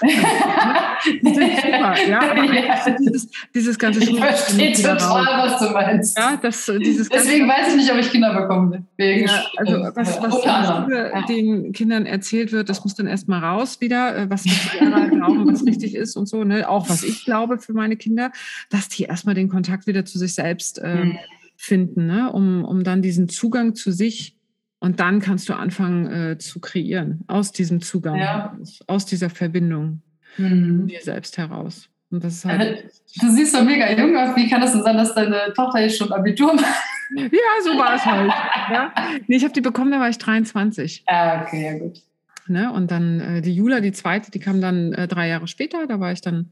super, 1.22 1.94
ja, 2.08 2.20
aber 2.30 2.96
dieses, 2.98 3.28
dieses 3.54 3.78
ganze 3.78 4.00
Ich 4.00 4.18
verstehe 4.18 4.72
total, 4.72 5.48
was 5.48 5.58
du 5.58 5.70
meinst. 5.70 6.18
Ja, 6.18 6.38
das, 6.40 6.70
dieses 6.80 7.08
Deswegen 7.08 7.48
weiß 7.48 7.68
ich 7.70 7.76
nicht, 7.76 7.92
ob 7.92 7.98
ich 7.98 8.10
Kinder 8.10 8.34
bekomme. 8.34 8.84
Wegen 8.96 9.26
ja, 9.26 9.44
also 9.56 9.72
was, 9.94 10.22
was 10.22 10.44
ja. 10.44 10.86
den 11.28 11.72
Kindern 11.72 12.06
erzählt 12.06 12.52
wird, 12.52 12.68
das 12.68 12.82
muss 12.84 12.94
dann 12.94 13.06
erstmal 13.06 13.42
raus 13.42 13.80
wieder, 13.80 14.16
äh, 14.16 14.30
was 14.30 14.42
die 14.42 14.50
glauben, 14.78 15.46
was 15.50 15.64
richtig 15.64 15.94
ist 15.94 16.16
und 16.16 16.26
so. 16.26 16.44
Ne? 16.44 16.68
Auch 16.68 16.88
was 16.88 17.02
ich 17.02 17.24
glaube 17.24 17.58
für 17.58 17.72
meine 17.72 17.96
Kinder, 17.96 18.30
dass 18.70 18.88
die 18.88 19.04
erstmal 19.04 19.34
den 19.34 19.48
Kontakt 19.48 19.86
wieder 19.86 20.04
zu 20.04 20.18
sich 20.18 20.34
selbst 20.34 20.82
mhm. 20.82 21.18
finden, 21.56 22.06
ne? 22.06 22.32
um, 22.32 22.64
um 22.64 22.84
dann 22.84 23.02
diesen 23.02 23.28
Zugang 23.28 23.74
zu 23.74 23.92
sich 23.92 24.36
und 24.80 24.98
dann 24.98 25.20
kannst 25.20 25.48
du 25.48 25.54
anfangen 25.54 26.06
äh, 26.06 26.38
zu 26.38 26.58
kreieren 26.58 27.20
aus 27.28 27.52
diesem 27.52 27.80
Zugang, 27.80 28.16
ja. 28.16 28.56
aus, 28.60 28.80
aus, 28.86 29.06
dieser 29.06 29.30
Verbindung 29.30 30.02
mhm. 30.36 30.86
dir 30.86 31.00
selbst 31.02 31.38
heraus. 31.38 31.88
Und 32.10 32.24
das 32.24 32.34
ist 32.34 32.44
halt 32.44 32.90
du 33.20 33.30
siehst 33.30 33.52
so 33.52 33.62
mega 33.62 33.90
jung 33.92 34.16
aus. 34.16 34.34
Wie 34.34 34.48
kann 34.48 34.60
das 34.60 34.72
denn 34.72 34.82
sein, 34.82 34.96
dass 34.96 35.14
deine 35.14 35.52
Tochter 35.54 35.80
jetzt 35.80 35.98
schon 35.98 36.12
Abitur 36.12 36.54
macht? 36.54 36.82
Ja, 37.14 37.62
so 37.62 37.78
war 37.78 37.94
es 37.94 38.04
halt. 38.04 38.32
ja. 38.72 38.92
Nee, 39.26 39.36
ich 39.36 39.44
habe 39.44 39.52
die 39.52 39.60
bekommen, 39.60 39.90
da 39.90 40.00
war 40.00 40.08
ich 40.08 40.18
23. 40.18 41.04
Ah, 41.06 41.42
okay, 41.42 41.64
ja 41.64 41.78
gut. 41.78 42.02
Ne? 42.46 42.72
Und 42.72 42.90
dann 42.90 43.20
äh, 43.20 43.40
die 43.42 43.54
Jula, 43.54 43.80
die 43.80 43.92
zweite, 43.92 44.30
die 44.30 44.40
kam 44.40 44.60
dann 44.60 44.92
äh, 44.92 45.08
drei 45.08 45.28
Jahre 45.28 45.46
später, 45.46 45.86
da 45.86 46.00
war 46.00 46.12
ich 46.12 46.20
dann 46.20 46.50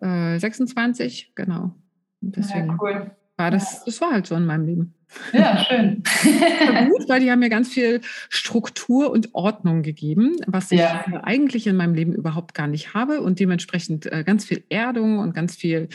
äh, 0.00 0.38
26, 0.38 1.32
genau. 1.34 1.74
Und 2.20 2.36
deswegen 2.36 2.68
ja, 2.68 2.76
cool. 2.80 3.10
war 3.36 3.50
das, 3.50 3.84
das 3.84 4.00
war 4.00 4.12
halt 4.12 4.26
so 4.26 4.34
in 4.34 4.46
meinem 4.46 4.66
Leben. 4.66 4.94
Ja, 5.32 5.64
schön. 5.68 6.02
gut, 6.88 7.08
weil 7.08 7.20
die 7.20 7.30
haben 7.30 7.40
mir 7.40 7.48
ganz 7.48 7.68
viel 7.68 8.00
Struktur 8.28 9.10
und 9.10 9.34
Ordnung 9.34 9.82
gegeben, 9.82 10.36
was 10.46 10.70
ich 10.70 10.80
ja. 10.80 11.04
eigentlich 11.22 11.66
in 11.66 11.76
meinem 11.76 11.94
Leben 11.94 12.12
überhaupt 12.12 12.54
gar 12.54 12.66
nicht 12.66 12.94
habe 12.94 13.20
und 13.20 13.40
dementsprechend 13.40 14.06
äh, 14.06 14.24
ganz 14.24 14.44
viel 14.44 14.64
Erdung 14.68 15.18
und 15.18 15.34
ganz 15.34 15.56
viel 15.56 15.88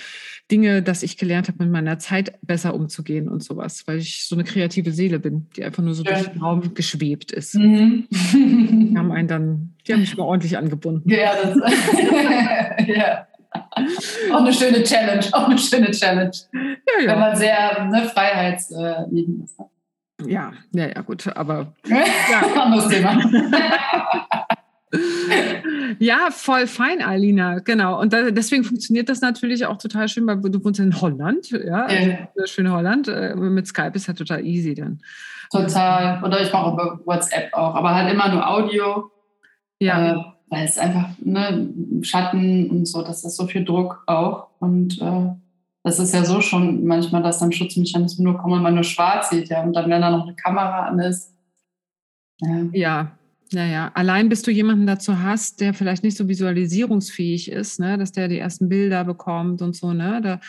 Dinge, 0.51 0.81
dass 0.81 1.03
ich 1.03 1.17
gelernt 1.17 1.47
habe, 1.47 1.63
mit 1.63 1.71
meiner 1.71 1.99
Zeit 1.99 2.37
besser 2.41 2.73
umzugehen 2.73 3.29
und 3.29 3.43
sowas, 3.43 3.83
weil 3.87 3.97
ich 3.97 4.27
so 4.27 4.35
eine 4.35 4.43
kreative 4.43 4.91
Seele 4.91 5.19
bin, 5.19 5.47
die 5.55 5.63
einfach 5.63 5.83
nur 5.83 5.93
so 5.93 6.03
schön. 6.03 6.13
durch 6.13 6.27
den 6.27 6.41
Raum 6.41 6.73
geschwebt 6.73 7.31
ist. 7.31 7.55
Mhm. 7.55 8.07
Die 8.11 8.93
haben 8.97 9.11
einen 9.11 9.27
dann, 9.27 9.73
die 9.87 9.93
haben 9.93 10.01
mich 10.01 10.17
mal 10.17 10.23
ordentlich 10.23 10.57
angebunden. 10.57 11.09
Ja, 11.09 11.33
das, 11.41 11.57
ja 12.87 13.27
auch 14.31 14.39
eine 14.39 14.53
schöne 14.53 14.83
Challenge, 14.83 15.25
auch 15.31 15.47
eine 15.47 15.57
schöne 15.57 15.91
Challenge. 15.91 16.31
Ja, 16.53 17.03
ja. 17.03 17.11
Wenn 17.11 17.19
man 17.19 17.35
sehr 17.35 17.85
ne, 17.85 18.05
freiheitsliebend 18.05 19.45
ist. 19.45 19.59
Ne? 19.59 19.65
Ja, 20.27 20.53
ja, 20.71 20.87
ja, 20.87 21.01
gut, 21.01 21.27
aber. 21.35 21.73
ja. 21.85 22.61
Anderes 22.61 22.87
Thema. 22.87 23.19
ja, 25.99 26.29
voll 26.31 26.67
fein, 26.67 27.01
Alina, 27.01 27.59
genau. 27.59 27.99
Und 27.99 28.13
da, 28.13 28.31
deswegen 28.31 28.63
funktioniert 28.63 29.09
das 29.09 29.21
natürlich 29.21 29.65
auch 29.65 29.77
total 29.77 30.07
schön, 30.07 30.25
weil 30.25 30.37
du 30.37 30.63
wohnst 30.63 30.79
in 30.79 30.99
Holland, 31.01 31.51
ja, 31.51 31.85
also 31.85 32.15
schön 32.45 32.71
Holland. 32.71 33.07
Äh, 33.07 33.35
mit 33.35 33.67
Skype 33.67 33.91
ist 33.93 34.07
ja 34.07 34.13
total 34.13 34.45
easy 34.45 34.73
dann. 34.73 35.01
Total. 35.51 36.23
Oder 36.23 36.41
ich 36.41 36.51
mache 36.51 36.73
über 36.73 36.99
WhatsApp 37.05 37.53
auch, 37.53 37.75
aber 37.75 37.93
halt 37.93 38.11
immer 38.11 38.29
nur 38.29 38.49
Audio. 38.49 39.11
Ja. 39.79 40.13
Äh, 40.13 40.34
weil 40.49 40.65
es 40.65 40.77
einfach 40.77 41.09
ne, 41.19 41.69
Schatten 42.01 42.69
und 42.69 42.87
so, 42.87 43.01
das 43.01 43.23
ist 43.23 43.35
so 43.35 43.47
viel 43.47 43.65
Druck 43.65 44.03
auch. 44.07 44.47
Und 44.59 45.01
äh, 45.01 45.29
das 45.83 45.99
ist 45.99 46.13
ja 46.13 46.23
so 46.25 46.41
schon 46.41 46.85
manchmal, 46.85 47.23
dass 47.23 47.39
dann 47.39 47.51
Schutzmechanismen 47.51 48.25
nur 48.25 48.37
kommen, 48.37 48.55
wenn 48.55 48.63
man 48.63 48.75
nur 48.75 48.83
schwarz 48.83 49.29
sieht, 49.29 49.49
ja. 49.49 49.63
Und 49.63 49.73
dann, 49.73 49.89
wenn 49.89 50.01
da 50.01 50.09
noch 50.09 50.25
eine 50.25 50.35
Kamera 50.35 50.87
an 50.87 50.99
ist, 50.99 51.33
Ja. 52.41 52.63
ja. 52.73 53.11
Naja, 53.51 53.91
allein 53.93 54.27
bis 54.27 54.41
du 54.41 54.49
jemanden 54.49 54.87
dazu 54.87 55.21
hast, 55.21 55.61
der 55.61 55.75
vielleicht 55.75 56.03
nicht 56.03 56.17
so 56.17 56.27
visualisierungsfähig 56.27 57.51
ist, 57.51 57.79
ne, 57.79 57.95
dass 57.97 58.11
der 58.11 58.27
die 58.27 58.39
ersten 58.39 58.69
Bilder 58.69 59.03
bekommt 59.03 59.61
und 59.61 59.75
so, 59.75 59.93
ne? 59.93 60.19
Da 60.21 60.39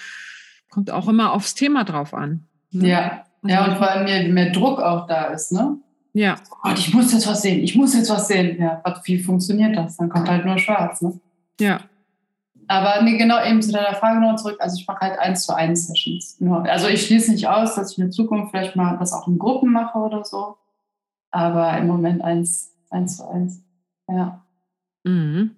kommt 0.70 0.90
auch 0.90 1.06
immer 1.06 1.32
aufs 1.32 1.54
Thema 1.54 1.84
drauf 1.84 2.14
an. 2.14 2.46
Ne? 2.70 2.88
Ja, 2.88 3.24
also 3.42 3.54
ja, 3.54 3.64
und 3.66 3.76
vor 3.76 3.90
allem 3.90 4.04
mehr, 4.04 4.28
mehr 4.28 4.50
Druck 4.50 4.80
auch 4.80 5.06
da 5.06 5.26
ist, 5.26 5.52
ne? 5.52 5.78
Ja. 6.16 6.36
Oh 6.50 6.56
Gott, 6.62 6.78
ich 6.78 6.94
muss 6.94 7.12
jetzt 7.12 7.26
was 7.26 7.42
sehen, 7.42 7.62
ich 7.62 7.76
muss 7.76 7.94
jetzt 7.94 8.08
was 8.08 8.26
sehen. 8.26 8.58
Ja, 8.58 8.82
wie 9.04 9.18
funktioniert 9.18 9.76
das? 9.76 9.98
Dann 9.98 10.08
kommt 10.08 10.30
halt 10.30 10.46
nur 10.46 10.58
schwarz, 10.58 11.02
ne? 11.02 11.20
Ja. 11.60 11.80
Aber 12.68 13.02
nee, 13.02 13.18
genau 13.18 13.44
eben 13.44 13.60
zu 13.60 13.70
deiner 13.70 13.94
Frage 13.94 14.18
noch 14.20 14.36
zurück. 14.36 14.56
Also 14.58 14.78
ich 14.80 14.86
mache 14.88 15.00
halt 15.00 15.18
eins 15.18 15.44
zu 15.44 15.54
eins 15.54 15.86
Sessions. 15.86 16.40
Also 16.64 16.88
ich 16.88 17.04
schließe 17.04 17.32
nicht 17.32 17.46
aus, 17.46 17.74
dass 17.74 17.92
ich 17.92 17.98
in 17.98 18.04
der 18.04 18.10
Zukunft 18.12 18.50
vielleicht 18.50 18.76
mal 18.76 18.96
das 18.96 19.12
auch 19.12 19.28
in 19.28 19.38
Gruppen 19.38 19.72
mache 19.72 19.98
oder 19.98 20.24
so. 20.24 20.56
Aber 21.30 21.76
im 21.76 21.86
Moment 21.86 22.24
eins, 22.24 22.72
eins 22.88 23.18
zu 23.18 23.28
eins. 23.28 23.62
Ja. 24.08 24.42
Mhm. 25.04 25.50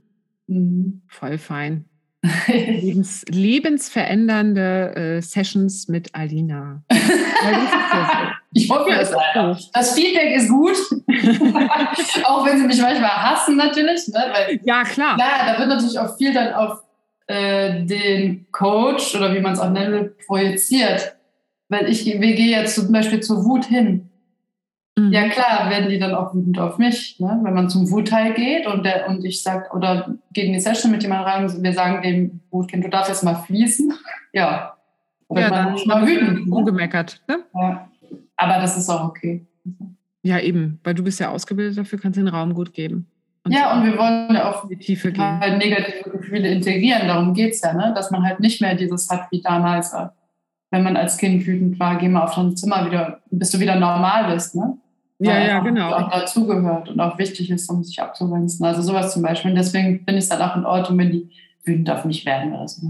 Mhm. 0.49 1.03
Voll 1.07 1.39
fein. 1.39 1.85
Lebens, 2.49 3.25
lebensverändernde 3.29 4.97
äh, 4.97 5.23
Sessions 5.23 5.87
mit 5.87 6.15
Alina. 6.15 6.83
ich 8.53 8.69
hoffe 8.69 8.91
es 8.91 9.13
einfach. 9.13 9.61
Das 9.73 9.95
Feedback 9.95 10.35
ist 10.37 10.49
gut. 10.49 10.77
auch 12.25 12.45
wenn 12.45 12.59
sie 12.59 12.67
mich 12.67 12.81
manchmal 12.81 13.11
hassen, 13.11 13.57
natürlich. 13.57 14.09
Ne? 14.09 14.25
Weil, 14.33 14.61
ja, 14.65 14.83
klar. 14.83 15.15
Klar, 15.15 15.47
da 15.47 15.59
wird 15.59 15.69
natürlich 15.69 15.99
auch 15.99 16.17
viel 16.17 16.35
dann 16.35 16.55
auf 16.55 16.83
äh, 17.29 17.85
den 17.85 18.47
Coach 18.51 19.15
oder 19.15 19.33
wie 19.35 19.41
man 19.41 19.53
es 19.53 19.61
auch 19.61 19.71
nennen 19.71 19.93
will, 19.93 20.17
projiziert. 20.27 21.15
Weil 21.69 21.89
ich, 21.89 22.05
wir 22.05 22.17
gehen 22.17 22.49
jetzt 22.49 22.75
zum 22.75 22.91
Beispiel 22.91 23.21
zur 23.21 23.45
Wut 23.45 23.67
hin. 23.67 24.08
Mhm. 24.99 25.13
Ja 25.13 25.29
klar, 25.29 25.71
werden 25.71 25.89
die 25.89 25.99
dann 25.99 26.15
auch 26.15 26.35
wütend 26.35 26.59
auf 26.59 26.79
mich, 26.79 27.21
ne? 27.21 27.39
wenn 27.43 27.55
man 27.55 27.71
zum 27.71 27.91
Wutteil 27.91 28.35
geht 28.35 28.67
und, 28.67 28.85
der, 28.85 29.09
und 29.09 29.25
ich 29.25 29.43
sage, 29.43 29.69
oder 29.73 30.15
gegen 30.33 30.53
die 30.53 30.61
Session 30.61 30.91
mit 30.91 31.03
jemandem 31.03 31.27
rein, 31.27 31.63
wir 31.63 31.73
sagen 31.73 32.03
dem 32.03 32.41
Wutkind, 32.51 32.85
du 32.85 32.89
darfst 32.89 33.11
jetzt 33.11 33.23
mal 33.23 33.37
fließen. 33.37 33.93
ja. 34.33 34.75
Oder 35.29 35.43
ja, 35.43 35.51
dann 35.51 35.77
mal 35.87 36.07
wütend. 36.07 36.49
Ne? 36.49 36.55
Ungemeckert. 36.55 37.21
Ne? 37.29 37.39
Ja. 37.55 37.89
Aber 38.37 38.61
das 38.61 38.77
ist 38.77 38.89
auch 38.89 39.09
okay. 39.09 39.47
Ja, 40.23 40.41
eben, 40.41 40.81
weil 40.83 40.95
du 40.95 41.05
bist 41.05 41.21
ja 41.21 41.31
ausgebildet 41.31 41.79
dafür, 41.79 41.99
kannst 41.99 42.19
den 42.19 42.29
Raum 42.29 42.55
gut 42.55 42.73
geben. 42.73 43.07
Und 43.45 43.53
ja, 43.53 43.75
und 43.75 43.85
wir 43.85 43.97
wollen 43.97 44.35
ja 44.35 44.51
auch 44.51 44.67
die 44.69 44.77
Tiefe 44.77 45.13
gehen. 45.13 45.41
Halt 45.41 45.59
negative 45.59 46.11
Gefühle 46.11 46.49
integrieren, 46.49 47.07
darum 47.07 47.35
geht 47.35 47.53
es 47.53 47.61
ja, 47.61 47.73
ne? 47.73 47.93
dass 47.95 48.11
man 48.11 48.25
halt 48.25 48.41
nicht 48.41 48.61
mehr 48.61 48.75
dieses 48.75 49.09
hat 49.09 49.31
wie 49.31 49.41
damals, 49.41 49.93
äh, 49.93 50.09
wenn 50.71 50.83
man 50.83 50.97
als 50.97 51.17
Kind 51.17 51.47
wütend 51.47 51.79
war, 51.79 51.97
geh 51.99 52.09
mal 52.09 52.25
auf 52.25 52.35
dein 52.35 52.57
Zimmer 52.57 52.87
wieder, 52.87 53.21
bis 53.31 53.51
du 53.51 53.61
wieder 53.61 53.77
normal 53.77 54.33
bist. 54.33 54.55
Ne? 54.55 54.77
Ja, 55.19 55.47
ja, 55.47 55.61
genau. 55.61 55.93
auch 55.93 56.11
dazugehört 56.11 56.89
und 56.89 57.01
auch 57.01 57.19
wichtig 57.19 57.51
ist, 57.51 57.69
um 57.69 57.83
sich 57.83 58.01
abzugrenzen. 58.01 58.65
Also 58.65 58.83
sowas 58.83 59.13
zum 59.13 59.23
Beispiel. 59.23 59.51
Und 59.51 59.57
deswegen 59.57 60.05
finde 60.05 60.19
ich 60.19 60.29
dann 60.29 60.41
auch 60.41 60.57
in 60.57 60.65
Ordnung, 60.65 60.99
wenn 60.99 61.11
die 61.11 61.31
wütend 61.65 61.91
auf 61.91 62.05
mich 62.05 62.25
werden 62.25 62.53
oder 62.53 62.69
so. 62.69 62.87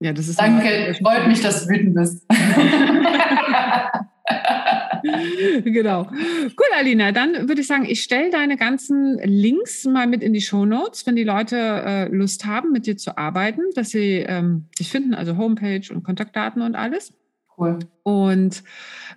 Ja, 0.00 0.12
das 0.12 0.28
ist 0.28 0.40
Danke, 0.40 0.94
freut 1.02 1.26
mich, 1.26 1.40
dass 1.40 1.64
du 1.64 1.72
wütend 1.72 1.94
bist. 1.94 2.24
genau. 5.64 6.04
Gut, 6.04 6.68
Alina, 6.78 7.12
dann 7.12 7.48
würde 7.48 7.60
ich 7.60 7.66
sagen, 7.66 7.84
ich 7.86 8.02
stelle 8.02 8.30
deine 8.30 8.56
ganzen 8.56 9.18
Links 9.22 9.84
mal 9.84 10.06
mit 10.06 10.22
in 10.22 10.32
die 10.32 10.40
Show 10.40 10.64
Notes, 10.64 11.06
wenn 11.06 11.16
die 11.16 11.24
Leute 11.24 11.56
äh, 11.56 12.08
Lust 12.08 12.46
haben, 12.46 12.72
mit 12.72 12.86
dir 12.86 12.96
zu 12.96 13.18
arbeiten, 13.18 13.60
dass 13.74 13.90
sie 13.90 14.24
ähm, 14.26 14.66
dich 14.78 14.90
finden, 14.90 15.14
also 15.14 15.36
Homepage 15.36 15.82
und 15.90 16.02
Kontaktdaten 16.02 16.62
und 16.62 16.74
alles. 16.74 17.12
Cool. 17.60 17.78
Und 18.02 18.62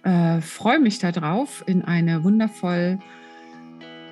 äh, 0.04 0.42
freue 0.42 0.80
mich 0.80 1.00
darauf, 1.00 1.64
in 1.66 1.84
eine 1.84 2.24
wundervoll 2.24 3.00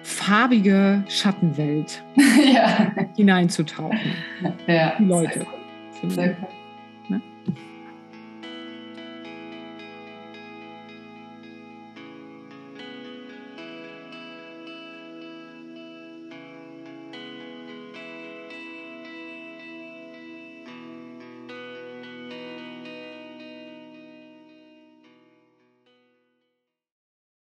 farbige 0.03 1.03
Schattenwelt 1.07 2.03
ja. 2.53 2.91
hineinzutauchen. 3.15 3.99
Ja. 4.67 4.93
Die 4.97 5.05
Leute. 5.05 5.39
Sehr 5.39 5.47
cool. 6.03 6.09
Sehr 6.09 6.37
cool. 6.41 6.60